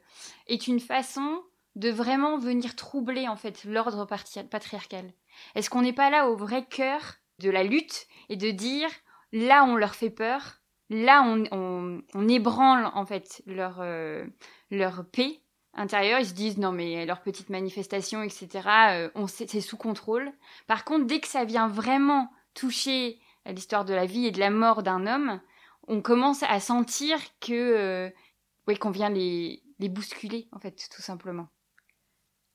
est 0.48 0.68
une 0.68 0.80
façon 0.80 1.44
de 1.76 1.90
vraiment 1.90 2.38
venir 2.38 2.76
troubler 2.76 3.28
en 3.28 3.36
fait 3.36 3.66
l'ordre 3.66 4.06
patriarcal? 4.06 5.14
Est-ce 5.56 5.70
qu'on 5.70 5.82
n'est 5.82 5.94
pas 5.94 6.10
là 6.10 6.30
au 6.30 6.36
vrai 6.36 6.66
cœur 6.66 7.16
de 7.40 7.50
la 7.50 7.64
lutte 7.64 8.08
et 8.30 8.38
de 8.38 8.52
dire 8.52 8.90
là 9.32 9.66
on 9.66 9.76
leur 9.76 9.96
fait 9.96 10.10
peur, 10.10 10.62
là 10.90 11.24
on, 11.24 12.28
ébranle 12.30 12.90
en 12.94 13.06
fait 13.06 13.42
leur, 13.46 13.80
euh, 13.82 14.26
leur 14.72 15.06
paix? 15.10 15.42
Intérieur, 15.74 16.20
ils 16.20 16.28
se 16.28 16.34
disent 16.34 16.58
non 16.58 16.72
mais 16.72 17.06
leurs 17.06 17.22
petites 17.22 17.50
manifestations, 17.50 18.24
etc., 18.24 18.50
euh, 19.16 19.28
c'est 19.28 19.62
sous 19.62 19.78
contrôle. 19.78 20.32
Par 20.68 20.86
contre, 20.86 21.06
dès 21.06 21.20
que 21.20 21.28
ça 21.28 21.46
vient 21.46 21.68
vraiment 21.68 22.30
toucher 22.54 23.20
l'histoire 23.46 23.86
de 23.86 23.94
la 23.94 24.06
vie 24.06 24.26
et 24.26 24.32
de 24.32 24.40
la 24.40 24.50
mort 24.50 24.84
d'un 24.84 25.08
homme, 25.08 25.40
on 25.88 26.02
commence 26.02 26.44
à 26.44 26.60
sentir 26.60 27.18
que 27.40 27.54
euh, 27.54 28.10
oui, 28.68 28.78
qu'on 28.78 28.92
vient 28.92 29.10
les, 29.10 29.64
les 29.80 29.90
bousculer, 29.90 30.48
en 30.52 30.60
fait, 30.60 30.88
tout 30.94 31.02
simplement. 31.02 31.48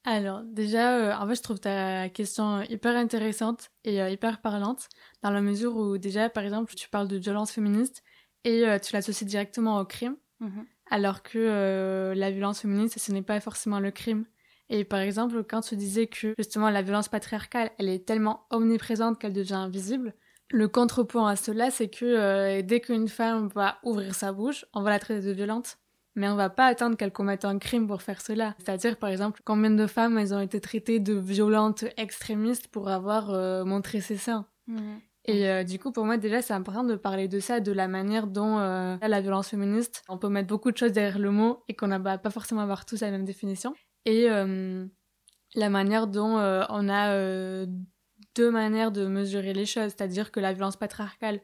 Alors, 0.05 0.42
déjà, 0.44 0.98
euh, 0.98 1.14
en 1.14 1.27
fait, 1.27 1.37
je 1.37 1.42
trouve 1.42 1.59
ta 1.59 2.09
question 2.11 2.62
hyper 2.62 2.94
intéressante 2.94 3.70
et 3.85 3.98
hyper 4.12 4.40
parlante, 4.42 4.88
dans 5.22 5.31
la 5.31 5.40
mesure 5.40 5.77
où, 5.77 5.98
déjà, 5.98 6.29
par 6.29 6.44
exemple, 6.44 6.74
tu 6.74 6.88
parles 6.88 7.09
de 7.09 7.16
violence 7.16 7.50
féministe 7.50 8.03
et 8.44 8.64
tu 8.83 8.92
l'associes 8.92 9.27
directement 9.27 9.81
au 9.81 9.87
crime. 9.87 10.16
Mm-hmm 10.42 10.66
alors 10.94 11.24
que 11.24 11.38
euh, 11.38 12.14
la 12.14 12.30
violence 12.30 12.61
féministe, 12.61 13.00
ce 13.00 13.11
n'est 13.11 13.20
pas 13.20 13.40
forcément 13.40 13.80
le 13.80 13.90
crime. 13.90 14.26
Et 14.70 14.85
par 14.85 15.00
exemple, 15.00 15.42
quand 15.42 15.61
tu 15.61 15.74
disais 15.74 16.07
que 16.07 16.35
justement 16.38 16.70
la 16.70 16.83
violence 16.83 17.09
patriarcale, 17.09 17.72
elle 17.80 17.88
est 17.88 18.07
tellement 18.07 18.46
omniprésente 18.50 19.18
qu'elle 19.18 19.33
devient 19.33 19.54
invisible, 19.54 20.14
le 20.52 20.68
contrepoint 20.68 21.28
à 21.28 21.35
cela, 21.35 21.72
c'est 21.72 21.88
que 21.88 22.04
euh, 22.04 22.62
dès 22.62 22.78
qu'une 22.78 23.09
femme 23.09 23.48
va 23.57 23.78
ouvrir 23.83 24.14
sa 24.14 24.33
bouche, 24.33 24.66
on 24.72 24.83
va 24.83 24.90
la 24.90 25.00
traiter 25.00 25.26
de 25.26 25.33
violente. 25.33 25.78
Mais 26.14 26.28
on 26.28 26.37
va 26.37 26.48
pas 26.48 26.66
attendre 26.66 26.96
qu'elle 26.96 27.11
commette 27.11 27.44
un 27.44 27.59
crime 27.59 27.88
pour 27.88 28.00
faire 28.00 28.20
cela. 28.20 28.54
C'est-à-dire, 28.59 28.96
par 28.96 29.11
exemple, 29.11 29.40
combien 29.44 29.72
de 29.72 29.88
femmes 29.88 30.16
elles 30.16 30.33
ont 30.33 30.40
été 30.40 30.61
traitées 30.61 31.00
de 31.00 31.14
violentes 31.14 31.87
extrémistes 31.96 32.68
pour 32.68 32.88
avoir 32.88 33.30
euh, 33.30 33.64
montré 33.64 34.00
ses 34.00 34.16
seins. 34.16 34.46
Et 35.26 35.48
euh, 35.48 35.64
du 35.64 35.78
coup, 35.78 35.90
pour 35.90 36.04
moi, 36.04 36.18
déjà, 36.18 36.42
c'est 36.42 36.52
important 36.52 36.84
de 36.84 36.96
parler 36.96 37.28
de 37.28 37.40
ça, 37.40 37.60
de 37.60 37.72
la 37.72 37.88
manière 37.88 38.26
dont 38.26 38.58
euh, 38.58 38.96
la 39.00 39.20
violence 39.20 39.48
féministe, 39.48 40.02
on 40.08 40.18
peut 40.18 40.28
mettre 40.28 40.48
beaucoup 40.48 40.70
de 40.70 40.76
choses 40.76 40.92
derrière 40.92 41.18
le 41.18 41.30
mot 41.30 41.62
et 41.68 41.74
qu'on 41.74 41.87
n'a 41.87 42.18
pas 42.18 42.30
forcément 42.30 42.60
avoir 42.60 42.84
tous 42.84 43.00
la 43.00 43.10
même 43.10 43.24
définition. 43.24 43.74
Et 44.04 44.30
euh, 44.30 44.87
la 45.54 45.70
manière 45.70 46.06
dont 46.06 46.37
on 46.37 46.88
a 46.90 47.66
deux 48.34 48.50
manières 48.50 48.92
de 48.92 49.06
mesurer 49.06 49.54
les 49.54 49.64
choses, 49.64 49.92
c'est-à-dire 49.96 50.30
que 50.30 50.40
la 50.40 50.52
violence 50.52 50.76
patriarcale, 50.76 51.40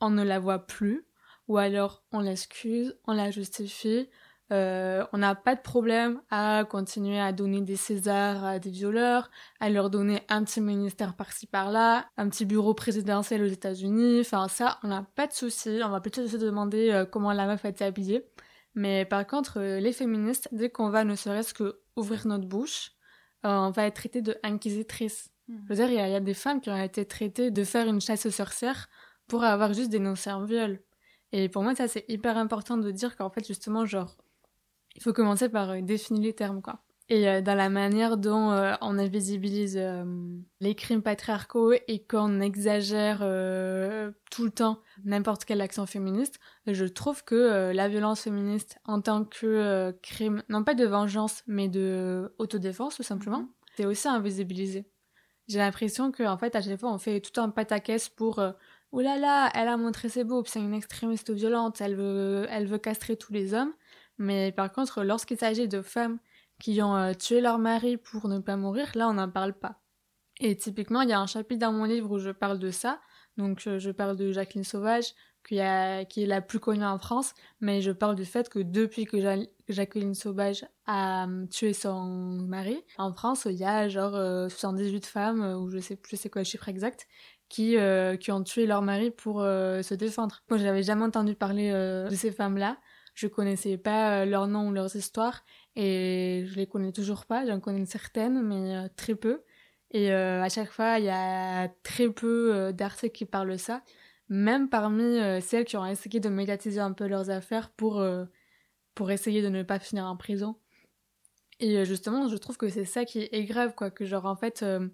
on 0.00 0.10
ne 0.10 0.22
la 0.22 0.38
voit 0.38 0.66
plus, 0.66 1.04
ou 1.48 1.56
alors 1.56 2.04
on 2.12 2.20
l'excuse, 2.20 2.96
on 3.06 3.14
la 3.14 3.30
justifie, 3.30 4.08
euh, 4.52 5.04
on 5.12 5.18
n'a 5.18 5.34
pas 5.34 5.54
de 5.54 5.62
problème 5.62 6.20
à 6.30 6.64
continuer 6.68 7.18
à 7.18 7.32
donner 7.32 7.62
des 7.62 7.76
Césars 7.76 8.44
à 8.44 8.58
des 8.58 8.70
violeurs, 8.70 9.30
à 9.58 9.70
leur 9.70 9.88
donner 9.88 10.20
un 10.28 10.44
petit 10.44 10.60
ministère 10.60 11.16
par-ci 11.16 11.46
par-là, 11.46 12.06
un 12.16 12.28
petit 12.28 12.44
bureau 12.44 12.74
présidentiel 12.74 13.42
aux 13.42 13.46
États-Unis. 13.46 14.20
Enfin, 14.20 14.48
ça, 14.48 14.78
on 14.82 14.88
n'a 14.88 15.02
pas 15.14 15.26
de 15.26 15.32
souci. 15.32 15.80
On 15.82 15.88
va 15.88 16.00
plutôt 16.00 16.26
se 16.26 16.36
demander 16.36 16.90
euh, 16.90 17.06
comment 17.06 17.32
la 17.32 17.46
meuf 17.46 17.64
a 17.64 17.70
été 17.70 17.84
habillée. 17.84 18.26
Mais 18.74 19.04
par 19.06 19.26
contre, 19.26 19.60
euh, 19.60 19.80
les 19.80 19.92
féministes, 19.92 20.48
dès 20.52 20.68
qu'on 20.68 20.90
va 20.90 21.04
ne 21.04 21.14
serait-ce 21.14 21.54
que 21.54 21.80
ouvrir 21.96 22.26
notre 22.26 22.46
bouche, 22.46 22.92
on 23.46 23.70
va 23.70 23.86
être 23.86 23.96
traité 23.96 24.22
de 24.22 24.36
inquisitrice. 24.42 25.30
Mmh. 25.48 25.56
Je 25.64 25.68
veux 25.68 25.74
dire, 25.74 25.90
il 25.90 26.10
y, 26.10 26.14
a 26.14 26.20
des 26.20 26.32
femmes 26.32 26.62
qui 26.62 26.70
ont 26.70 26.82
été 26.82 27.04
traitées 27.04 27.50
de 27.50 27.64
faire 27.64 27.86
une 27.86 28.00
chasse 28.00 28.24
aux 28.24 28.30
sorcières 28.30 28.88
pour 29.28 29.44
avoir 29.44 29.74
juste 29.74 29.90
dénoncé 29.90 30.30
un 30.30 30.44
viol. 30.46 30.80
Et 31.32 31.48
pour 31.50 31.62
moi, 31.62 31.74
ça, 31.74 31.88
c'est 31.88 32.06
hyper 32.08 32.38
important 32.38 32.78
de 32.78 32.90
dire 32.90 33.16
qu'en 33.16 33.28
fait, 33.28 33.46
justement, 33.46 33.84
genre, 33.84 34.16
il 34.94 35.02
faut 35.02 35.12
commencer 35.12 35.48
par 35.48 35.70
euh, 35.70 35.80
définir 35.80 36.22
les 36.22 36.32
termes, 36.32 36.62
quoi. 36.62 36.80
et 37.08 37.28
euh, 37.28 37.40
dans 37.40 37.54
la 37.54 37.68
manière 37.68 38.16
dont 38.16 38.50
euh, 38.50 38.74
on 38.80 38.98
invisibilise 38.98 39.76
euh, 39.76 40.04
les 40.60 40.74
crimes 40.74 41.02
patriarcaux 41.02 41.72
et 41.72 42.04
qu'on 42.04 42.40
exagère 42.40 43.18
tout 44.30 44.44
le 44.44 44.50
temps 44.50 44.80
n'importe 45.04 45.44
quelle 45.44 45.60
action 45.60 45.86
féministe, 45.86 46.38
je 46.66 46.84
trouve 46.84 47.24
que 47.24 47.72
la 47.72 47.88
violence 47.88 48.22
féministe 48.22 48.78
en 48.84 49.00
tant 49.00 49.24
que 49.24 49.92
crime, 50.02 50.42
non 50.48 50.64
pas 50.64 50.74
de 50.74 50.84
vengeance, 50.84 51.42
mais 51.46 51.68
de 51.68 52.34
autodéfense 52.38 52.96
tout 52.96 53.02
simplement, 53.02 53.40
mhm. 53.40 53.48
c'est 53.76 53.86
aussi 53.86 54.08
invisibilisé. 54.08 54.86
J'ai 55.46 55.58
l'impression 55.58 56.10
qu'en 56.10 56.38
fait, 56.38 56.56
à 56.56 56.62
chaque 56.62 56.80
fois, 56.80 56.90
on 56.90 56.96
fait 56.96 57.20
tout 57.20 57.38
un 57.38 57.50
pataquès 57.50 58.08
pour 58.08 58.40
oh 58.94 59.00
là 59.00 59.18
là, 59.18 59.50
elle 59.54 59.68
a 59.68 59.76
montré 59.76 60.08
ses 60.08 60.24
boobs, 60.24 60.46
c'est 60.46 60.60
une 60.60 60.72
extrémiste 60.72 61.32
violente, 61.32 61.80
elle 61.80 61.96
veut, 61.96 62.46
elle 62.48 62.66
veut 62.66 62.78
castrer 62.78 63.16
tous 63.16 63.32
les 63.32 63.52
hommes. 63.52 63.72
Mais 64.18 64.52
par 64.52 64.72
contre, 64.72 65.02
lorsqu'il 65.02 65.38
s'agit 65.38 65.68
de 65.68 65.82
femmes 65.82 66.18
qui 66.60 66.80
ont 66.82 66.96
euh, 66.96 67.14
tué 67.14 67.40
leur 67.40 67.58
mari 67.58 67.96
pour 67.96 68.28
ne 68.28 68.38
pas 68.38 68.56
mourir, 68.56 68.90
là 68.94 69.08
on 69.08 69.14
n'en 69.14 69.30
parle 69.30 69.54
pas. 69.54 69.80
Et 70.40 70.56
typiquement, 70.56 71.02
il 71.02 71.10
y 71.10 71.12
a 71.12 71.20
un 71.20 71.26
chapitre 71.26 71.60
dans 71.60 71.72
mon 71.72 71.84
livre 71.84 72.10
où 72.10 72.18
je 72.18 72.30
parle 72.30 72.58
de 72.58 72.70
ça. 72.70 73.00
Donc 73.36 73.66
euh, 73.66 73.78
je 73.78 73.90
parle 73.90 74.16
de 74.16 74.32
Jacqueline 74.32 74.64
Sauvage, 74.64 75.14
qui, 75.46 75.58
est 75.58 76.26
la 76.26 76.40
plus 76.40 76.58
connue 76.58 76.84
en 76.84 76.98
France, 76.98 77.34
mais 77.60 77.82
je 77.82 77.90
parle 77.90 78.14
du 78.14 78.24
fait 78.24 78.48
que 78.48 78.60
depuis 78.60 79.04
que 79.04 79.18
Jacqueline 79.68 80.14
Sauvage 80.14 80.66
a 80.86 81.26
euh, 81.26 81.46
tué 81.46 81.72
son 81.72 82.04
mari, 82.48 82.82
en 82.96 83.12
France, 83.12 83.46
il 83.50 83.56
y 83.56 83.64
a 83.64 83.88
genre 83.88 84.12
78 84.50 85.06
femmes, 85.06 85.42
ou 85.60 85.68
je 85.68 85.78
sais, 85.78 85.98
sais 86.14 86.30
quoi 86.30 86.40
le 86.40 86.46
chiffre 86.46 86.68
exact, 86.68 87.06
qui, 87.48 87.76
qui 88.20 88.32
ont 88.32 88.42
tué 88.42 88.66
leur 88.66 88.80
mari 88.80 89.10
pour 89.10 89.40
se 89.40 89.94
défendre. 89.94 90.42
Moi, 90.48 90.58
j'avais 90.58 90.82
jamais 90.82 91.04
entendu 91.04 91.34
parler 91.34 91.70
de 91.70 92.14
ces 92.14 92.32
femmes-là. 92.32 92.78
Je 93.14 93.26
connaissais 93.28 93.78
pas 93.78 94.24
leurs 94.24 94.48
noms 94.48 94.68
ou 94.68 94.72
leurs 94.72 94.96
histoires 94.96 95.44
et 95.76 96.44
je 96.46 96.56
les 96.56 96.66
connais 96.66 96.92
toujours 96.92 97.26
pas. 97.26 97.46
J'en 97.46 97.60
connais 97.60 97.86
certaines, 97.86 98.42
mais 98.42 98.76
euh, 98.76 98.88
très 98.96 99.14
peu. 99.14 99.42
Et 99.92 100.12
euh, 100.12 100.42
à 100.42 100.48
chaque 100.48 100.70
fois, 100.70 100.98
il 100.98 101.04
y 101.04 101.10
a 101.10 101.68
très 101.84 102.10
peu 102.10 102.54
euh, 102.54 102.72
d'articles 102.72 103.16
qui 103.16 103.24
parlent 103.24 103.58
ça, 103.58 103.82
même 104.28 104.68
parmi 104.68 105.20
celles 105.42 105.64
qui 105.64 105.76
ont 105.76 105.86
essayé 105.86 106.18
de 106.20 106.28
médiatiser 106.28 106.80
un 106.80 106.92
peu 106.92 107.06
leurs 107.06 107.30
affaires 107.30 107.70
pour, 107.70 108.04
pour 108.94 109.10
essayer 109.10 109.42
de 109.42 109.48
ne 109.48 109.62
pas 109.62 109.78
finir 109.78 110.06
en 110.06 110.16
prison. 110.16 110.56
Et 111.60 111.84
justement, 111.84 112.28
je 112.28 112.36
trouve 112.36 112.56
que 112.56 112.68
c'est 112.68 112.84
ça 112.84 113.04
qui 113.04 113.28
est 113.30 113.44
grave, 113.44 113.74
quoi, 113.76 113.90
que 113.90 114.04
genre 114.04 114.26
en 114.26 114.36
fait, 114.36 114.62
euh, 114.62 114.88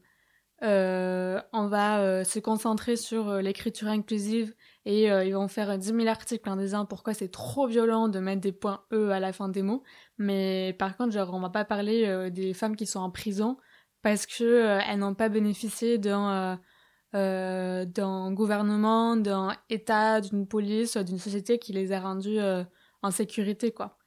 on 0.62 1.68
va 1.68 2.00
euh, 2.00 2.24
se 2.24 2.38
concentrer 2.38 2.96
sur 2.96 3.28
euh, 3.28 3.40
l'écriture 3.40 3.88
inclusive 3.88 4.54
et 4.84 5.04
ils 5.06 5.34
vont 5.34 5.48
faire 5.48 5.78
10 5.78 5.86
000 5.86 6.06
articles 6.06 6.48
en 6.48 6.56
disant 6.56 6.86
pourquoi 6.86 7.12
c'est 7.12 7.28
trop 7.30 7.66
violent 7.66 8.08
de 8.08 8.18
mettre 8.18 8.40
des 8.40 8.52
points 8.52 8.84
E 8.92 9.10
à 9.10 9.20
la 9.20 9.32
fin 9.32 9.48
des 9.48 9.62
mots. 9.62 9.82
Mais 10.16 10.74
par 10.78 10.96
contre, 10.96 11.12
genre, 11.12 11.34
on 11.34 11.40
va 11.40 11.50
pas 11.50 11.66
parler 11.66 12.30
des 12.30 12.54
femmes 12.54 12.76
qui 12.76 12.86
sont 12.86 13.00
en 13.00 13.10
prison 13.10 13.58
parce 14.00 14.24
que 14.24 14.80
elles 14.88 14.98
n'ont 14.98 15.14
pas 15.14 15.28
bénéficié 15.28 15.98
d'un 15.98 16.58
d'un 17.12 18.32
gouvernement, 18.32 19.16
d'un 19.16 19.54
État, 19.68 20.22
d'une 20.22 20.46
police, 20.46 20.96
d'une 20.96 21.18
société 21.18 21.58
qui 21.58 21.74
les 21.74 21.92
a 21.92 22.00
rendues 22.00 22.40
en 23.02 23.10
sécurité, 23.10 23.72
quoi. 23.72 23.98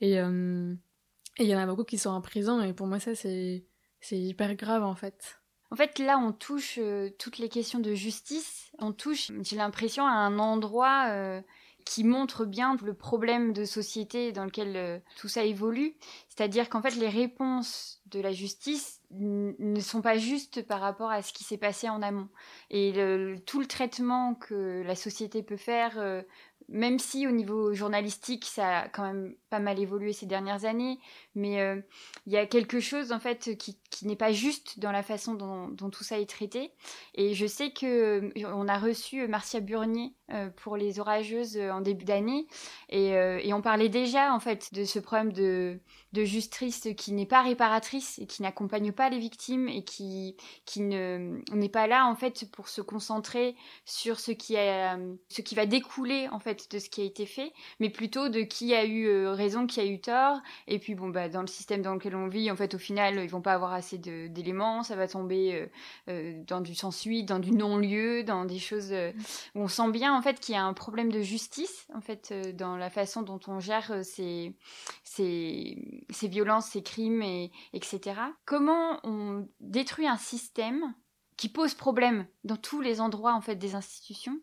Et 0.00 0.12
il 0.14 1.46
y 1.46 1.54
en 1.54 1.58
a 1.58 1.66
beaucoup 1.66 1.84
qui 1.84 1.98
sont 1.98 2.10
en 2.10 2.20
prison 2.20 2.62
et 2.62 2.72
pour 2.72 2.86
moi 2.86 3.00
ça 3.00 3.14
c'est 3.14 3.64
c'est 4.00 4.18
hyper 4.18 4.54
grave 4.54 4.84
en 4.84 4.94
fait. 4.94 5.39
En 5.70 5.76
fait, 5.76 5.98
là, 5.98 6.18
on 6.18 6.32
touche 6.32 6.78
euh, 6.78 7.10
toutes 7.18 7.38
les 7.38 7.48
questions 7.48 7.78
de 7.78 7.94
justice. 7.94 8.72
On 8.78 8.92
touche, 8.92 9.30
j'ai 9.42 9.56
l'impression, 9.56 10.04
à 10.04 10.10
un 10.10 10.38
endroit 10.40 11.06
euh, 11.08 11.40
qui 11.84 12.02
montre 12.02 12.44
bien 12.44 12.76
le 12.82 12.92
problème 12.92 13.52
de 13.52 13.64
société 13.64 14.32
dans 14.32 14.44
lequel 14.44 14.76
euh, 14.76 14.98
tout 15.16 15.28
ça 15.28 15.44
évolue. 15.44 15.94
C'est-à-dire 16.28 16.68
qu'en 16.68 16.82
fait, 16.82 16.96
les 16.96 17.08
réponses 17.08 18.02
de 18.06 18.20
la 18.20 18.32
justice 18.32 19.00
ne 19.12 19.80
sont 19.80 20.02
pas 20.02 20.18
justes 20.18 20.66
par 20.66 20.80
rapport 20.80 21.10
à 21.10 21.22
ce 21.22 21.32
qui 21.32 21.44
s'est 21.44 21.56
passé 21.56 21.88
en 21.88 22.02
amont. 22.02 22.28
Et 22.70 22.92
tout 23.46 23.60
le 23.60 23.66
traitement 23.66 24.34
que 24.34 24.82
la 24.84 24.94
société 24.94 25.42
peut 25.42 25.56
faire 25.56 26.24
même 26.70 26.98
si 26.98 27.26
au 27.26 27.32
niveau 27.32 27.74
journalistique, 27.74 28.44
ça 28.44 28.78
a 28.80 28.88
quand 28.88 29.02
même 29.02 29.34
pas 29.50 29.58
mal 29.58 29.78
évolué 29.78 30.12
ces 30.12 30.26
dernières 30.26 30.64
années, 30.64 30.98
mais 31.34 31.60
euh, 31.60 31.80
il 32.26 32.32
y 32.32 32.36
a 32.36 32.46
quelque 32.46 32.80
chose 32.80 33.12
en 33.12 33.18
fait 33.18 33.56
qui, 33.58 33.78
qui 33.90 34.06
n'est 34.06 34.16
pas 34.16 34.32
juste 34.32 34.78
dans 34.78 34.92
la 34.92 35.02
façon 35.02 35.34
dont, 35.34 35.90
tout 35.90 36.04
ça 36.04 36.20
est 36.20 36.30
traité. 36.30 36.72
Et 37.14 37.34
je 37.34 37.46
sais 37.46 37.72
que 37.72 38.30
on 38.46 38.68
a 38.68 38.78
reçu 38.78 39.26
Marcia 39.26 39.60
Burnier 39.60 40.14
euh, 40.32 40.48
pour 40.50 40.76
les 40.76 41.00
orageuses 41.00 41.58
en 41.58 41.80
début 41.80 42.04
d'année, 42.04 42.46
et, 42.88 43.14
euh, 43.14 43.40
et, 43.42 43.52
on 43.52 43.60
parlait 43.60 43.88
déjà 43.88 44.32
en 44.32 44.38
fait 44.38 44.72
de 44.72 44.84
ce 44.84 45.00
problème 45.00 45.32
de, 45.32 45.80
de 46.12 46.24
justice 46.24 46.88
qui 46.96 47.12
n'est 47.12 47.26
pas 47.26 47.42
réparatrice 47.42 48.18
et 48.20 48.26
qui 48.26 48.42
n'accompagne 48.42 48.92
pas 48.92 49.10
les 49.10 49.18
victimes 49.18 49.68
et 49.68 49.82
qui 49.82 50.36
qui 50.64 50.80
ne 50.80 51.40
n'est 51.52 51.68
pas 51.68 51.88
là 51.88 52.06
en 52.06 52.14
fait 52.14 52.50
pour 52.52 52.68
se 52.68 52.80
concentrer 52.80 53.56
sur 53.84 54.20
ce 54.20 54.30
qui 54.30 54.56
a 54.56 54.96
ce 55.28 55.42
qui 55.42 55.56
va 55.56 55.66
découler 55.66 56.28
en 56.28 56.38
fait 56.38 56.70
de 56.70 56.78
ce 56.78 56.88
qui 56.88 57.00
a 57.00 57.04
été 57.04 57.26
fait, 57.26 57.52
mais 57.80 57.90
plutôt 57.90 58.28
de 58.28 58.42
qui 58.42 58.74
a 58.74 58.84
eu 58.84 59.06
euh, 59.06 59.32
raison, 59.40 59.66
qui 59.66 59.80
a 59.80 59.84
eu 59.86 60.00
tort. 60.00 60.40
Et 60.66 60.78
puis 60.78 60.94
bon 60.94 61.08
bah 61.08 61.28
dans 61.28 61.40
le 61.40 61.46
système 61.46 61.82
dans 61.82 61.94
lequel 61.94 62.14
on 62.14 62.28
vit, 62.28 62.50
en 62.50 62.56
fait 62.56 62.74
au 62.74 62.78
final 62.78 63.18
ils 63.22 63.30
vont 63.30 63.40
pas 63.40 63.54
avoir 63.54 63.72
assez 63.72 63.98
d'éléments, 63.98 64.82
ça 64.82 64.96
va 64.96 65.08
tomber 65.08 65.54
euh, 65.54 65.66
euh, 66.08 66.42
dans 66.46 66.60
du 66.60 66.74
sans 66.74 66.90
suite, 66.90 67.26
dans 67.26 67.38
du 67.38 67.52
non-lieu, 67.52 68.22
dans 68.22 68.44
des 68.44 68.58
choses 68.58 68.92
où 69.54 69.60
on 69.60 69.68
sent 69.68 69.90
bien 69.90 70.16
en 70.16 70.22
fait 70.22 70.38
qu'il 70.40 70.54
y 70.54 70.58
a 70.58 70.64
un 70.64 70.74
problème 70.74 71.10
de 71.10 71.20
justice 71.20 71.86
en 71.94 72.00
fait 72.00 72.32
dans 72.56 72.76
la 72.76 72.90
façon 72.90 73.22
dont 73.22 73.40
on 73.46 73.60
gère 73.60 74.04
ces, 74.04 74.54
ces, 75.02 76.04
ces 76.10 76.28
violences, 76.28 76.66
ces 76.66 76.82
crimes, 76.82 77.22
et, 77.22 77.50
etc. 77.72 78.20
Comment 78.44 79.00
on 79.04 79.48
détruit 79.60 80.06
un 80.06 80.16
système 80.16 80.94
qui 81.36 81.48
pose 81.48 81.74
problème 81.74 82.26
dans 82.44 82.56
tous 82.56 82.80
les 82.80 83.00
endroits 83.00 83.34
en 83.34 83.40
fait 83.40 83.56
des 83.56 83.74
institutions 83.74 84.38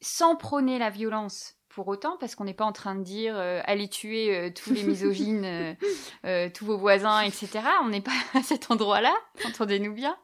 sans 0.00 0.36
prôner 0.36 0.78
la 0.78 0.90
violence? 0.90 1.55
Pour 1.76 1.88
autant, 1.88 2.16
parce 2.18 2.34
qu'on 2.34 2.44
n'est 2.44 2.54
pas 2.54 2.64
en 2.64 2.72
train 2.72 2.94
de 2.94 3.02
dire 3.02 3.36
euh, 3.36 3.60
allez 3.66 3.86
tuer 3.86 4.34
euh, 4.34 4.50
tous 4.50 4.72
les 4.72 4.82
misogynes, 4.82 5.44
euh, 6.24 6.48
tous 6.48 6.64
vos 6.64 6.78
voisins, 6.78 7.20
etc. 7.20 7.60
On 7.82 7.88
n'est 7.88 8.00
pas 8.00 8.16
à 8.32 8.42
cet 8.42 8.70
endroit-là, 8.70 9.14
entendez-nous 9.44 9.92
bien. 9.92 10.16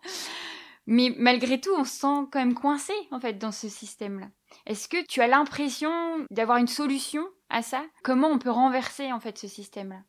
Mais 0.87 1.15
malgré 1.19 1.61
tout, 1.61 1.75
on 1.77 1.85
se 1.85 1.93
sent 1.93 2.27
quand 2.33 2.39
même 2.39 2.55
coincé 2.55 2.95
en 3.11 3.21
fait 3.21 3.35
dans 3.35 3.53
ce 3.53 3.69
système-là. 3.69 4.29
Est-ce 4.65 4.89
que 4.89 5.05
tu 5.05 5.21
as 5.21 5.27
l'impression 5.27 5.93
d'avoir 6.31 6.57
une 6.57 6.69
solution 6.69 7.29
à 7.51 7.61
ça? 7.61 7.85
Comment 8.03 8.29
on 8.29 8.39
peut 8.39 8.51
renverser 8.51 9.13
en 9.13 9.21
fait 9.21 9.37
ce 9.37 9.47
système-là? 9.47 10.01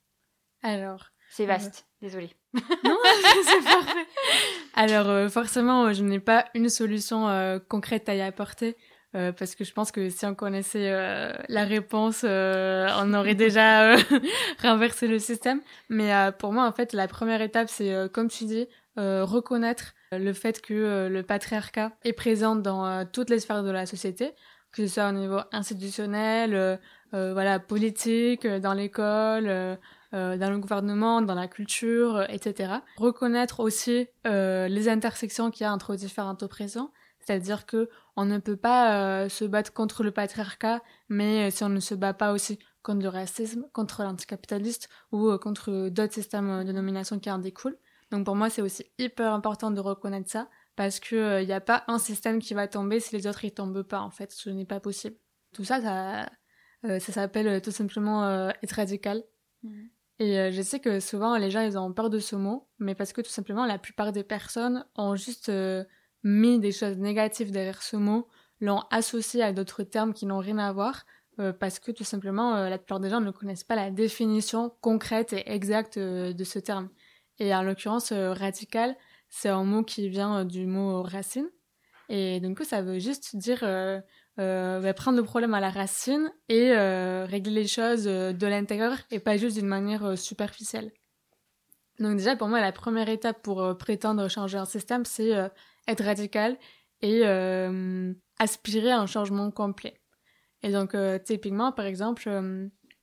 Alors, 0.61 1.07
c'est 1.29 1.45
vaste. 1.45 1.87
Désolée. 2.01 2.31
non, 2.53 2.97
c'est 3.43 3.63
parfait. 3.65 4.07
Alors 4.75 5.29
forcément, 5.29 5.91
je 5.91 6.03
n'ai 6.03 6.21
pas 6.21 6.45
une 6.53 6.69
solution 6.69 7.59
concrète 7.67 8.07
à 8.07 8.15
y 8.15 8.21
apporter. 8.21 8.77
Euh, 9.15 9.31
parce 9.31 9.53
que 9.53 9.63
je 9.63 9.71
pense 9.73 9.91
que 9.91 10.09
si 10.09 10.25
on 10.25 10.33
connaissait 10.33 10.91
euh, 10.91 11.31
la 11.47 11.65
réponse, 11.65 12.21
euh, 12.23 12.89
on 12.97 13.13
aurait 13.13 13.35
déjà 13.35 13.95
renversé 14.61 15.07
le 15.07 15.19
système. 15.19 15.61
Mais 15.89 16.11
pour 16.39 16.51
moi, 16.51 16.67
en 16.67 16.71
fait, 16.71 16.93
la 16.93 17.07
première 17.07 17.41
étape, 17.41 17.69
c'est, 17.69 18.11
comme 18.11 18.29
tu 18.29 18.45
dis, 18.45 18.67
reconnaître 18.97 19.93
le 20.11 20.33
fait 20.33 20.61
que 20.61 21.07
le 21.07 21.23
patriarcat 21.23 21.91
est 22.03 22.13
présent 22.13 22.55
dans 22.55 23.05
toutes 23.05 23.29
les 23.29 23.39
sphères 23.39 23.63
de 23.63 23.71
la 23.71 23.85
société, 23.85 24.31
que 24.71 24.85
ce 24.85 24.93
soit 24.93 25.09
au 25.09 25.11
niveau 25.11 25.39
institutionnel, 25.51 26.79
voilà, 27.11 27.59
politique, 27.59 28.47
dans 28.47 28.73
l'école, 28.73 29.77
dans 30.13 30.49
le 30.51 30.57
gouvernement, 30.59 31.21
dans 31.21 31.35
la 31.35 31.47
culture, 31.47 32.23
etc. 32.29 32.75
Reconnaître 32.97 33.59
aussi 33.59 34.07
les 34.23 34.89
intersections 34.89 35.51
qu'il 35.51 35.63
y 35.63 35.67
a 35.67 35.73
entre 35.73 35.95
différentes 35.95 36.43
oppressions 36.43 36.91
c'est-à-dire 37.25 37.65
que 37.65 37.89
on 38.15 38.25
ne 38.25 38.37
peut 38.37 38.57
pas 38.57 39.23
euh, 39.23 39.29
se 39.29 39.45
battre 39.45 39.73
contre 39.73 40.03
le 40.03 40.11
patriarcat, 40.11 40.81
mais 41.09 41.47
euh, 41.47 41.51
si 41.51 41.63
on 41.63 41.69
ne 41.69 41.79
se 41.79 41.95
bat 41.95 42.13
pas 42.13 42.33
aussi 42.33 42.59
contre 42.83 43.01
le 43.01 43.09
racisme, 43.09 43.65
contre 43.71 44.03
l'anticapitaliste 44.03 44.89
ou 45.11 45.29
euh, 45.29 45.37
contre 45.37 45.89
d'autres 45.89 46.13
systèmes 46.13 46.63
de 46.63 46.71
nomination 46.71 47.19
qui 47.19 47.31
en 47.31 47.39
découlent. 47.39 47.77
Donc 48.11 48.25
pour 48.25 48.35
moi, 48.35 48.49
c'est 48.49 48.61
aussi 48.61 48.85
hyper 48.99 49.33
important 49.33 49.71
de 49.71 49.79
reconnaître 49.79 50.29
ça 50.29 50.49
parce 50.75 50.99
que 50.99 51.41
il 51.41 51.47
n'y 51.47 51.53
a 51.53 51.61
pas 51.61 51.83
un 51.87 51.97
système 51.97 52.39
qui 52.39 52.53
va 52.53 52.67
tomber 52.67 52.99
si 52.99 53.15
les 53.15 53.25
autres 53.25 53.45
ils 53.45 53.53
tombent 53.53 53.83
pas. 53.83 54.01
En 54.01 54.11
fait, 54.11 54.31
ce 54.31 54.49
n'est 54.49 54.65
pas 54.65 54.79
possible. 54.79 55.15
Tout 55.53 55.63
ça, 55.63 55.81
ça, 55.81 56.29
ça 56.99 57.13
s'appelle 57.13 57.61
tout 57.61 57.71
simplement 57.71 58.49
être 58.61 58.71
radical. 58.73 59.23
Mmh. 59.63 59.83
Et 60.23 60.51
je 60.51 60.61
sais 60.61 60.79
que 60.79 60.99
souvent 60.99 61.35
les 61.37 61.51
gens 61.51 61.61
ils 61.61 61.77
ont 61.77 61.91
peur 61.91 62.09
de 62.09 62.19
ce 62.19 62.35
mot, 62.35 62.67
mais 62.79 62.95
parce 62.95 63.11
que 63.11 63.21
tout 63.21 63.29
simplement 63.29 63.65
la 63.65 63.77
plupart 63.77 64.11
des 64.11 64.23
personnes 64.23 64.85
ont 64.95 65.15
juste 65.15 65.51
mis 66.23 66.59
des 66.59 66.71
choses 66.71 66.97
négatives 66.97 67.51
derrière 67.51 67.81
ce 67.81 67.97
mot, 67.97 68.27
l'ont 68.61 68.83
associé 68.89 69.43
à 69.43 69.51
d'autres 69.51 69.83
termes 69.83 70.13
qui 70.13 70.25
n'ont 70.25 70.39
rien 70.39 70.57
à 70.57 70.71
voir, 70.71 71.05
euh, 71.39 71.51
parce 71.51 71.79
que 71.79 71.91
tout 71.91 72.03
simplement, 72.03 72.55
euh, 72.55 72.69
la 72.69 72.77
plupart 72.77 72.99
des 72.99 73.09
gens 73.09 73.21
ne 73.21 73.31
connaissent 73.31 73.63
pas 73.63 73.75
la 73.75 73.91
définition 73.91 74.71
concrète 74.81 75.33
et 75.33 75.51
exacte 75.51 75.97
euh, 75.97 76.33
de 76.33 76.43
ce 76.43 76.59
terme. 76.59 76.89
Et 77.39 77.53
en 77.53 77.63
l'occurrence, 77.63 78.13
radical, 78.13 78.95
c'est 79.29 79.49
un 79.49 79.63
mot 79.63 79.83
qui 79.83 80.07
vient 80.09 80.45
du 80.45 80.67
mot 80.67 81.01
racine. 81.01 81.49
Et 82.09 82.39
donc 82.39 82.61
ça 82.61 82.83
veut 82.83 82.99
juste 82.99 83.35
dire 83.35 83.63
bah, 84.37 84.93
prendre 84.93 85.17
le 85.17 85.23
problème 85.23 85.53
à 85.53 85.59
la 85.59 85.69
racine 85.69 86.31
et 86.49 86.75
régler 87.25 87.61
les 87.61 87.67
choses 87.67 88.05
de 88.05 88.47
l'intérieur 88.47 88.97
et 89.11 89.19
pas 89.19 89.37
juste 89.37 89.57
d'une 89.57 89.67
manière 89.67 90.17
superficielle. 90.17 90.91
Donc 91.99 92.17
déjà, 92.17 92.35
pour 92.35 92.47
moi, 92.47 92.59
la 92.59 92.71
première 92.71 93.09
étape 93.09 93.41
pour 93.43 93.77
prétendre 93.77 94.27
changer 94.27 94.57
un 94.57 94.65
système, 94.65 95.05
c'est 95.05 95.31
être 95.87 96.03
radical 96.03 96.57
et 97.01 97.23
aspirer 98.39 98.91
à 98.91 98.99
un 98.99 99.05
changement 99.05 99.51
complet. 99.51 100.01
Et 100.63 100.71
donc, 100.71 100.95
typiquement, 101.25 101.71
par 101.71 101.85
exemple, 101.85 102.29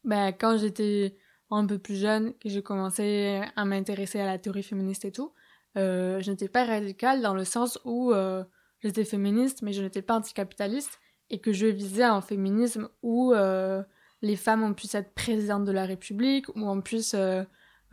bah, 0.04 0.32
quand 0.32 0.56
j'étais 0.56 1.16
un 1.50 1.66
peu 1.66 1.78
plus 1.78 1.96
jeune, 1.96 2.34
que 2.38 2.48
j'ai 2.48 2.62
commencé 2.62 3.42
à 3.56 3.64
m'intéresser 3.64 4.20
à 4.20 4.26
la 4.26 4.38
théorie 4.38 4.62
féministe 4.62 5.04
et 5.04 5.12
tout, 5.12 5.32
euh, 5.76 6.20
je 6.20 6.30
n'étais 6.30 6.48
pas 6.48 6.64
radicale 6.64 7.22
dans 7.22 7.34
le 7.34 7.44
sens 7.44 7.78
où 7.84 8.12
euh, 8.12 8.44
j'étais 8.80 9.04
féministe, 9.04 9.62
mais 9.62 9.72
je 9.72 9.82
n'étais 9.82 10.02
pas 10.02 10.16
anticapitaliste, 10.16 10.98
et 11.30 11.38
que 11.38 11.52
je 11.52 11.66
visais 11.66 12.02
un 12.02 12.20
féminisme 12.20 12.88
où 13.02 13.32
euh, 13.32 13.82
les 14.20 14.36
femmes 14.36 14.62
ont 14.62 14.74
pu 14.74 14.86
être 14.92 15.14
présidentes 15.14 15.64
de 15.64 15.72
la 15.72 15.86
République, 15.86 16.48
où 16.50 16.68
on 16.68 16.80
puisse 16.80 17.14
euh, 17.14 17.44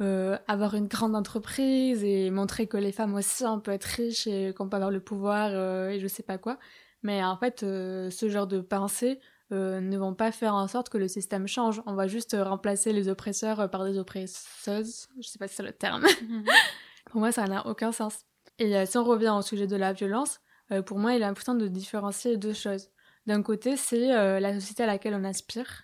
euh, 0.02 0.38
avoir 0.48 0.74
une 0.74 0.88
grande 0.88 1.16
entreprise 1.16 2.04
et 2.04 2.30
montrer 2.32 2.68
que 2.68 2.78
les 2.78 2.92
femmes 2.92 3.16
aussi 3.16 3.46
on 3.46 3.60
peut 3.60 3.72
être 3.72 3.86
riches 3.86 4.28
et 4.28 4.54
qu'on 4.54 4.68
peut 4.68 4.76
avoir 4.76 4.92
le 4.92 5.00
pouvoir 5.00 5.52
et 5.90 6.00
je 6.00 6.08
sais 6.08 6.24
pas 6.24 6.38
quoi. 6.38 6.58
Mais 7.04 7.24
en 7.24 7.38
fait, 7.38 7.60
ce 7.62 8.28
genre 8.28 8.48
de 8.48 8.60
pensée 8.60 9.20
ne 9.52 9.98
vont 9.98 10.16
pas 10.16 10.32
faire 10.32 10.56
en 10.56 10.68
sorte 10.68 10.90
que 10.90 10.98
le 10.98 11.08
système 11.08 11.48
change. 11.48 11.82
On 11.86 11.94
va 11.94 12.08
juste 12.08 12.36
remplacer 12.38 12.92
les 12.92 13.08
oppresseurs 13.08 13.70
par 13.70 13.86
des 13.86 13.98
oppresseuses. 13.98 15.08
Je 15.20 15.28
sais 15.28 15.40
pas 15.40 15.48
si 15.48 15.56
c'est 15.56 15.64
le 15.64 15.72
terme. 15.72 16.04
Mhm. 16.22 16.44
pour 17.12 17.22
moi, 17.22 17.32
ça 17.32 17.46
n'a 17.46 17.66
aucun 17.68 17.92
sens. 17.92 18.26
Et 18.60 18.86
si 18.88 18.98
on 18.98 19.04
revient 19.04 19.34
au 19.38 19.44
sujet 19.44 19.68
de 19.68 19.76
la 19.76 19.94
violence, 19.94 20.40
pour 20.86 20.98
moi, 20.98 21.14
il 21.14 21.22
est 21.22 21.26
important 21.26 21.54
de 21.54 21.68
différencier 21.68 22.36
deux 22.38 22.54
choses. 22.54 22.90
D'un 23.28 23.44
côté, 23.44 23.78
c'est 23.78 24.08
la 24.40 24.54
société 24.60 24.84
à 24.84 24.88
laquelle 24.88 25.14
on 25.14 25.24
aspire. 25.24 25.84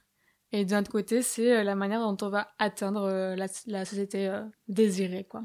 Et 0.52 0.66
d'un 0.66 0.80
autre 0.80 0.92
côté, 0.92 1.22
c'est 1.22 1.64
la 1.64 1.76
manière 1.76 2.00
dont 2.00 2.18
on 2.26 2.30
va 2.30 2.48
atteindre 2.58 3.36
la, 3.36 3.86
société 3.86 4.32
désirée, 4.68 5.26
quoi. 5.26 5.44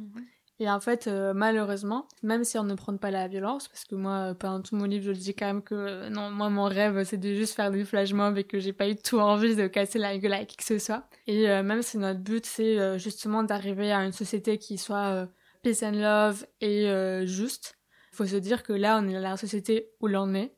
Et 0.61 0.69
en 0.69 0.81
fait, 0.81 1.07
euh, 1.07 1.35
malheureusement, 1.35 2.09
même 2.23 2.43
si 2.43 2.59
on 2.59 2.65
ne 2.65 2.75
prend 2.75 2.97
pas 2.97 3.13
la 3.13 3.29
violence, 3.29 3.69
parce 3.69 3.85
que 3.85 3.95
moi, 3.95 4.35
pendant 4.37 4.61
tout 4.61 4.75
mon 4.75 4.87
livre, 4.87 5.05
je 5.05 5.19
dis 5.19 5.35
quand 5.35 5.47
même 5.47 5.63
que 5.63 5.75
euh, 5.75 6.11
non, 6.11 6.31
moi, 6.31 6.51
mon 6.51 6.65
rêve, 6.65 7.05
c'est 7.05 7.17
de 7.17 7.33
juste 7.33 7.55
faire 7.55 7.71
du 7.71 7.85
flash 7.85 8.13
mob 8.13 8.37
et 8.39 8.45
que 8.45 8.59
j'ai 8.59 8.73
pas 8.73 8.89
eu 8.89 8.97
tout 8.97 9.21
envie 9.21 9.55
de 9.55 9.69
casser 9.69 10.01
la 10.01 10.19
gueule 10.19 10.33
à 10.33 10.45
qui 10.45 10.57
que 10.57 10.65
ce 10.65 10.81
soit. 10.81 11.09
Et 11.29 11.49
euh, 11.49 11.63
même 11.63 11.83
si 11.83 11.97
notre 11.97 12.21
but, 12.21 12.45
c'est 12.45 12.99
justement 12.99 13.45
d'arriver 13.45 13.93
à 13.93 14.05
une 14.05 14.13
société 14.13 14.59
qui 14.59 14.79
soit 14.79 15.29
peace 15.63 15.85
and 15.85 15.93
love 15.93 16.47
et 16.61 16.91
juste, 17.25 17.79
faut 18.11 18.27
se 18.27 18.37
dire 18.37 18.65
que 18.65 18.73
là, 18.73 18.99
on 19.01 19.07
est 19.07 19.13
dans 19.13 19.21
la 19.21 19.37
société 19.37 19.91
où 20.01 20.09
l'on 20.09 20.35
est 20.35 20.57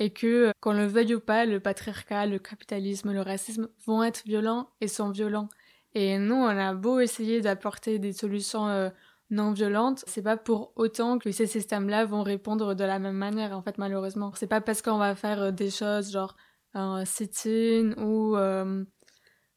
et 0.00 0.10
que, 0.10 0.52
qu'on 0.60 0.72
le 0.72 0.86
veuille 0.86 1.14
ou 1.14 1.20
pas, 1.20 1.46
le 1.46 1.60
patriarcat, 1.60 2.26
le 2.26 2.40
capitalisme, 2.40 3.12
le 3.12 3.20
racisme 3.20 3.68
vont 3.86 4.02
être 4.02 4.24
violents 4.24 4.70
et 4.80 4.88
sont 4.88 5.10
violents. 5.10 5.48
Et 5.94 6.18
nous, 6.18 6.34
on 6.34 6.48
a 6.48 6.74
beau 6.74 6.98
essayer 6.98 7.40
d'apporter 7.40 8.00
des 8.00 8.12
solutions 8.12 8.90
non 9.30 9.52
violente, 9.52 10.02
c'est 10.06 10.22
pas 10.22 10.36
pour 10.36 10.72
autant 10.76 11.18
que 11.18 11.30
ces 11.30 11.46
systèmes-là 11.46 12.04
vont 12.04 12.22
répondre 12.22 12.74
de 12.74 12.84
la 12.84 12.98
même 12.98 13.16
manière, 13.16 13.56
en 13.56 13.62
fait, 13.62 13.78
malheureusement. 13.78 14.32
C'est 14.34 14.48
pas 14.48 14.60
parce 14.60 14.82
qu'on 14.82 14.98
va 14.98 15.14
faire 15.14 15.40
euh, 15.40 15.50
des 15.52 15.70
choses 15.70 16.10
genre 16.10 16.36
un 16.74 17.04
sit-in 17.04 17.92
ou, 17.98 18.36
euh, 18.36 18.84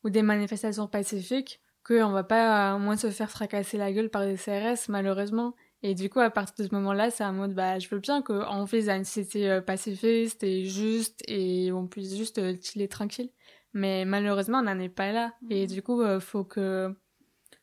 ou 0.03 0.09
des 0.09 0.21
manifestations 0.21 0.87
pacifiques 0.87 1.59
qu'on 1.85 2.11
va 2.11 2.23
pas 2.23 2.75
au 2.75 2.79
moins 2.79 2.95
se 2.95 3.09
faire 3.09 3.29
fracasser 3.29 3.77
la 3.77 3.91
gueule 3.91 4.09
par 4.09 4.25
des 4.25 4.37
CRS, 4.37 4.89
malheureusement. 4.89 5.53
Et 5.83 5.95
du 5.95 6.09
coup, 6.09 6.19
à 6.19 6.29
partir 6.29 6.55
de 6.63 6.69
ce 6.69 6.75
moment-là, 6.75 7.11
c'est 7.11 7.23
un 7.23 7.33
mode, 7.33 7.53
bah, 7.53 7.77
je 7.77 7.87
veux 7.89 7.99
bien 7.99 8.21
qu'on 8.21 8.65
fasse 8.65 8.87
une 8.87 9.03
société 9.03 9.49
euh, 9.49 9.61
pacifiste 9.61 10.43
et 10.43 10.65
juste 10.65 11.21
et 11.27 11.71
on 11.71 11.87
puisse 11.87 12.15
juste 12.15 12.41
chiller 12.63 12.87
tranquille. 12.87 13.29
Mais 13.73 14.05
malheureusement, 14.05 14.59
on 14.59 14.63
n'en 14.63 14.79
est 14.79 14.89
pas 14.89 15.11
là. 15.11 15.33
Et 15.49 15.65
mmh. 15.65 15.67
du 15.67 15.81
coup, 15.81 16.01
faut 16.19 16.43
que 16.43 16.95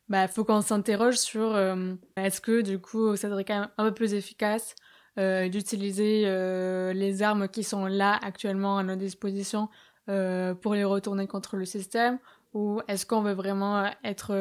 bah 0.09 0.27
faut 0.27 0.43
qu'on 0.43 0.61
s'interroge 0.61 1.15
sur 1.15 1.55
euh, 1.55 1.93
est-ce 2.17 2.41
que 2.41 2.61
du 2.61 2.79
coup 2.79 3.15
ça 3.15 3.29
serait 3.29 3.45
quand 3.45 3.61
même 3.61 3.69
un 3.77 3.85
peu 3.85 3.93
plus 3.93 4.13
efficace 4.13 4.75
euh, 5.19 5.49
d'utiliser 5.49 6.23
euh, 6.25 6.93
les 6.93 7.21
armes 7.21 7.49
qui 7.49 7.63
sont 7.63 7.85
là 7.85 8.17
actuellement 8.21 8.77
à 8.77 8.83
notre 8.83 8.99
disposition 8.99 9.69
euh, 10.09 10.53
pour 10.53 10.73
les 10.73 10.85
retourner 10.85 11.27
contre 11.27 11.57
le 11.57 11.65
système? 11.65 12.17
Ou 12.53 12.81
est-ce 12.87 13.05
qu'on 13.05 13.21
veut 13.21 13.33
vraiment 13.33 13.89
être 14.03 14.33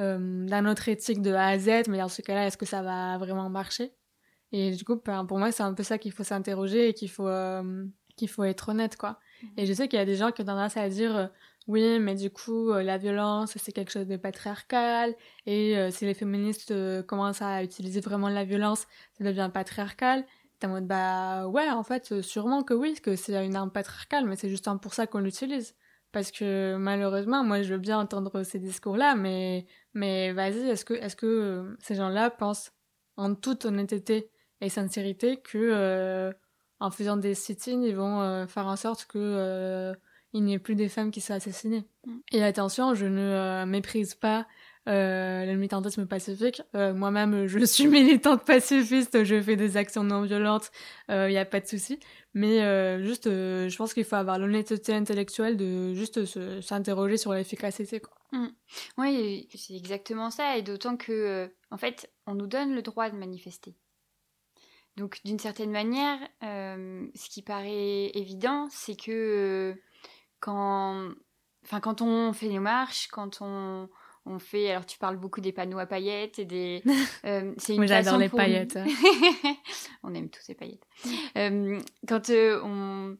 euh, 0.00 0.46
dans 0.46 0.62
notre 0.62 0.88
éthique 0.88 1.22
de 1.22 1.32
A 1.32 1.48
à 1.48 1.58
Z 1.58 1.88
mais 1.88 1.98
dans 1.98 2.08
ce 2.08 2.22
cas-là 2.22 2.46
est-ce 2.46 2.56
que 2.56 2.66
ça 2.66 2.82
va 2.82 3.18
vraiment 3.18 3.48
marcher? 3.48 3.92
Et 4.52 4.72
du 4.72 4.84
coup 4.84 5.00
ben, 5.04 5.24
pour 5.24 5.38
moi 5.38 5.52
c'est 5.52 5.62
un 5.62 5.74
peu 5.74 5.82
ça 5.82 5.98
qu'il 5.98 6.12
faut 6.12 6.24
s'interroger 6.24 6.88
et 6.88 6.94
qu'il 6.94 7.10
faut 7.10 7.28
qu'il 8.16 8.28
faut 8.28 8.44
être 8.44 8.70
honnête 8.70 8.96
quoi 8.96 9.18
et 9.56 9.66
je 9.66 9.72
sais 9.72 9.88
qu'il 9.88 9.98
y 9.98 10.02
a 10.02 10.06
des 10.06 10.16
gens 10.16 10.32
qui 10.32 10.42
ont 10.42 10.46
tendance 10.46 10.76
à 10.76 10.88
dire 10.88 11.30
oui, 11.66 11.98
mais 11.98 12.14
du 12.14 12.30
coup, 12.30 12.70
euh, 12.70 12.82
la 12.82 12.96
violence, 12.96 13.56
c'est 13.56 13.72
quelque 13.72 13.90
chose 13.90 14.06
de 14.06 14.16
patriarcal, 14.16 15.14
et 15.46 15.76
euh, 15.76 15.90
si 15.90 16.04
les 16.04 16.14
féministes 16.14 16.70
euh, 16.70 17.02
commencent 17.02 17.42
à 17.42 17.64
utiliser 17.64 18.00
vraiment 18.00 18.28
la 18.28 18.44
violence, 18.44 18.86
ça 19.18 19.24
devient 19.24 19.50
patriarcal. 19.52 20.24
T'es 20.60 20.68
en 20.68 20.70
mode, 20.70 20.86
bah 20.86 21.48
ouais, 21.48 21.68
en 21.68 21.82
fait, 21.82 22.22
sûrement 22.22 22.62
que 22.62 22.72
oui, 22.72 22.94
que 23.02 23.16
c'est 23.16 23.44
une 23.44 23.56
arme 23.56 23.72
patriarcale, 23.72 24.26
mais 24.26 24.36
c'est 24.36 24.48
justement 24.48 24.78
pour 24.78 24.94
ça 24.94 25.06
qu'on 25.08 25.18
l'utilise. 25.18 25.74
Parce 26.12 26.30
que 26.30 26.76
malheureusement, 26.76 27.44
moi, 27.44 27.62
je 27.62 27.74
veux 27.74 27.80
bien 27.80 27.98
entendre 27.98 28.42
ces 28.42 28.58
discours-là, 28.58 29.14
mais, 29.16 29.66
mais 29.92 30.32
vas-y, 30.32 30.68
est-ce 30.68 30.84
que, 30.84 30.94
est-ce 30.94 31.16
que 31.16 31.76
ces 31.80 31.94
gens-là 31.94 32.30
pensent 32.30 32.72
en 33.16 33.34
toute 33.34 33.64
honnêteté 33.64 34.30
et 34.60 34.68
sincérité 34.68 35.38
que 35.38 36.32
en 36.78 36.90
faisant 36.90 37.16
des 37.16 37.34
sit-ins, 37.34 37.82
ils 37.82 37.96
vont 37.96 38.46
faire 38.46 38.66
en 38.66 38.76
sorte 38.76 39.06
que 39.06 39.94
il 40.36 40.44
n'y 40.44 40.54
ait 40.54 40.58
plus 40.58 40.74
des 40.74 40.88
femmes 40.88 41.10
qui 41.10 41.20
soient 41.20 41.36
assassinées? 41.36 41.84
Mm. 42.06 42.18
Et 42.32 42.44
attention, 42.44 42.94
je 42.94 43.06
ne 43.06 43.20
euh, 43.20 43.66
méprise 43.66 44.14
pas 44.14 44.46
euh, 44.88 45.44
le 45.44 45.54
militantisme 45.54 46.06
pacifique. 46.06 46.62
Euh, 46.74 46.94
moi-même, 46.94 47.46
je 47.46 47.58
suis 47.64 47.88
militante 47.88 48.44
pacifiste, 48.44 49.24
je 49.24 49.40
fais 49.40 49.56
des 49.56 49.76
actions 49.76 50.04
non 50.04 50.22
violentes, 50.22 50.70
il 51.08 51.14
euh, 51.14 51.28
n'y 51.28 51.38
a 51.38 51.44
pas 51.44 51.60
de 51.60 51.66
souci. 51.66 51.98
Mais 52.34 52.62
euh, 52.62 53.02
juste, 53.02 53.24
je 53.24 53.76
pense 53.76 53.94
qu'il 53.94 54.04
faut 54.04 54.16
avoir 54.16 54.38
l'honnêteté 54.38 54.92
intellectuelle 54.94 55.56
de 55.56 55.94
juste 55.94 56.24
s'interroger 56.60 57.16
sur 57.16 57.32
l'efficacité. 57.32 58.00
Quoi. 58.00 58.14
Mm. 58.32 58.48
Oui, 58.98 59.48
c'est 59.54 59.74
exactement 59.74 60.30
ça. 60.30 60.56
Et 60.56 60.62
d'autant 60.62 60.96
que, 60.96 61.50
en 61.70 61.78
fait, 61.78 62.10
on 62.26 62.34
nous 62.34 62.46
donne 62.46 62.74
le 62.74 62.82
droit 62.82 63.10
de 63.10 63.16
manifester. 63.16 63.74
Donc, 64.96 65.20
d'une 65.24 65.38
certaine 65.38 65.70
manière, 65.70 66.18
ce 66.42 67.28
qui 67.30 67.42
paraît 67.42 68.10
évident, 68.14 68.68
c'est 68.70 68.96
que 68.96 69.74
quand, 70.40 71.08
enfin, 71.64 71.80
quand 71.80 72.02
on 72.02 72.32
fait 72.32 72.48
nos 72.48 72.60
marches, 72.60 73.08
quand 73.08 73.38
on, 73.40 73.88
on 74.26 74.38
fait, 74.38 74.70
alors 74.70 74.84
tu 74.84 74.98
parles 74.98 75.16
beaucoup 75.16 75.40
des 75.40 75.52
panneaux 75.52 75.78
à 75.78 75.86
paillettes 75.86 76.38
et 76.38 76.44
des. 76.44 76.82
Euh, 77.24 77.52
c'est 77.56 77.72
une 77.72 77.78
Moi 77.78 77.86
j'adore 77.86 78.18
les 78.18 78.28
paillettes. 78.28 78.78
on 80.04 80.14
aime 80.14 80.28
tous 80.28 80.42
ces 80.42 80.54
paillettes. 80.54 80.86
Euh, 81.36 81.80
quand 82.06 82.30
euh, 82.30 82.60
on 82.62 83.16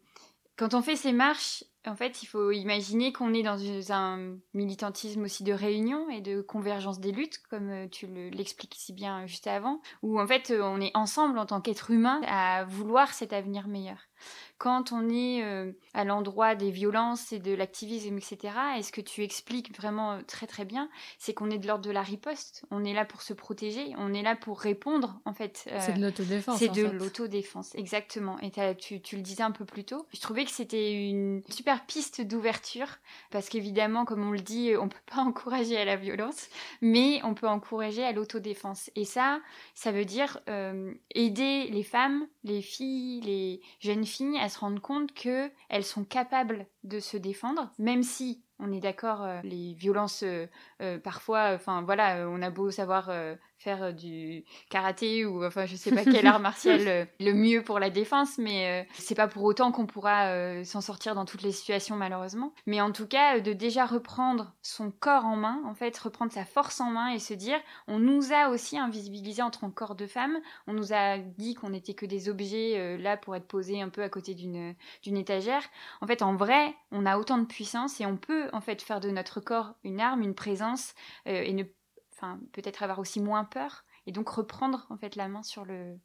quand 0.57 0.75
on 0.75 0.83
fait 0.83 0.97
ces 0.97 1.13
marches, 1.13 1.65
en 1.87 1.97
fait, 1.97 2.23
il 2.23 2.27
faut 2.27 2.53
imaginer 2.53 3.13
qu'on 3.13 3.35
est 3.35 3.43
dans 3.43 3.59
un 3.93 4.37
militantisme 4.55 5.25
aussi 5.25 5.45
de 5.45 5.53
réunion 5.53 6.09
et 6.09 6.21
de 6.21 6.41
convergence 6.41 7.01
des 7.01 7.13
luttes, 7.13 7.41
comme 7.51 7.89
tu 7.91 8.07
l'expliques 8.07 8.75
si 8.77 8.93
bien 8.93 9.27
juste 9.27 9.47
avant, 9.47 9.81
où 10.03 10.21
en 10.21 10.27
fait 10.27 10.53
on 10.53 10.81
est 10.81 10.93
ensemble 10.95 11.39
en 11.39 11.47
tant 11.47 11.61
qu'être 11.61 11.91
humain 11.91 12.21
à 12.27 12.65
vouloir 12.65 13.13
cet 13.13 13.33
avenir 13.33 13.69
meilleur 13.69 13.99
quand 14.59 14.93
on 14.93 15.09
est 15.11 15.45
euh, 15.45 15.73
à 15.93 16.05
l'endroit 16.05 16.55
des 16.55 16.71
violences 16.71 17.33
et 17.33 17.39
de 17.39 17.55
l'activisme, 17.55 18.17
etc., 18.17 18.55
et 18.79 18.83
ce 18.83 18.91
que 18.91 19.03
tu 19.03 19.23
expliques 19.23 19.77
vraiment 19.77 20.13
euh, 20.13 20.21
très 20.27 20.47
très 20.47 20.65
bien, 20.65 20.89
c'est 21.19 21.35
qu'on 21.35 21.51
est 21.51 21.59
de 21.59 21.67
l'ordre 21.67 21.85
de 21.85 21.91
la 21.91 22.03
riposte. 22.03 22.65
On 22.71 22.85
est 22.85 22.95
là 22.95 23.05
pour 23.05 23.23
se 23.23 23.35
protéger, 23.35 23.93
on 23.99 24.15
est 24.15 24.23
là 24.23 24.35
pour 24.35 24.61
répondre, 24.61 25.21
en 25.27 25.35
fait. 25.35 25.69
Euh, 25.71 25.79
c'est 25.81 25.95
de 25.95 26.01
l'autodéfense. 26.01 26.59
C'est 26.59 26.73
de 26.73 26.87
l'autodéfense, 26.87 27.75
exactement. 27.75 28.39
Et 28.41 28.51
tu, 28.77 29.01
tu, 29.01 29.17
le 29.17 29.23
disais 29.23 29.43
un 29.43 29.51
peu 29.51 29.67
plus 29.67 29.85
tôt. 29.85 30.07
Je 30.15 30.21
trouvais 30.21 30.45
que 30.45 30.51
c'était 30.51 30.93
une 30.93 31.43
super 31.51 31.85
piste 31.85 32.23
d'ouverture, 32.23 32.89
parce 33.31 33.51
qu'évidemment, 33.51 34.07
comme 34.07 34.27
on 34.27 34.33
le 34.33 34.41
dit, 34.41 34.73
on 34.81 34.89
peut 34.89 34.97
pas 35.15 35.21
encourager 35.21 35.77
à 35.77 35.85
la 35.85 35.97
violence, 35.97 36.49
mais 36.81 37.21
on 37.25 37.35
peut 37.35 37.49
encourager 37.49 38.05
à 38.05 38.13
l'autodéfense. 38.13 38.91
Et 38.97 39.05
ça, 39.05 39.41
ça 39.75 39.93
veut 39.93 40.07
dire 40.07 40.41
aider 41.15 41.69
les 41.69 41.83
femmes, 41.83 42.27
les 42.45 42.63
filles, 42.63 43.21
les 43.21 43.61
jeunes 43.81 44.07
filles 44.07 44.39
se 44.49 44.59
rendre 44.59 44.81
compte 44.81 45.13
qu'elles 45.13 45.85
sont 45.85 46.05
capables 46.05 46.67
de 46.85 47.01
se 47.01 47.17
défendre, 47.17 47.71
même 47.79 48.03
si 48.03 48.43
on 48.59 48.73
est 48.73 48.81
d'accord, 48.81 49.23
euh, 49.23 49.41
les 49.45 49.75
violences 49.75 50.23
euh, 50.23 50.47
euh, 50.81 50.99
parfois, 50.99 51.53
enfin 51.55 51.83
voilà, 51.83 52.27
on 52.29 52.41
a 52.41 52.51
beau 52.51 52.71
savoir 52.71 53.11
faire 53.59 53.83
euh, 53.83 53.93
du 53.93 54.45
karaté 54.71 55.25
ou 55.25 55.45
enfin 55.45 55.67
je 55.67 55.77
sais 55.77 55.91
pas 55.91 56.05
quel 56.05 56.27
art 56.27 56.41
martial 56.41 56.81
euh, 56.87 57.05
le 57.21 57.33
mieux 57.33 57.63
pour 57.63 57.79
la 57.79 57.91
défense 57.91 58.39
mais 58.39 58.83
euh, 58.83 58.89
c'est 58.95 59.15
pas 59.15 59.29
pour 59.29 59.45
autant 59.45 59.73
qu'on 59.73 59.87
pourra 59.87 60.65
s'en 60.65 60.81
sortir 60.81 61.15
dans 61.15 61.25
toutes 61.25 61.43
les 61.43 61.53
situations 61.53 61.97
malheureusement. 61.97 62.53
Mais 62.67 62.81
en 62.81 62.93
tout 62.93 63.07
cas 63.07 63.41
de 63.41 63.53
déjà 63.53 63.87
reprendre 63.87 64.53
son 64.63 64.91
corps 64.91 65.25
en 65.25 65.37
main 65.37 65.61
en 65.67 65.75
fait 65.75 65.97
reprendre 65.99 66.33
sa 66.33 66.45
force 66.45 66.81
en 66.81 66.91
main 66.91 67.09
et 67.09 67.19
se 67.19 67.35
dire 67.35 67.59
on 67.87 67.99
nous 67.99 68.33
a 68.33 68.49
aussi 68.49 68.79
invisibilisé 68.79 69.43
en 69.43 69.51
tant 69.51 69.69
que 69.69 69.75
corps 69.75 69.95
de 69.95 70.07
femme. 70.07 70.39
On 70.67 70.73
nous 70.73 70.93
a 70.93 71.19
dit 71.19 71.55
qu'on 71.55 71.71
n'était 71.71 71.95
que 71.95 72.07
des 72.07 72.29
objets 72.29 72.97
là 72.99 73.17
pour 73.17 73.37
être 73.37 73.47
posés 73.47 73.81
un 73.81 73.89
peu 73.89 74.03
à 74.03 74.09
côté 74.09 74.35
d'une 74.35 74.75
d'une 75.03 75.17
étagère. 75.17 75.63
En 76.01 76.07
fait 76.07 76.23
en 76.23 76.37
vrai 76.37 76.75
on 76.91 77.07
a 77.07 77.19
autant 77.19 77.39
de 77.39 77.47
puissance 77.47 78.01
et 78.01 78.07
on 78.07 78.17
peut 78.17 78.49
en 78.53 78.61
fait 78.61 78.83
faire 78.83 79.01
de 79.01 79.11
notre 79.11 79.41
corps 79.41 79.75
une 79.85 80.01
arme 80.01 80.23
une 80.23 80.35
présence 80.35 80.95
et 81.27 81.53
ne 81.53 81.65
peut-être 82.53 82.83
avoir 82.83 82.99
aussi 82.99 83.21
moins 83.21 83.45
peur 83.45 83.85
et 84.07 84.13
donc 84.13 84.29
reprendre 84.29 84.87
en 84.91 84.97
fait 84.97 85.17
la 85.17 85.29
main 85.29 85.43
sur 85.43 85.65
le 85.65 85.99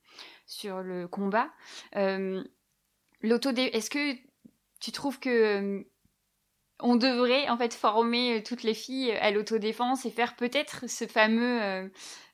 sur 0.46 0.82
le 0.82 1.08
combat. 1.08 1.52
Euh, 1.96 2.44
Est-ce 3.24 3.90
que 3.90 4.16
tu 4.80 4.92
trouves 4.92 5.20
que 5.20 5.86
on 6.82 6.96
devrait 6.96 7.50
en 7.50 7.58
fait 7.58 7.74
former 7.74 8.38
euh, 8.38 8.42
toutes 8.44 8.64
les 8.64 8.74
filles 8.74 9.12
à 9.12 9.32
l'autodéfense 9.32 10.06
et 10.06 10.12
faire 10.12 10.36
peut-être 10.36 10.90
ce 10.90 11.06
fameux, 11.06 11.62
euh, 11.62 11.88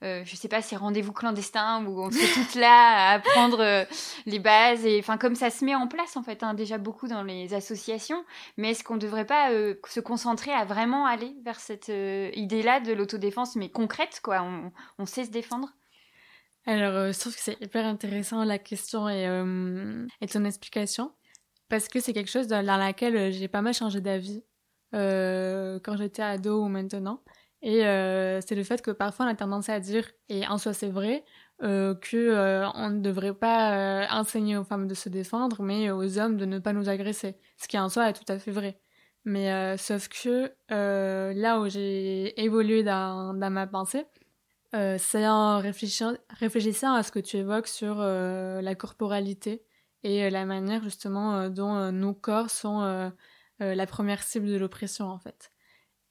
euh, 0.03 0.23
je 0.25 0.35
sais 0.35 0.47
pas, 0.47 0.61
ces 0.61 0.75
rendez-vous 0.75 1.13
clandestins 1.13 1.85
où 1.85 2.01
on 2.01 2.11
se 2.11 2.33
toutes 2.33 2.55
là 2.55 3.11
à 3.11 3.13
apprendre 3.15 3.59
euh, 3.59 3.85
les 4.25 4.39
bases 4.39 4.85
et 4.85 4.99
enfin 4.99 5.17
comme 5.17 5.35
ça 5.35 5.49
se 5.49 5.65
met 5.65 5.75
en 5.75 5.87
place 5.87 6.17
en 6.17 6.23
fait 6.23 6.43
hein, 6.43 6.53
déjà 6.53 6.77
beaucoup 6.77 7.07
dans 7.07 7.23
les 7.23 7.53
associations. 7.53 8.23
Mais 8.57 8.71
est-ce 8.71 8.83
qu'on 8.83 8.97
devrait 8.97 9.25
pas 9.25 9.49
se 9.87 9.99
concentrer 9.99 10.51
à 10.51 10.65
vraiment 10.65 11.05
aller 11.05 11.35
vers 11.43 11.59
cette 11.59 11.89
idée-là 11.89 12.79
de 12.79 12.93
l'autodéfense 12.93 13.55
mais 13.55 13.69
concrète 13.69 14.19
quoi 14.23 14.41
on, 14.41 14.71
on, 14.99 15.05
sait 15.05 15.25
se 15.25 15.31
défendre? 15.31 15.69
Alors 16.65 17.11
je 17.11 17.19
trouve 17.19 17.33
que 17.33 17.41
c'est 17.41 17.61
hyper 17.61 17.85
intéressant 17.85 18.43
la 18.43 18.59
question 18.59 19.09
et, 19.09 19.23
et 20.21 20.27
ton 20.27 20.45
explication 20.45 21.11
parce 21.69 21.87
que 21.87 21.99
c'est 21.99 22.13
quelque 22.13 22.29
chose 22.31 22.47
dans, 22.47 22.61
laquelle 22.65 23.15
euh, 23.17 23.31
j'ai 23.31 23.47
pas 23.47 23.61
mal 23.61 23.73
changé 23.73 24.01
d'avis 24.01 24.43
euh, 24.93 25.79
quand 25.83 25.97
j'étais 25.97 26.21
ado 26.21 26.63
ou 26.63 26.67
maintenant. 26.67 27.23
Et 27.61 27.85
euh, 27.85 28.39
c'est 28.41 28.55
le 28.55 28.63
fait 28.63 28.81
que 28.81 28.91
parfois 28.91 29.25
on 29.25 29.29
a 29.29 29.35
tendance 29.35 29.69
à 29.69 29.79
dire, 29.79 30.09
et 30.29 30.47
en 30.47 30.57
soi 30.57 30.73
c'est 30.73 30.89
vrai, 30.89 31.23
euh, 31.63 31.95
que 31.95 32.17
euh, 32.17 32.69
on 32.75 32.91
ne 32.91 32.99
devrait 33.01 33.33
pas 33.33 34.03
euh, 34.03 34.07
enseigner 34.11 34.57
aux 34.57 34.63
femmes 34.63 34.87
de 34.87 34.93
se 34.93 35.09
défendre, 35.09 35.63
mais 35.63 35.89
aux 35.89 36.19
hommes 36.19 36.37
de 36.37 36.45
ne 36.45 36.59
pas 36.59 36.71
nous 36.73 36.87
agresser. 36.87 37.35
Ce 37.57 37.67
qui 37.67 37.79
en 37.79 37.89
soi 37.89 38.09
est 38.09 38.13
tout 38.13 38.31
à 38.31 38.37
fait 38.37 38.51
vrai. 38.51 38.79
Mais 39.25 39.75
sauf 39.77 40.07
que 40.07 40.53
là 40.69 41.59
où 41.59 41.67
j'ai 41.67 42.39
évolué 42.41 42.83
dans, 42.83 43.33
dans 43.33 43.49
ma 43.49 43.67
pensée, 43.67 44.05
c'est 44.71 45.27
en 45.27 45.59
réfléchissant, 45.59 46.13
réfléchissant 46.29 46.93
à 46.93 47.03
ce 47.03 47.11
que 47.11 47.19
tu 47.19 47.35
évoques 47.37 47.67
sur 47.67 47.97
la 47.97 48.75
corporalité 48.75 49.66
et 50.03 50.23
euh, 50.23 50.29
la 50.29 50.45
manière 50.45 50.83
justement 50.83 51.35
euh, 51.37 51.49
dont 51.49 51.75
euh, 51.75 51.91
nos 51.91 52.13
corps 52.13 52.49
sont 52.49 53.11
la 53.59 53.87
première 53.87 54.21
cible 54.21 54.47
de 54.47 54.55
l'oppression 54.55 55.07
en 55.07 55.17
fait. 55.17 55.51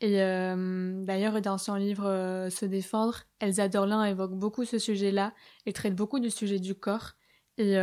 Et 0.01 0.17
d'ailleurs, 0.17 1.41
dans 1.41 1.59
son 1.59 1.77
livre 1.77 2.49
Se 2.51 2.67
défendre, 2.67 3.23
Elsa 3.39 3.69
Dorlin 3.69 4.05
évoque 4.05 4.35
beaucoup 4.35 4.65
ce 4.65 4.79
sujet-là 4.79 5.33
et 5.65 5.73
traite 5.73 5.95
beaucoup 5.95 6.19
du 6.19 6.29
sujet 6.29 6.59
du 6.59 6.75
corps. 6.75 7.13
Et, 7.57 7.77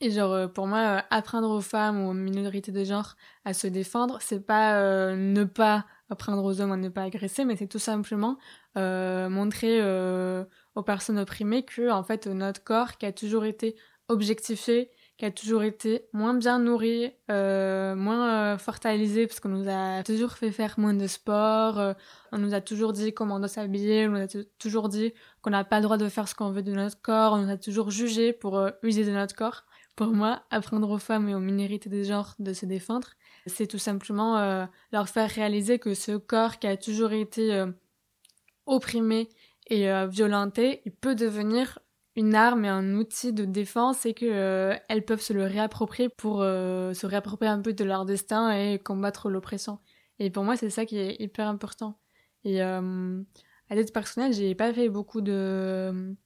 et 0.00 0.10
genre, 0.10 0.50
pour 0.52 0.68
moi, 0.68 1.02
apprendre 1.10 1.50
aux 1.50 1.60
femmes 1.60 2.00
ou 2.04 2.10
aux 2.10 2.14
minorités 2.14 2.70
de 2.70 2.84
genre 2.84 3.16
à 3.44 3.52
se 3.52 3.66
défendre, 3.66 4.18
c'est 4.20 4.46
pas 4.46 5.14
ne 5.16 5.42
pas 5.42 5.86
apprendre 6.08 6.44
aux 6.44 6.60
hommes 6.60 6.72
à 6.72 6.76
ne 6.76 6.88
pas 6.88 7.02
agresser, 7.02 7.44
mais 7.44 7.56
c'est 7.56 7.66
tout 7.66 7.80
simplement 7.80 8.38
montrer 8.76 9.82
aux 10.76 10.82
personnes 10.84 11.18
opprimées 11.18 11.64
que, 11.64 11.90
en 11.90 12.04
fait, 12.04 12.28
notre 12.28 12.62
corps, 12.62 12.96
qui 12.96 13.06
a 13.06 13.12
toujours 13.12 13.44
été 13.44 13.74
objectifié, 14.08 14.90
qui 15.16 15.24
a 15.24 15.30
toujours 15.30 15.62
été 15.62 16.06
moins 16.12 16.34
bien 16.34 16.58
nourri, 16.58 17.10
euh, 17.30 17.94
moins 17.94 18.52
euh, 18.54 18.58
fortalisé, 18.58 19.26
parce 19.26 19.40
qu'on 19.40 19.48
nous 19.48 19.68
a 19.68 20.02
toujours 20.02 20.32
fait 20.32 20.50
faire 20.50 20.78
moins 20.78 20.92
de 20.92 21.06
sport, 21.06 21.78
euh, 21.78 21.94
on 22.32 22.38
nous 22.38 22.52
a 22.52 22.60
toujours 22.60 22.92
dit 22.92 23.14
comment 23.14 23.36
on 23.36 23.38
doit 23.38 23.48
s'habiller, 23.48 24.06
on 24.06 24.10
nous 24.10 24.20
a 24.22 24.44
toujours 24.58 24.90
dit 24.90 25.14
qu'on 25.40 25.50
n'a 25.50 25.64
pas 25.64 25.78
le 25.78 25.84
droit 25.84 25.96
de 25.96 26.08
faire 26.10 26.28
ce 26.28 26.34
qu'on 26.34 26.50
veut 26.50 26.62
de 26.62 26.72
notre 26.72 27.00
corps, 27.00 27.32
on 27.32 27.38
nous 27.38 27.50
a 27.50 27.56
toujours 27.56 27.90
jugé 27.90 28.34
pour 28.34 28.58
euh, 28.58 28.70
user 28.82 29.04
de 29.04 29.10
notre 29.10 29.34
corps. 29.34 29.64
Pour 29.96 30.08
moi, 30.08 30.42
apprendre 30.50 30.90
aux 30.90 30.98
femmes 30.98 31.30
et 31.30 31.34
aux 31.34 31.40
minorités 31.40 31.88
des 31.88 32.04
genres 32.04 32.34
de 32.38 32.52
se 32.52 32.66
défendre, 32.66 33.08
c'est 33.46 33.66
tout 33.66 33.78
simplement 33.78 34.36
euh, 34.36 34.66
leur 34.92 35.08
faire 35.08 35.30
réaliser 35.30 35.78
que 35.78 35.94
ce 35.94 36.18
corps 36.18 36.58
qui 36.58 36.66
a 36.66 36.76
toujours 36.76 37.12
été 37.12 37.64
opprimé 38.66 39.30
et 39.68 39.88
violenté, 40.08 40.82
il 40.84 40.92
peut 40.92 41.14
devenir 41.14 41.78
une 42.16 42.34
arme 42.34 42.64
et 42.64 42.68
un 42.68 42.94
outil 42.94 43.32
de 43.34 43.44
défense 43.44 44.06
et 44.06 44.14
que 44.14 44.24
euh, 44.24 44.74
elles 44.88 45.04
peuvent 45.04 45.20
se 45.20 45.34
le 45.34 45.44
réapproprier 45.44 46.08
pour 46.08 46.40
euh, 46.40 46.94
se 46.94 47.06
réapproprier 47.06 47.50
un 47.50 47.60
peu 47.60 47.74
de 47.74 47.84
leur 47.84 48.06
destin 48.06 48.50
et 48.52 48.78
combattre 48.78 49.28
l'oppression. 49.28 49.78
Et 50.18 50.30
pour 50.30 50.42
moi, 50.42 50.56
c'est 50.56 50.70
ça 50.70 50.86
qui 50.86 50.96
est 50.98 51.20
hyper 51.20 51.46
important. 51.46 52.00
Et 52.44 52.62
euh, 52.62 53.22
à 53.68 53.76
titre 53.76 53.92
personnel, 53.92 54.32
j'ai 54.32 54.54
pas 54.54 54.72
fait 54.72 54.88
beaucoup 54.88 55.20
de 55.20 56.16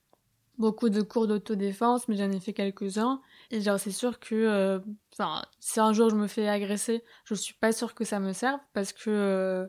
beaucoup 0.59 0.91
de 0.91 1.01
cours 1.01 1.27
d'autodéfense, 1.27 2.07
mais 2.07 2.17
j'en 2.17 2.31
ai 2.31 2.39
fait 2.39 2.53
quelques-uns. 2.53 3.21
Et 3.51 3.61
c'est 3.63 3.91
sûr 3.91 4.21
que, 4.21 4.81
enfin, 5.15 5.43
si 5.59 5.81
un 5.81 5.95
jour 5.95 6.11
je 6.11 6.17
me 6.17 6.27
fais 6.27 6.47
agresser, 6.49 7.03
je 7.25 7.35
suis 7.35 7.55
pas 7.55 7.73
sûre 7.73 7.95
que 7.95 8.05
ça 8.05 8.21
me 8.21 8.35
serve 8.35 8.61
parce 8.75 8.93
que, 8.93 9.67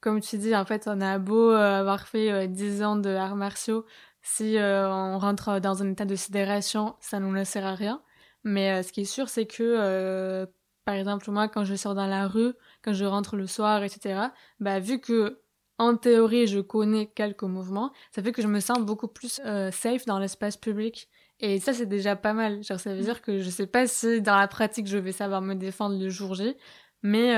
comme 0.00 0.20
tu 0.20 0.36
dis, 0.36 0.54
en 0.56 0.64
fait, 0.64 0.88
on 0.88 1.00
a 1.00 1.20
beau 1.20 1.50
avoir 1.50 2.08
fait 2.08 2.48
10 2.48 2.82
ans 2.82 2.96
de 2.96 3.10
arts 3.10 3.36
martiaux, 3.36 3.86
si 4.24 4.56
euh, 4.56 4.90
on 4.90 5.18
rentre 5.18 5.60
dans 5.60 5.82
un 5.82 5.92
état 5.92 6.06
de 6.06 6.16
sidération, 6.16 6.96
ça 6.98 7.20
nous 7.20 7.30
ne 7.30 7.44
sert 7.44 7.66
à 7.66 7.74
rien. 7.74 8.02
Mais 8.42 8.70
euh, 8.72 8.82
ce 8.82 8.90
qui 8.90 9.02
est 9.02 9.04
sûr, 9.04 9.28
c'est 9.28 9.44
que, 9.44 9.62
euh, 9.62 10.46
par 10.86 10.94
exemple, 10.94 11.30
moi, 11.30 11.46
quand 11.46 11.64
je 11.64 11.74
sors 11.74 11.94
dans 11.94 12.06
la 12.06 12.26
rue, 12.26 12.54
quand 12.82 12.94
je 12.94 13.04
rentre 13.04 13.36
le 13.36 13.46
soir, 13.46 13.84
etc., 13.84 14.28
bah, 14.60 14.80
vu 14.80 14.98
que, 14.98 15.42
en 15.78 15.96
théorie, 15.96 16.46
je 16.46 16.60
connais 16.60 17.06
quelques 17.06 17.42
mouvements, 17.42 17.92
ça 18.12 18.22
fait 18.22 18.32
que 18.32 18.40
je 18.40 18.48
me 18.48 18.60
sens 18.60 18.78
beaucoup 18.80 19.08
plus 19.08 19.40
safe 19.72 20.06
dans 20.06 20.18
l'espace 20.18 20.56
public. 20.56 21.08
Et 21.40 21.60
ça, 21.60 21.74
c'est 21.74 21.86
déjà 21.86 22.16
pas 22.16 22.32
mal. 22.32 22.62
Genre, 22.62 22.80
ça 22.80 22.94
veut 22.94 23.02
dire 23.02 23.20
que 23.20 23.40
je 23.40 23.50
sais 23.50 23.66
pas 23.66 23.86
si 23.86 24.22
dans 24.22 24.36
la 24.36 24.48
pratique, 24.48 24.86
je 24.86 24.96
vais 24.96 25.12
savoir 25.12 25.42
me 25.42 25.54
défendre 25.54 25.98
le 25.98 26.08
jour 26.08 26.34
J, 26.34 26.56
mais 27.02 27.34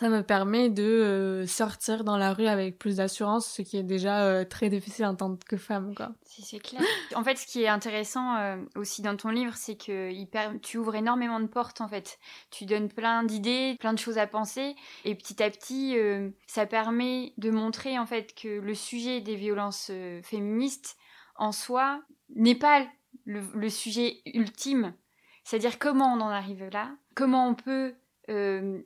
ça 0.00 0.08
me 0.08 0.22
permet 0.22 0.70
de 0.70 0.82
euh, 0.82 1.46
sortir 1.46 2.04
dans 2.04 2.16
la 2.16 2.32
rue 2.32 2.46
avec 2.46 2.78
plus 2.78 2.96
d'assurance, 2.96 3.46
ce 3.46 3.60
qui 3.60 3.76
est 3.76 3.82
déjà 3.82 4.24
euh, 4.24 4.46
très 4.46 4.70
difficile 4.70 5.04
en 5.04 5.14
tant 5.14 5.36
que 5.36 5.58
femme, 5.58 5.94
quoi. 5.94 6.12
Si, 6.24 6.40
c'est 6.40 6.58
clair. 6.58 6.80
en 7.14 7.22
fait, 7.22 7.36
ce 7.36 7.46
qui 7.46 7.64
est 7.64 7.68
intéressant 7.68 8.34
euh, 8.36 8.56
aussi 8.76 9.02
dans 9.02 9.14
ton 9.14 9.28
livre, 9.28 9.52
c'est 9.56 9.76
que 9.76 10.10
tu 10.60 10.78
ouvres 10.78 10.94
énormément 10.94 11.38
de 11.38 11.46
portes, 11.46 11.82
en 11.82 11.88
fait. 11.88 12.18
Tu 12.50 12.64
donnes 12.64 12.88
plein 12.88 13.24
d'idées, 13.24 13.76
plein 13.78 13.92
de 13.92 13.98
choses 13.98 14.16
à 14.16 14.26
penser, 14.26 14.74
et 15.04 15.14
petit 15.14 15.42
à 15.42 15.50
petit, 15.50 15.98
ça 16.46 16.64
permet 16.64 17.34
de 17.36 17.50
montrer, 17.50 17.98
en 17.98 18.06
fait, 18.06 18.34
que 18.34 18.48
le 18.48 18.74
sujet 18.74 19.20
des 19.20 19.36
violences 19.36 19.92
féministes, 20.22 20.96
en 21.36 21.52
soi, 21.52 22.00
n'est 22.34 22.54
pas 22.54 22.86
le, 23.26 23.68
sujet 23.68 24.22
ultime. 24.24 24.94
C'est-à-dire 25.44 25.78
comment 25.78 26.14
on 26.14 26.22
en 26.22 26.30
arrive 26.30 26.64
là, 26.72 26.88
comment 27.14 27.46
on 27.48 27.54
peut 27.54 27.92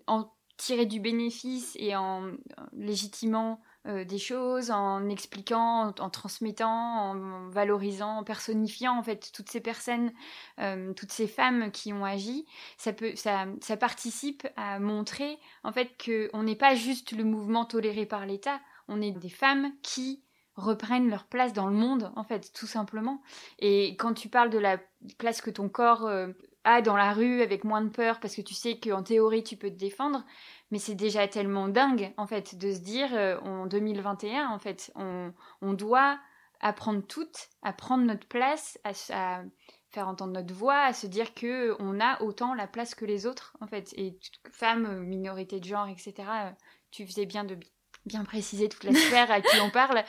en 0.08 0.33
tirer 0.56 0.86
du 0.86 1.00
bénéfice 1.00 1.76
et 1.78 1.96
en 1.96 2.30
légitimant 2.72 3.60
euh, 3.86 4.04
des 4.04 4.18
choses, 4.18 4.70
en 4.70 5.10
expliquant, 5.10 5.92
en, 5.98 6.10
transmettant, 6.10 6.70
en 6.70 7.48
valorisant, 7.50 8.18
en 8.18 8.24
personnifiant 8.24 8.98
en 8.98 9.02
fait 9.02 9.30
toutes 9.34 9.50
ces 9.50 9.60
personnes, 9.60 10.10
euh, 10.58 10.94
toutes 10.94 11.12
ces 11.12 11.26
femmes 11.26 11.70
qui 11.70 11.92
ont 11.92 12.04
agi, 12.04 12.46
ça 12.78 12.94
peut, 12.94 13.14
ça, 13.14 13.46
ça 13.60 13.76
participe 13.76 14.48
à 14.56 14.78
montrer 14.78 15.38
en 15.64 15.72
fait 15.72 15.98
que 15.98 16.30
on 16.32 16.44
n'est 16.44 16.56
pas 16.56 16.74
juste 16.74 17.12
le 17.12 17.24
mouvement 17.24 17.66
toléré 17.66 18.06
par 18.06 18.24
l'État, 18.24 18.58
on 18.88 19.02
est 19.02 19.12
des 19.12 19.28
femmes 19.28 19.70
qui 19.82 20.22
reprennent 20.56 21.10
leur 21.10 21.24
place 21.24 21.52
dans 21.52 21.66
le 21.66 21.74
monde 21.74 22.10
en 22.16 22.24
fait 22.24 22.52
tout 22.54 22.66
simplement. 22.66 23.20
Et 23.58 23.96
quand 23.96 24.14
tu 24.14 24.30
parles 24.30 24.50
de 24.50 24.58
la 24.58 24.78
place 25.18 25.42
que 25.42 25.50
ton 25.50 25.68
corps 25.68 26.06
euh, 26.06 26.28
ah, 26.64 26.80
dans 26.80 26.96
la 26.96 27.12
rue 27.12 27.42
avec 27.42 27.64
moins 27.64 27.82
de 27.82 27.90
peur 27.90 28.20
parce 28.20 28.34
que 28.34 28.40
tu 28.40 28.54
sais 28.54 28.80
qu'en 28.80 29.02
théorie 29.02 29.44
tu 29.44 29.56
peux 29.56 29.68
te 29.68 29.76
défendre, 29.76 30.24
mais 30.70 30.78
c'est 30.78 30.94
déjà 30.94 31.28
tellement 31.28 31.68
dingue 31.68 32.14
en 32.16 32.26
fait 32.26 32.56
de 32.56 32.72
se 32.72 32.80
dire 32.80 33.10
euh, 33.12 33.38
en 33.40 33.66
2021 33.66 34.48
en 34.48 34.58
fait 34.58 34.90
on, 34.94 35.32
on, 35.60 35.74
doit 35.74 36.18
apprendre 36.60 37.02
toutes, 37.06 37.50
à 37.62 37.74
prendre 37.74 38.04
notre 38.04 38.26
place, 38.26 38.78
à, 38.84 39.42
faire 39.90 40.08
entendre 40.08 40.32
notre 40.32 40.54
voix, 40.54 40.80
à 40.80 40.94
se 40.94 41.06
dire 41.06 41.34
que 41.34 41.76
on 41.80 42.00
a 42.00 42.20
autant 42.22 42.54
la 42.54 42.66
place 42.66 42.94
que 42.94 43.04
les 43.04 43.26
autres 43.26 43.54
en 43.60 43.66
fait 43.66 43.92
et 43.98 44.18
femmes, 44.50 45.04
minorité 45.04 45.60
de 45.60 45.66
genre, 45.66 45.86
etc. 45.88 46.14
Euh, 46.18 46.50
tu 46.90 47.06
faisais 47.06 47.26
bien 47.26 47.44
de 47.44 47.58
bien 48.06 48.24
préciser 48.24 48.70
toute 48.70 48.84
la 48.84 48.92
sphère 48.94 49.30
à 49.30 49.42
qui 49.42 49.60
on 49.60 49.70
parle, 49.70 50.02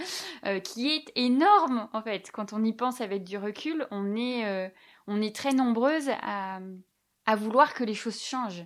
euh, 0.45 0.59
qui 0.61 0.89
est 0.89 1.11
énorme 1.15 1.89
en 1.91 2.01
fait. 2.01 2.31
Quand 2.31 2.53
on 2.53 2.63
y 2.63 2.71
pense 2.71 3.01
avec 3.01 3.25
du 3.25 3.37
recul, 3.37 3.87
on 3.91 4.15
est 4.15 4.71
on 5.07 5.21
est 5.21 5.35
très 5.35 5.53
nombreuses 5.53 6.09
à, 6.21 6.59
à 7.25 7.35
vouloir 7.35 7.73
que 7.73 7.83
les 7.83 7.93
choses 7.93 8.21
changent. 8.21 8.65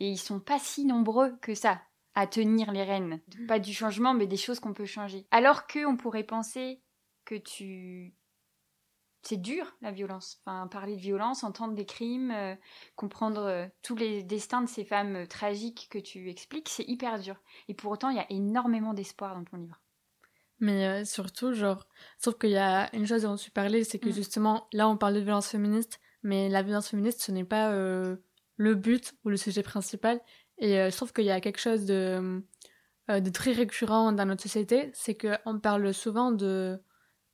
Et 0.00 0.08
ils 0.08 0.18
sont 0.18 0.40
pas 0.40 0.58
si 0.58 0.84
nombreux 0.84 1.36
que 1.42 1.54
ça 1.54 1.80
à 2.14 2.26
tenir 2.26 2.72
les 2.72 2.82
rênes. 2.82 3.20
Pas 3.48 3.58
du 3.58 3.72
changement, 3.72 4.14
mais 4.14 4.26
des 4.26 4.36
choses 4.36 4.60
qu'on 4.60 4.74
peut 4.74 4.84
changer. 4.84 5.26
Alors 5.30 5.66
que 5.66 5.86
on 5.86 5.96
pourrait 5.96 6.24
penser 6.24 6.82
que 7.24 7.36
tu 7.36 8.14
c'est 9.22 9.40
dur 9.40 9.76
la 9.80 9.92
violence. 9.92 10.40
Enfin, 10.44 10.66
parler 10.66 10.96
de 10.96 11.00
violence, 11.00 11.44
entendre 11.44 11.74
des 11.74 11.86
crimes, 11.86 12.32
euh, 12.32 12.56
comprendre 12.96 13.42
euh, 13.42 13.66
tous 13.82 13.94
les 13.94 14.22
destins 14.22 14.62
de 14.62 14.68
ces 14.68 14.84
femmes 14.84 15.14
euh, 15.14 15.26
tragiques 15.26 15.88
que 15.90 15.98
tu 15.98 16.28
expliques, 16.28 16.68
c'est 16.68 16.88
hyper 16.88 17.20
dur. 17.20 17.36
Et 17.68 17.74
pour 17.74 17.92
autant, 17.92 18.10
il 18.10 18.16
y 18.16 18.20
a 18.20 18.30
énormément 18.30 18.94
d'espoir 18.94 19.34
dans 19.36 19.44
ton 19.44 19.58
livre. 19.58 19.80
Mais 20.62 20.86
euh, 20.86 21.04
surtout, 21.04 21.54
genre, 21.54 21.88
sauf 22.18 22.38
qu'il 22.38 22.50
y 22.50 22.56
a 22.56 22.88
une 22.94 23.04
chose 23.04 23.22
dont 23.22 23.34
tu 23.34 23.50
parlais, 23.50 23.82
c'est 23.82 23.98
que 23.98 24.10
mm. 24.10 24.12
justement, 24.12 24.68
là, 24.72 24.88
on 24.88 24.96
parle 24.96 25.14
de 25.14 25.18
violence 25.18 25.48
féministe, 25.48 25.98
mais 26.22 26.48
la 26.48 26.62
violence 26.62 26.86
féministe, 26.88 27.20
ce 27.20 27.32
n'est 27.32 27.42
pas 27.42 27.72
euh, 27.72 28.14
le 28.58 28.76
but 28.76 29.12
ou 29.24 29.30
le 29.30 29.36
sujet 29.36 29.64
principal. 29.64 30.20
Et 30.58 30.78
euh, 30.78 30.88
je 30.88 30.96
trouve 30.96 31.12
qu'il 31.12 31.24
y 31.24 31.32
a 31.32 31.40
quelque 31.40 31.60
chose 31.60 31.84
de 31.84 32.42
de 33.08 33.30
très 33.30 33.52
récurrent 33.52 34.12
dans 34.12 34.24
notre 34.24 34.42
société, 34.42 34.90
c'est 34.94 35.16
qu'on 35.16 35.58
parle 35.58 35.92
souvent 35.92 36.30
de, 36.30 36.80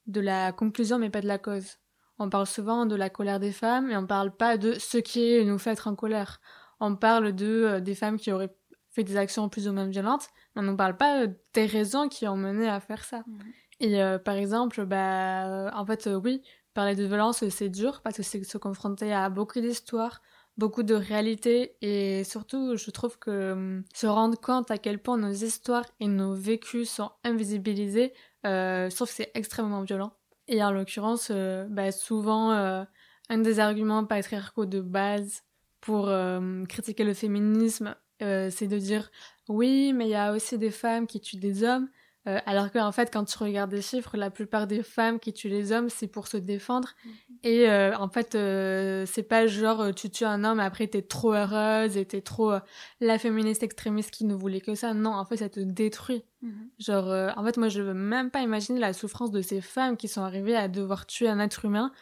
de 0.07 0.21
la 0.21 0.51
conclusion 0.51 0.99
mais 0.99 1.11
pas 1.11 1.21
de 1.21 1.29
la 1.29 1.39
cause. 1.39 1.77
On 2.19 2.31
parle 2.31 2.47
souvent 2.47 2.87
de 2.87 2.97
la 2.97 3.11
colère 3.11 3.39
des 3.39 3.53
femmes 3.53 3.91
et 3.91 3.97
on 3.97 4.07
parle 4.07 4.35
pas 4.35 4.57
de 4.57 4.73
ce 4.73 4.99
qui 4.99 5.45
nous 5.45 5.59
fait 5.59 5.71
être 5.73 5.87
en 5.87 5.95
colère. 5.95 6.41
On 6.81 6.97
parle 6.97 7.33
de 7.33 7.79
des 7.81 7.95
femmes 7.95 8.19
qui 8.19 8.33
auraient 8.33 8.57
fait 8.99 9.05
des 9.05 9.17
actions 9.17 9.49
plus 9.49 9.69
ou 9.69 9.73
moins 9.73 9.87
violentes, 9.87 10.29
mais 10.55 10.63
on 10.63 10.65
ne 10.73 10.77
parle 10.77 10.97
pas 10.97 11.27
des 11.55 11.67
raisons 11.67 12.09
qui 12.09 12.27
ont 12.27 12.37
mené 12.37 12.69
à 12.69 12.81
faire 12.81 13.05
ça. 13.05 13.23
Mhm. 13.27 13.53
Et 13.81 14.01
par 14.25 14.35
exemple, 14.35 14.85
bah, 14.87 15.71
en 15.73 15.87
fait, 15.87 16.09
oui, 16.25 16.43
parler 16.75 16.97
de 16.97 17.05
violence, 17.05 17.49
c'est 17.49 17.69
dur 17.69 18.01
parce 18.03 18.17
que 18.17 18.23
c'est 18.25 18.43
se 18.43 18.59
confronter 18.59 19.13
à 19.13 19.31
beaucoup 19.31 19.61
d'histoires, 19.61 20.21
beaucoup 20.57 20.83
de 20.83 20.95
réalités 20.95 21.77
et 21.81 22.25
surtout, 22.25 22.77
je 22.77 22.91
trouve 22.91 23.19
que 23.19 23.53
hum, 23.53 23.85
se 23.95 24.07
rendre 24.07 24.39
compte 24.39 24.71
à 24.71 24.79
quel 24.79 24.99
point 24.99 25.17
nos 25.17 25.33
histoires 25.33 25.87
et 26.01 26.09
nos 26.09 26.35
vécus 26.35 26.91
sont 26.91 27.11
invisibilisés, 27.25 28.13
euh, 28.47 28.91
je 28.91 28.95
trouve 28.97 29.09
que 29.09 29.15
c'est 29.15 29.31
extrêmement 29.35 29.83
violent. 29.83 30.13
Et 30.49 30.63
en 30.63 30.73
l'occurrence, 30.73 31.29
euh, 31.31 31.67
bah, 31.69 31.93
souvent, 31.93 32.53
euh, 32.53 32.85
un 33.29 33.39
des 33.39 33.61
arguments 33.61 34.05
patriarcaux 34.05 34.67
de 34.67 34.81
base 34.81 35.43
pour 35.81 36.09
euh, 36.09 36.65
critiquer 36.65 37.05
le 37.05 37.15
féminisme, 37.15 37.95
c'est 38.21 38.67
de 38.67 38.79
dire 38.79 39.11
oui, 39.49 39.93
mais 39.93 40.07
il 40.07 40.11
y 40.11 40.15
a 40.15 40.33
aussi 40.33 40.59
des 40.59 40.71
femmes 40.71 41.07
qui 41.07 41.21
tuent 41.21 41.37
des 41.37 41.65
hommes. 41.65 41.89
Euh, 42.29 42.39
alors 42.45 42.71
qu'en 42.71 42.93
fait, 42.93 43.11
quand 43.11 43.25
tu 43.25 43.39
regardes 43.39 43.73
les 43.73 43.81
chiffres, 43.81 44.17
la 44.17 44.31
plupart 44.31 44.67
des 44.67 44.83
femmes 44.83 45.19
qui 45.19 45.33
tuent 45.33 45.49
les 45.49 45.73
hommes, 45.73 45.89
c'est 45.89 46.09
pour 46.09 46.27
se 46.27 46.37
défendre. 46.37 46.91
Mhm. 47.05 47.13
Et 47.45 47.71
euh, 47.71 47.97
en 47.97 48.09
fait, 48.09 48.35
euh, 48.35 49.07
c'est 49.07 49.23
pas 49.23 49.47
genre 49.47 49.95
tu 49.95 50.11
tues 50.11 50.25
un 50.25 50.45
homme, 50.45 50.61
après 50.61 50.89
t'es 50.89 51.01
trop 51.01 51.33
heureuse 51.33 51.97
et 51.97 52.05
t'es 52.05 52.21
trop 52.21 52.53
la 53.01 53.19
féministe 53.19 53.63
extrémiste 53.63 54.11
qui 54.11 54.25
ne 54.25 54.35
voulait 54.35 54.61
que 54.61 54.75
ça. 54.75 54.93
Non, 54.93 55.13
en 55.15 55.25
fait, 55.25 55.39
ça 55.39 55.49
te 55.49 55.61
détruit. 55.61 56.23
Mhm. 56.43 56.71
Genre, 56.79 57.33
en 57.37 57.45
fait, 57.45 57.57
moi, 57.57 57.69
je 57.69 57.81
veux 57.81 57.95
même 57.95 58.31
pas 58.31 58.43
imaginer 58.43 58.81
la 58.81 58.93
souffrance 58.93 59.31
de 59.31 59.41
ces 59.41 59.61
femmes 59.61 59.97
qui 59.97 60.09
sont 60.09 60.23
arrivées 60.23 60.57
à 60.57 60.69
devoir 60.69 61.07
tuer 61.07 61.29
un 61.29 61.39
être 61.41 61.65
humain 61.65 61.93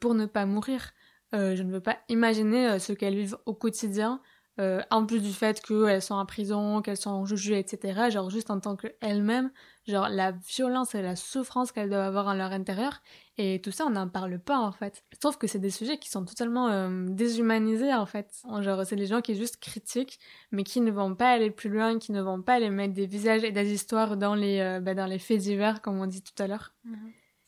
pour 0.00 0.14
ne 0.14 0.26
pas 0.26 0.46
mourir. 0.46 0.92
je 1.32 1.62
ne 1.62 1.70
veux 1.70 1.80
pas 1.80 1.98
imaginer 2.08 2.80
ce 2.80 2.92
qu'elles 2.92 3.16
vivent 3.16 3.38
au 3.46 3.54
quotidien. 3.54 4.20
Euh, 4.60 4.82
en 4.90 5.06
plus 5.06 5.20
du 5.20 5.32
fait 5.32 5.62
qu'elles 5.62 6.02
sont 6.02 6.14
en 6.14 6.26
prison, 6.26 6.82
qu'elles 6.82 6.98
sont 6.98 7.24
jugées, 7.24 7.58
etc. 7.58 8.10
Genre 8.10 8.28
juste 8.28 8.50
en 8.50 8.60
tant 8.60 8.76
qu'elles-mêmes, 8.76 9.50
genre 9.86 10.10
la 10.10 10.32
violence 10.32 10.94
et 10.94 11.00
la 11.00 11.16
souffrance 11.16 11.72
qu'elles 11.72 11.88
doivent 11.88 12.06
avoir 12.06 12.26
en 12.26 12.34
leur 12.34 12.52
intérieur. 12.52 13.00
Et 13.38 13.62
tout 13.62 13.70
ça, 13.70 13.86
on 13.86 13.90
n'en 13.90 14.10
parle 14.10 14.38
pas 14.38 14.58
en 14.58 14.70
fait. 14.70 15.04
Je 15.10 15.18
trouve 15.18 15.38
que 15.38 15.46
c'est 15.46 15.58
des 15.58 15.70
sujets 15.70 15.96
qui 15.96 16.10
sont 16.10 16.26
totalement 16.26 16.68
euh, 16.68 17.06
déshumanisés 17.08 17.94
en 17.94 18.04
fait. 18.04 18.42
Genre 18.60 18.84
c'est 18.84 18.96
des 18.96 19.06
gens 19.06 19.22
qui 19.22 19.34
juste 19.36 19.56
critiquent, 19.56 20.18
mais 20.50 20.64
qui 20.64 20.82
ne 20.82 20.90
vont 20.90 21.14
pas 21.14 21.30
aller 21.30 21.50
plus 21.50 21.70
loin, 21.70 21.98
qui 21.98 22.12
ne 22.12 22.20
vont 22.20 22.42
pas 22.42 22.54
aller 22.54 22.68
mettre 22.68 22.92
des 22.92 23.06
visages 23.06 23.44
et 23.44 23.52
des 23.52 23.72
histoires 23.72 24.18
dans 24.18 24.34
les, 24.34 24.60
euh, 24.60 24.80
bah, 24.80 24.92
dans 24.92 25.06
les 25.06 25.18
faits 25.18 25.40
divers, 25.40 25.80
comme 25.80 25.98
on 25.98 26.06
dit 26.06 26.22
tout 26.22 26.42
à 26.42 26.46
l'heure. 26.46 26.74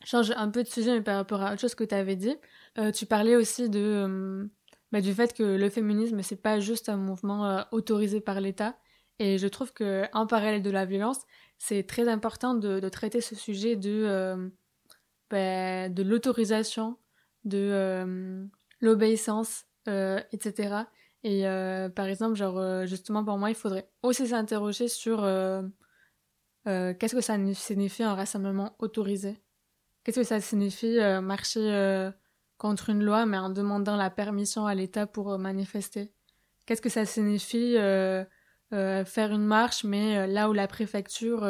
Change 0.05 0.33
un 0.37 0.49
peu 0.49 0.63
de 0.63 0.69
sujet, 0.69 0.93
mais 0.93 1.03
par 1.03 1.17
rapport 1.17 1.43
à 1.43 1.53
autre 1.53 1.61
chose 1.61 1.75
que 1.75 1.85
tu 1.85 1.95
avais 1.95 2.17
dit. 2.17 2.37
tu 2.95 3.05
parlais 3.05 3.37
aussi 3.37 3.69
de 3.69 4.49
bah, 4.95 5.01
du 5.01 5.13
fait 5.13 5.35
que 5.35 5.43
le 5.43 5.71
féminisme 5.71 6.23
c'est 6.23 6.41
pas 6.41 6.61
juste 6.61 6.89
un 6.89 6.97
mouvement 6.97 7.47
euh, 7.47 7.63
autorisé 7.73 8.21
par 8.21 8.41
l'État. 8.41 8.79
Et 9.19 9.39
je 9.39 9.49
trouve 9.49 9.73
que 9.73 10.05
en 10.13 10.29
parallèle 10.29 10.63
de 10.63 10.71
la 10.71 10.85
violence 10.85 11.19
c'est 11.59 11.83
très 11.83 12.07
important 12.07 12.55
de, 12.55 12.89
traiter 12.89 13.21
ce 13.21 13.35
sujet 13.35 13.75
de 13.75 14.05
euh, 14.07 14.49
bah, 15.31 15.89
de 15.89 16.03
l'autorisation 16.05 16.97
de 17.43 17.59
euh, 17.59 18.47
l'obéissance 18.81 19.65
etc 19.87 20.85
et 21.25 21.43
par 21.95 22.07
exemple 22.07 22.37
genre 22.37 22.87
justement 22.87 23.25
pour 23.25 23.37
moi 23.37 23.51
il 23.51 23.57
faudrait 23.57 23.91
aussi 24.03 24.29
s'interroger 24.29 24.87
sur 24.87 25.23
qu'est-ce 26.65 27.15
que 27.15 27.21
ça 27.21 27.37
signifie 27.53 28.05
un 28.05 28.15
rassemblement 28.15 28.77
autorisé? 28.79 29.43
Qu'est-ce 30.05 30.21
que 30.21 30.27
ça 30.27 30.41
signifie 30.41 30.99
marcher 31.21 32.13
contre 32.59 32.91
une 32.91 33.03
loi, 33.03 33.27
mais 33.27 33.39
en 33.39 33.51
demandant 33.51 33.97
la 33.97 34.11
permission 34.11 34.67
à 34.67 34.75
l'État 34.75 35.07
pour 35.07 35.33
euh, 35.33 35.39
manifester. 35.39 36.13
Qu'est-ce 36.67 36.83
que 36.83 36.89
ça 36.89 37.05
signifie 37.05 37.77
euh, 37.77 38.25
euh, 38.73 39.05
faire 39.05 39.33
une 39.33 39.45
marche, 39.45 39.85
mais 39.85 40.27
là 40.27 40.49
où 40.49 40.53
la 40.53 40.67
préfecture 40.67 41.43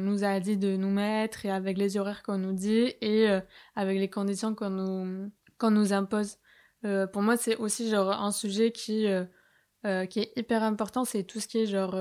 nous 0.00 0.24
a 0.24 0.40
dit 0.40 0.56
de 0.56 0.76
nous 0.76 0.90
mettre 0.90 1.44
et 1.44 1.50
avec 1.50 1.76
les 1.76 1.98
horaires 1.98 2.22
qu'on 2.22 2.38
nous 2.38 2.54
dit 2.54 2.94
et 3.02 3.28
avec 3.76 3.98
les 3.98 4.08
conditions 4.08 4.54
qu'on 4.54 4.70
nous 4.70 5.30
qu'on 5.58 5.70
nous 5.70 5.92
impose. 5.92 6.38
pour 7.12 7.22
moi, 7.22 7.36
c'est 7.36 7.56
aussi 7.56 7.90
genre 7.90 8.10
un 8.10 8.32
sujet 8.32 8.72
qui 8.72 9.06
qui 9.84 10.20
est 10.20 10.32
hyper 10.36 10.62
important, 10.62 11.04
c'est 11.04 11.24
tout 11.24 11.38
ce 11.38 11.48
qui 11.48 11.58
est 11.58 11.66
genre 11.66 11.94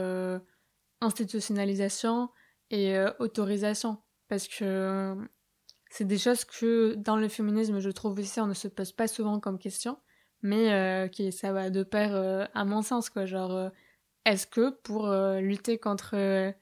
institutionnalisation 1.01 2.29
et 2.69 2.95
autorisation, 3.19 3.97
parce 4.29 4.47
que 4.47 5.17
c'est 5.91 6.05
des 6.05 6.17
choses 6.17 6.45
que 6.45 6.95
dans 6.95 7.17
le 7.17 7.27
féminisme, 7.27 7.81
je 7.81 7.89
trouve 7.89 8.17
aussi, 8.17 8.39
on 8.39 8.47
ne 8.47 8.53
se 8.53 8.69
pose 8.69 8.93
pas 8.93 9.09
souvent 9.09 9.41
comme 9.41 9.59
question, 9.59 9.99
mais 10.41 10.71
euh, 10.71 11.09
qui 11.09 11.33
ça 11.33 11.51
va 11.51 11.69
de 11.69 11.83
pair 11.83 12.15
euh, 12.15 12.45
à 12.53 12.63
mon 12.63 12.81
sens, 12.81 13.09
quoi. 13.09 13.25
Genre, 13.25 13.51
euh, 13.51 13.69
est-ce 14.23 14.47
que 14.47 14.69
pour 14.69 15.11
lutter 15.41 15.77
contre 15.79 16.53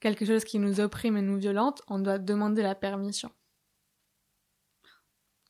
quelque 0.00 0.24
chose 0.24 0.44
qui 0.44 0.58
nous 0.58 0.80
opprime 0.80 1.16
et 1.16 1.22
nous 1.22 1.36
violente, 1.36 1.82
on 1.86 2.00
doit 2.00 2.18
demander 2.18 2.62
la 2.62 2.74
permission? 2.74 3.30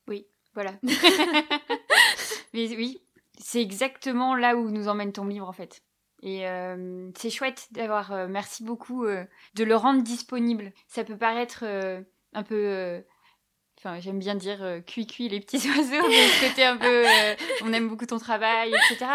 Oui, 0.08 0.26
voilà. 0.52 0.72
mais 2.52 2.68
oui, 2.76 3.00
c'est 3.38 3.62
exactement 3.62 4.34
là 4.34 4.56
où 4.56 4.70
nous 4.70 4.88
emmène 4.88 5.12
ton 5.12 5.24
livre, 5.24 5.48
en 5.48 5.52
fait. 5.52 5.82
Et 6.22 6.44
c'est 7.16 7.30
chouette 7.30 7.68
d'avoir, 7.70 8.28
merci 8.28 8.64
beaucoup, 8.64 9.06
de 9.06 9.64
le 9.64 9.76
rendre 9.76 10.02
disponible. 10.02 10.72
Ça 10.88 11.04
peut 11.04 11.16
paraître 11.16 11.64
un 12.32 12.42
peu 12.42 12.54
euh, 12.54 13.00
enfin 13.78 13.98
j'aime 14.00 14.18
bien 14.18 14.34
dire 14.34 14.62
euh, 14.62 14.80
cuit 14.80 15.06
cuit 15.06 15.28
les 15.28 15.40
petits 15.40 15.68
oiseaux 15.70 16.08
mais 16.08 16.48
côté 16.48 16.64
un 16.64 16.76
peu 16.76 17.06
euh, 17.06 17.34
on 17.62 17.72
aime 17.72 17.88
beaucoup 17.88 18.06
ton 18.06 18.18
travail 18.18 18.70
etc 18.70 19.10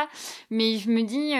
mais 0.50 0.78
je 0.78 0.90
me 0.90 1.04
dis 1.04 1.34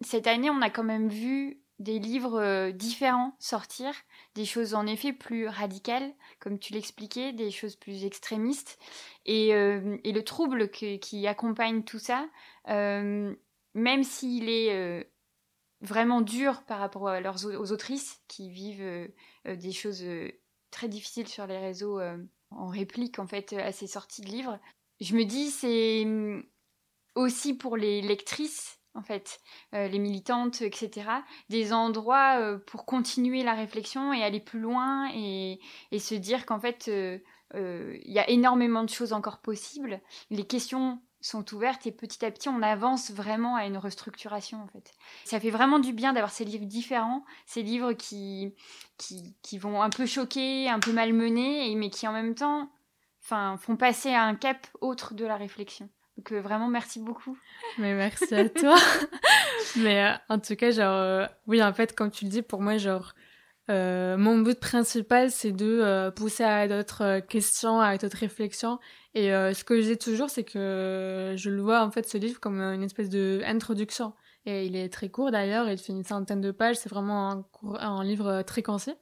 cette 0.00 0.26
année 0.26 0.50
on 0.50 0.62
a 0.62 0.70
quand 0.70 0.84
même 0.84 1.08
vu 1.08 1.60
des 1.78 1.98
livres 1.98 2.70
différents 2.70 3.36
sortir 3.38 3.92
des 4.34 4.46
choses 4.46 4.74
en 4.74 4.86
effet 4.86 5.12
plus 5.12 5.46
radicales 5.46 6.10
comme 6.40 6.58
tu 6.58 6.72
l'expliquais 6.72 7.34
des 7.34 7.50
choses 7.50 7.76
plus 7.76 8.06
extrémistes. 8.06 8.78
Et, 9.26 9.48
et 9.48 10.12
le 10.12 10.22
trouble 10.22 10.70
qui 10.70 11.26
accompagne 11.26 11.82
tout 11.82 11.98
ça 11.98 12.26
même 12.66 14.04
s'il 14.04 14.48
est 14.48 15.06
vraiment 15.82 16.22
dur 16.22 16.62
par 16.62 16.78
rapport 16.78 17.08
à 17.08 17.20
leurs, 17.20 17.44
aux 17.44 17.72
autrices 17.72 18.22
qui 18.26 18.48
vivent 18.48 19.10
des 19.44 19.72
choses 19.72 20.02
très 20.76 20.88
difficile 20.88 21.26
sur 21.26 21.46
les 21.46 21.56
réseaux 21.56 21.98
euh, 21.98 22.18
en 22.50 22.66
réplique 22.66 23.18
en 23.18 23.26
fait 23.26 23.54
à 23.54 23.72
ces 23.72 23.86
sorties 23.86 24.20
de 24.20 24.28
livres. 24.28 24.58
Je 25.00 25.16
me 25.16 25.24
dis 25.24 25.50
c'est 25.50 26.04
mm, 26.04 26.42
aussi 27.14 27.54
pour 27.54 27.78
les 27.78 28.02
lectrices 28.02 28.78
en 28.94 29.02
fait, 29.02 29.40
euh, 29.74 29.88
les 29.88 29.98
militantes, 29.98 30.60
etc. 30.62 31.08
Des 31.48 31.72
endroits 31.72 32.40
euh, 32.40 32.58
pour 32.58 32.84
continuer 32.84 33.42
la 33.42 33.54
réflexion 33.54 34.12
et 34.12 34.22
aller 34.22 34.40
plus 34.40 34.60
loin 34.60 35.10
et, 35.14 35.60
et 35.92 35.98
se 35.98 36.14
dire 36.14 36.46
qu'en 36.46 36.60
fait, 36.60 36.90
il 37.54 38.12
y 38.12 38.18
a 38.18 38.28
énormément 38.30 38.84
de 38.84 38.90
choses 38.90 39.12
encore 39.12 39.40
possibles. 39.40 40.00
Les 40.30 40.46
questions 40.46 41.00
sont 41.26 41.54
ouvertes 41.54 41.86
et 41.86 41.92
petit 41.92 42.24
à 42.24 42.30
petit 42.30 42.48
on 42.48 42.62
avance 42.62 43.10
vraiment 43.10 43.56
à 43.56 43.66
une 43.66 43.78
restructuration 43.78 44.62
en 44.62 44.68
fait. 44.68 44.92
Ça 45.24 45.40
fait 45.40 45.50
vraiment 45.50 45.78
du 45.78 45.92
bien 45.92 46.12
d'avoir 46.12 46.30
ces 46.30 46.44
livres 46.44 46.66
différents, 46.66 47.24
ces 47.46 47.62
livres 47.62 47.92
qui, 47.92 48.54
qui, 48.98 49.58
vont 49.58 49.82
un 49.82 49.90
peu 49.90 50.06
choquer, 50.06 50.68
un 50.68 50.78
peu 50.78 50.92
malmener, 50.92 51.74
mais 51.74 51.90
qui 51.90 52.06
en 52.06 52.12
même 52.12 52.34
temps 52.34 52.70
enfin, 53.24 53.56
font 53.58 53.76
passer 53.76 54.12
à 54.12 54.22
un 54.22 54.34
cap 54.34 54.66
autre 54.80 55.14
de 55.14 55.24
la 55.24 55.36
réflexion. 55.36 55.88
Donc 56.16 56.32
euh, 56.32 56.40
vraiment 56.40 56.68
merci 56.68 57.00
beaucoup. 57.00 57.36
Mais 57.78 57.94
merci 57.94 58.34
à 58.34 58.48
toi. 58.48 58.76
mais 59.76 60.04
euh, 60.04 60.12
en 60.28 60.38
tout 60.38 60.56
cas 60.56 60.70
genre 60.70 60.96
euh, 60.96 61.26
oui 61.46 61.62
en 61.62 61.72
fait 61.72 61.94
comme 61.94 62.10
tu 62.10 62.24
le 62.24 62.30
dis 62.30 62.42
pour 62.42 62.62
moi 62.62 62.78
genre 62.78 63.14
mon 63.68 64.38
but 64.38 64.58
principal, 64.60 65.30
c'est 65.30 65.52
de 65.52 66.10
pousser 66.10 66.44
à 66.44 66.68
d'autres 66.68 67.20
questions, 67.20 67.80
à 67.80 67.96
d'autres 67.98 68.18
réflexions 68.18 68.78
et 69.16 69.32
euh, 69.32 69.54
ce 69.54 69.64
que 69.64 69.80
je 69.80 69.86
dis 69.86 69.96
toujours, 69.96 70.28
c'est 70.28 70.44
que 70.44 71.32
je 71.36 71.48
le 71.48 71.62
vois 71.62 71.82
en 71.82 71.90
fait 71.90 72.06
ce 72.06 72.18
livre 72.18 72.38
comme 72.38 72.60
une 72.60 72.82
espèce 72.82 73.08
de 73.08 73.40
introduction. 73.46 74.12
Et 74.44 74.66
il 74.66 74.76
est 74.76 74.92
très 74.92 75.08
court 75.08 75.30
d'ailleurs, 75.30 75.70
il 75.70 75.78
fait 75.78 75.94
une 75.94 76.04
centaine 76.04 76.42
de 76.42 76.50
pages, 76.50 76.76
c'est 76.76 76.90
vraiment 76.90 77.46
un, 77.80 78.04
livre 78.04 78.42
très 78.42 78.62
concis. 78.62 78.94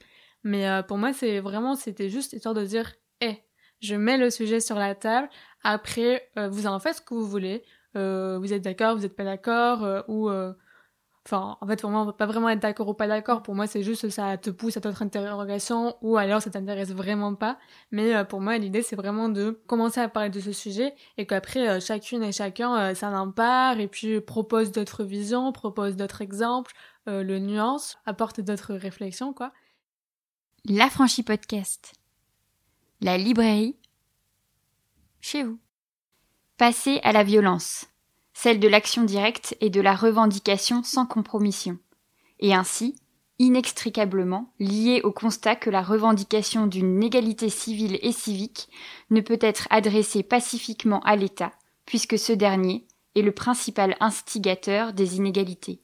Mais 0.45 0.69
euh, 0.69 0.83
pour 0.85 0.99
moi, 0.99 1.12
c'est 1.12 1.41
vraiment, 1.41 1.75
c'était 1.75 2.11
juste 2.11 2.33
histoire 2.33 2.55
de 2.55 2.65
dire, 2.65 2.93
hé, 3.21 3.43
je 3.81 3.97
mets 3.97 4.17
le 4.17 4.31
sujet 4.31 4.61
sur 4.61 4.77
la 4.77 4.95
table, 4.95 5.29
après, 5.65 6.31
euh, 6.39 6.49
vous 6.49 6.69
en 6.69 6.79
faites 6.79 6.99
ce 6.99 7.01
que 7.01 7.15
vous 7.15 7.27
voulez, 7.27 7.65
vous 7.97 8.53
êtes 8.53 8.62
d'accord, 8.62 8.95
vous 8.95 9.03
n'êtes 9.03 9.17
pas 9.17 9.25
d'accord, 9.25 10.05
ou 10.09 10.29
Enfin, 11.27 11.57
en 11.62 11.66
fait, 11.66 11.81
pour 11.81 11.89
moi, 11.91 12.03
on 12.03 12.07
peut 12.07 12.12
pas 12.12 12.27
vraiment 12.27 12.51
être 12.51 12.61
d'accord 12.61 12.87
ou 12.89 12.95
pas 12.95 13.07
d'accord. 13.09 13.43
Pour 13.43 13.55
moi, 13.55 13.66
c'est 13.66 13.83
juste 13.83 14.11
ça 14.11 14.37
te 14.37 14.51
pousse 14.51 14.77
à 14.77 14.81
d'autres 14.81 15.03
interrogations 15.03 15.97
ou 16.03 16.18
alors 16.18 16.43
ça 16.43 16.51
t'intéresse 16.51 16.93
vraiment 16.93 17.35
pas. 17.35 17.59
Mais 17.91 18.14
euh, 18.14 18.25
pour 18.25 18.43
moi, 18.43 18.59
l'idée, 18.59 18.83
c'est 18.83 18.97
vraiment 18.97 19.31
de 19.31 19.59
commencer 19.66 20.01
à 20.01 20.09
parler 20.11 20.29
de 20.29 20.41
ce 20.41 20.53
sujet 20.53 20.95
et 21.16 21.27
qu'après, 21.27 21.66
euh, 21.66 21.81
chacune 21.81 22.22
et 22.22 22.33
chacun 22.33 22.77
euh, 22.77 22.95
s'en 22.95 23.14
empare 23.14 23.81
et 23.81 23.89
puis 23.89 24.20
propose 24.20 24.70
d'autres 24.70 25.03
visions, 25.03 25.51
propose 25.53 25.97
d'autres 25.97 26.20
exemples, 26.20 26.72
le 27.07 27.39
nuance, 27.39 27.99
apporte 28.07 28.41
d'autres 28.41 28.72
réflexions, 28.72 29.35
quoi. 29.35 29.53
L'affranchi 30.64 31.22
podcast. 31.22 31.93
La 33.03 33.18
librairie. 33.18 33.77
Chez 35.20 35.43
vous. 35.43 35.59
Passer 36.57 37.01
à 37.03 37.12
la 37.12 37.22
violence. 37.22 37.87
Celle 38.35 38.61
de 38.61 38.68
l'action 38.68 39.05
directe 39.05 39.57
et 39.61 39.70
de 39.70 39.80
la 39.80 39.95
revendication 39.95 40.82
sans 40.82 41.07
compromission. 41.07 41.78
Et 42.41 42.53
ainsi, 42.53 42.97
inextricablement 43.39 44.53
lié 44.59 45.01
au 45.03 45.12
constat 45.12 45.57
que 45.57 45.70
la 45.70 45.82
revendication 45.82 46.66
d'une 46.66 47.03
égalité 47.03 47.49
civile 47.49 47.99
et 48.03 48.12
civique 48.12 48.68
ne 49.11 49.20
peut 49.20 49.39
être 49.41 49.66
adressée 49.70 50.22
pacifiquement 50.22 51.01
à 51.01 51.16
l'État, 51.16 51.53
puisque 51.87 52.18
ce 52.18 52.32
dernier 52.32 52.87
est 53.14 53.22
le 53.22 53.32
principal 53.32 53.97
instigateur 54.01 54.93
des 54.93 55.16
inégalités, 55.16 55.80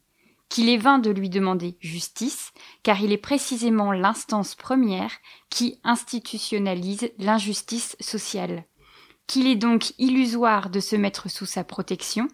qu'il 0.48 0.68
est 0.68 0.76
vain 0.76 0.98
de 0.98 1.10
lui 1.10 1.28
demander 1.28 1.76
justice, 1.80 2.52
car 2.82 3.00
il 3.00 3.12
est 3.12 3.18
précisément 3.18 3.92
l'instance 3.92 4.54
première 4.54 5.12
qui 5.48 5.80
institutionnalise 5.84 7.10
l'injustice 7.18 7.96
sociale, 8.00 8.64
qu'il 9.26 9.46
est 9.46 9.56
donc 9.56 9.92
illusoire 9.98 10.70
de 10.70 10.80
se 10.80 10.96
mettre 10.96 11.30
sous 11.30 11.46
sa 11.46 11.64
protection, 11.64 12.28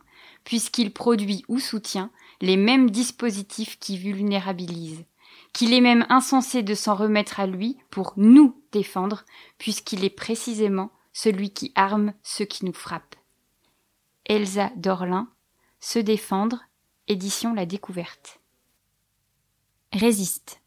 puisqu'il 0.47 0.93
produit 0.93 1.45
ou 1.49 1.59
soutient 1.59 2.11
les 2.41 2.57
mêmes 2.57 2.89
dispositifs 2.89 3.81
qui 3.81 3.99
vulnérabilisent, 3.99 5.05
qu'il 5.53 5.75
est 5.75 5.81
même 5.81 6.07
insensé 6.09 6.63
de 6.63 6.75
s'en 6.75 6.95
remettre 6.95 7.41
à 7.41 7.49
lui 7.49 7.77
pour 7.91 8.15
nous 8.17 8.63
défendre, 8.71 9.25
puisqu'il 9.59 10.05
est 10.05 10.11
précisément 10.11 10.93
celui 11.13 11.51
qui 11.51 11.73
arme 11.75 12.15
ceux 12.23 12.45
qui 12.45 12.65
nous 12.65 12.73
frappent. 12.73 13.17
Elsa 14.25 14.71
Dorlin, 14.77 15.29
Se 15.81 15.99
défendre, 15.99 16.63
édition 17.09 17.53
La 17.53 17.67
Découverte. 17.67 18.41
Résiste. 19.93 20.61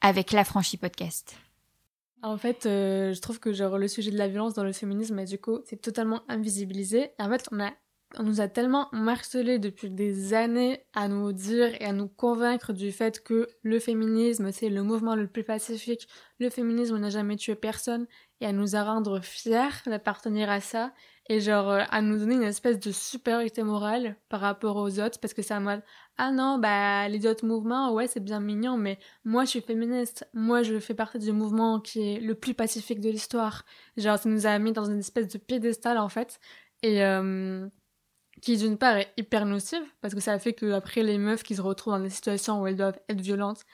Avec 0.00 0.32
l'affranchi 0.32 0.78
podcast. 0.78 1.36
En 2.22 2.38
fait, 2.38 2.64
euh, 2.64 3.12
je 3.12 3.20
trouve 3.20 3.38
que 3.38 3.52
genre 3.52 3.76
le 3.76 3.88
sujet 3.88 4.10
de 4.10 4.18
la 4.18 4.28
violence 4.28 4.54
dans 4.54 4.64
le 4.64 4.72
féminisme, 4.72 5.22
du 5.26 5.38
coup, 5.38 5.60
c'est 5.66 5.80
totalement 5.82 6.22
invisibilisé. 6.28 7.10
On 8.18 8.22
nous 8.22 8.40
a 8.40 8.48
tellement 8.48 8.88
marcelé 8.92 9.58
depuis 9.58 9.90
des 9.90 10.32
années 10.32 10.84
à 10.94 11.08
nous 11.08 11.32
dire 11.32 11.74
et 11.80 11.84
à 11.84 11.92
nous 11.92 12.08
convaincre 12.08 12.72
du 12.72 12.92
fait 12.92 13.22
que 13.22 13.48
le 13.62 13.78
féminisme 13.78 14.52
c'est 14.52 14.68
le 14.68 14.82
mouvement 14.82 15.16
le 15.16 15.26
plus 15.26 15.44
pacifique, 15.44 16.08
le 16.38 16.48
féminisme 16.48 16.98
n'a 16.98 17.10
jamais 17.10 17.36
tué 17.36 17.54
personne 17.56 18.06
et 18.40 18.46
à 18.46 18.52
nous 18.52 18.66
rendre 18.72 19.20
fiers 19.20 19.82
d'appartenir 19.86 20.50
à 20.50 20.60
ça 20.60 20.92
et 21.28 21.40
genre 21.40 21.70
euh, 21.70 21.82
à 21.90 22.02
nous 22.02 22.18
donner 22.18 22.36
une 22.36 22.42
espèce 22.42 22.78
de 22.78 22.92
supériorité 22.92 23.62
morale 23.62 24.16
par 24.28 24.40
rapport 24.40 24.76
aux 24.76 25.00
autres 25.00 25.18
parce 25.20 25.34
que 25.34 25.52
à 25.52 25.60
moi 25.60 25.78
ah 26.18 26.30
non 26.30 26.58
bah 26.58 27.08
les 27.08 27.26
autres 27.26 27.44
mouvements 27.46 27.92
ouais 27.92 28.06
c'est 28.06 28.20
bien 28.22 28.40
mignon 28.40 28.76
mais 28.76 28.98
moi 29.24 29.44
je 29.44 29.50
suis 29.50 29.60
féministe. 29.60 30.28
Moi 30.32 30.62
je 30.62 30.78
fais 30.78 30.94
partie 30.94 31.18
du 31.18 31.32
mouvement 31.32 31.80
qui 31.80 32.14
est 32.14 32.20
le 32.20 32.34
plus 32.34 32.54
pacifique 32.54 33.00
de 33.00 33.10
l'histoire 33.10 33.64
genre 33.96 34.18
ça 34.18 34.28
nous 34.28 34.46
a 34.46 34.58
mis 34.58 34.72
dans 34.72 34.84
une 34.84 35.00
espèce 35.00 35.28
de 35.28 35.38
piédestal 35.38 35.98
en 35.98 36.08
fait. 36.08 36.38
Et 36.82 37.04
euh, 37.04 37.68
qui 38.42 38.56
d'une 38.56 38.78
part 38.78 38.96
est 38.96 39.12
hyper 39.16 39.46
nocive 39.46 39.82
parce 40.00 40.14
que 40.14 40.20
ça 40.20 40.38
fait 40.38 40.52
que 40.52 40.72
après 40.72 41.02
les 41.02 41.18
meufs 41.18 41.42
qui 41.42 41.56
se 41.56 41.62
retrouvent 41.62 41.94
dans 41.94 42.00
des 42.00 42.10
situations 42.10 42.62
où 42.62 42.66
elles 42.66 42.76
doivent 42.76 42.98
être 43.08 43.20
violentes, 43.20 43.64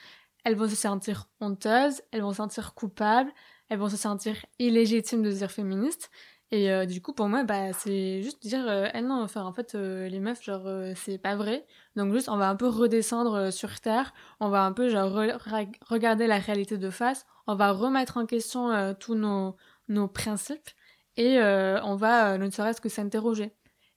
elles 0.45 0.57
vont 0.57 0.69
se 0.69 0.77
sentir 0.77 1.29
honteuses, 1.41 2.03
elles 2.11 2.23
vont 2.23 2.31
se 2.31 2.37
sentir 2.39 2.75
coupables, 2.75 3.31
elles 3.69 3.79
vont 3.79 3.89
se 3.89 3.97
sentir 3.97 4.37
illégitimes 4.59 5.23
de 5.23 5.31
se 5.31 5.39
dire 5.39 5.51
féministes. 5.51 6.11
Et 6.51 6.71
euh, 6.71 6.85
du 6.85 7.01
coup, 7.01 7.15
pour 7.15 7.29
moi, 7.29 7.45
bah, 7.45 7.73
c'est 7.73 8.23
juste 8.23 8.43
dire, 8.43 8.69
euh, 8.69 8.87
eh 8.93 9.01
non, 9.01 9.23
enfin, 9.23 9.43
en 9.43 9.55
fait, 9.55 9.75
euh, 9.75 10.07
les 10.09 10.21
meufs, 10.21 10.43
genre, 10.43 10.69
c'est 10.97 11.17
pas 11.17 11.35
vrai. 11.35 11.67
Donc 11.97 12.13
juste, 12.13 12.29
on 12.29 12.37
va 12.37 12.51
un 12.51 12.57
peu 12.57 12.69
redescendre 12.69 13.51
sur 13.51 13.81
Terre, 13.81 14.13
on 14.39 14.51
va 14.51 14.63
un 14.65 14.73
peu, 14.73 14.91
genre, 14.91 15.11
regarder 15.89 16.27
la 16.27 16.39
réalité 16.39 16.77
de 16.77 16.91
face, 16.91 17.25
on 17.47 17.55
va 17.55 17.73
remettre 17.73 18.19
en 18.19 18.27
question 18.27 18.95
tous 19.01 19.15
nos, 19.15 19.57
nos 19.89 20.09
principes, 20.09 20.69
et 21.17 21.39
on 21.41 21.97
va 21.97 22.37
ne 22.39 22.51
serait-ce 22.51 22.81
que 22.81 22.89
s'interroger. 22.91 23.55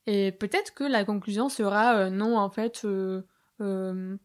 Et 0.07 0.31
peut-être 0.31 0.73
que 0.73 0.83
la 0.83 1.03
conclusion 1.05 1.49
sera 1.49 1.97
euh, 1.97 2.09
non, 2.09 2.37
en 2.37 2.49
fait, 2.49 2.81
euh, 2.85 3.23
euh, 3.61 4.17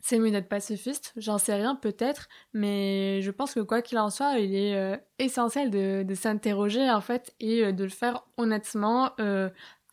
c'est 0.00 0.18
mieux 0.18 0.30
d'être 0.30 0.48
pacifiste. 0.48 1.12
J'en 1.16 1.38
sais 1.38 1.54
rien, 1.54 1.76
peut-être, 1.76 2.28
mais 2.52 3.22
je 3.22 3.30
pense 3.30 3.54
que 3.54 3.60
quoi 3.60 3.82
qu'il 3.82 3.98
en 3.98 4.10
soit, 4.10 4.38
il 4.38 4.54
est 4.54 5.00
essentiel 5.18 5.70
de, 5.70 6.02
de 6.02 6.14
s'interroger, 6.14 6.90
en 6.90 7.00
fait, 7.00 7.34
et 7.40 7.72
de 7.72 7.84
le 7.84 7.90
faire 7.90 8.24
honnêtement, 8.36 9.10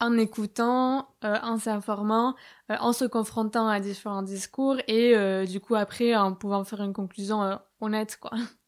en 0.02 0.18
écoutant, 0.18 1.10
en 1.24 1.58
s'informant, 1.58 2.36
en 2.70 2.94
se 2.94 3.06
confrontant 3.06 3.68
à 3.68 3.80
différents 3.80 4.22
discours, 4.22 4.78
et 4.88 5.16
du 5.48 5.60
coup, 5.60 5.76
après, 5.76 6.16
en 6.16 6.34
pouvant 6.34 6.64
faire 6.64 6.82
une 6.82 6.94
conclusion 6.94 7.60
honnête, 7.82 8.18
quoi. 8.22 8.32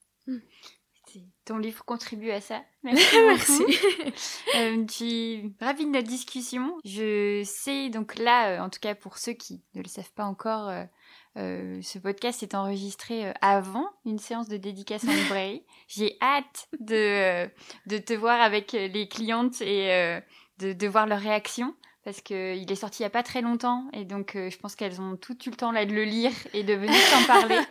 ton 1.47 1.57
livre 1.57 1.83
contribue 1.85 2.31
à 2.31 2.41
ça. 2.41 2.61
Merci. 2.83 3.63
euh, 4.57 4.85
tu 4.85 5.53
ravi 5.61 5.85
de 5.85 5.91
notre 5.91 6.07
discussion. 6.07 6.77
Je 6.83 7.41
sais 7.45 7.89
donc 7.89 8.17
là, 8.17 8.49
euh, 8.49 8.59
en 8.59 8.69
tout 8.69 8.79
cas 8.81 8.95
pour 8.95 9.17
ceux 9.17 9.31
qui 9.31 9.63
ne 9.73 9.81
le 9.81 9.87
savent 9.87 10.11
pas 10.11 10.25
encore, 10.25 10.67
euh, 10.67 10.83
euh, 11.37 11.79
ce 11.81 11.99
podcast 11.99 12.43
est 12.43 12.53
enregistré 12.53 13.33
avant 13.41 13.87
une 14.05 14.19
séance 14.19 14.49
de 14.49 14.57
dédicace 14.57 15.05
en 15.05 15.11
librairie. 15.13 15.63
J'ai 15.87 16.17
hâte 16.21 16.67
de 16.79 17.47
de 17.85 17.97
te 17.97 18.13
voir 18.13 18.41
avec 18.41 18.73
les 18.73 19.07
clientes 19.07 19.61
et 19.61 20.19
de, 20.59 20.73
de 20.73 20.87
voir 20.87 21.07
leurs 21.07 21.21
réactions 21.21 21.75
parce 22.07 22.21
qu'il 22.21 22.71
est 22.71 22.75
sorti 22.75 23.01
il 23.01 23.03
n'y 23.03 23.07
a 23.07 23.09
pas 23.09 23.21
très 23.21 23.41
longtemps 23.41 23.89
et 23.91 24.05
donc 24.05 24.37
euh, 24.37 24.49
je 24.49 24.57
pense 24.57 24.77
qu'elles 24.77 25.01
ont 25.01 25.17
tout 25.17 25.37
eu 25.45 25.49
le 25.49 25.57
temps 25.57 25.73
là 25.73 25.85
de 25.85 25.91
le 25.93 26.05
lire 26.05 26.31
et 26.53 26.63
de 26.63 26.73
venir 26.73 26.95
t'en 27.11 27.25
parler. 27.27 27.59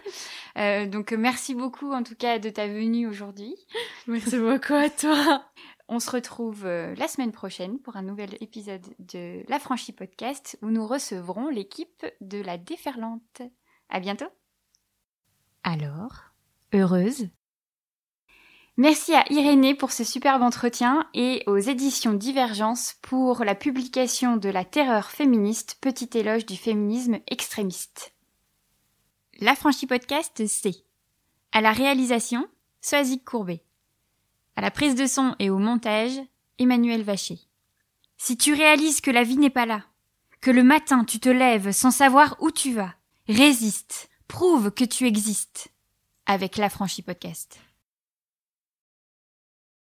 Euh, 0.58 0.86
donc 0.86 1.12
euh, 1.12 1.18
merci 1.18 1.54
beaucoup 1.54 1.92
en 1.92 2.02
tout 2.02 2.14
cas 2.14 2.38
de 2.38 2.48
ta 2.48 2.66
venue 2.66 3.06
aujourd'hui. 3.06 3.54
Merci 4.06 4.38
beaucoup 4.38 4.72
à 4.72 4.88
toi. 4.88 5.44
On 5.86 6.00
se 6.00 6.10
retrouve 6.10 6.64
la 6.64 7.08
semaine 7.08 7.30
prochaine 7.30 7.78
pour 7.78 7.96
un 7.96 8.02
nouvel 8.02 8.38
épisode 8.40 8.86
de 8.98 9.42
La 9.50 9.58
Franchie 9.58 9.92
Podcast 9.92 10.58
où 10.62 10.70
nous 10.70 10.86
recevrons 10.86 11.50
l'équipe 11.50 12.06
de 12.22 12.40
la 12.40 12.56
Déferlante. 12.56 13.42
À 13.90 14.00
bientôt. 14.00 14.30
Alors, 15.62 16.32
heureuse 16.72 17.28
Merci 18.78 19.14
à 19.14 19.24
Irénée 19.32 19.74
pour 19.74 19.90
ce 19.90 20.04
superbe 20.04 20.42
entretien 20.42 21.08
et 21.14 21.42
aux 21.46 21.56
éditions 21.56 22.12
Divergence 22.12 22.96
pour 23.00 23.42
la 23.42 23.54
publication 23.54 24.36
de 24.36 24.50
La 24.50 24.66
terreur 24.66 25.10
féministe, 25.10 25.78
petit 25.80 26.10
éloge 26.12 26.44
du 26.44 26.58
féminisme 26.58 27.18
extrémiste. 27.26 28.12
L'affranchi 29.40 29.86
podcast, 29.86 30.46
c'est 30.46 30.84
à 31.52 31.62
la 31.62 31.72
réalisation, 31.72 32.46
Soazic 32.82 33.24
Courbet. 33.24 33.64
À 34.56 34.60
la 34.60 34.70
prise 34.70 34.94
de 34.94 35.06
son 35.06 35.34
et 35.38 35.48
au 35.48 35.56
montage, 35.56 36.20
Emmanuel 36.58 37.02
Vacher. 37.02 37.38
Si 38.18 38.36
tu 38.36 38.52
réalises 38.52 39.00
que 39.00 39.10
la 39.10 39.22
vie 39.22 39.38
n'est 39.38 39.48
pas 39.48 39.64
là, 39.64 39.84
que 40.42 40.50
le 40.50 40.62
matin 40.62 41.04
tu 41.04 41.18
te 41.18 41.30
lèves 41.30 41.72
sans 41.72 41.90
savoir 41.90 42.36
où 42.40 42.50
tu 42.50 42.74
vas, 42.74 42.92
résiste, 43.26 44.10
prouve 44.28 44.70
que 44.70 44.84
tu 44.84 45.06
existes 45.06 45.68
avec 46.26 46.58
l'affranchi 46.58 47.00
podcast. 47.00 47.58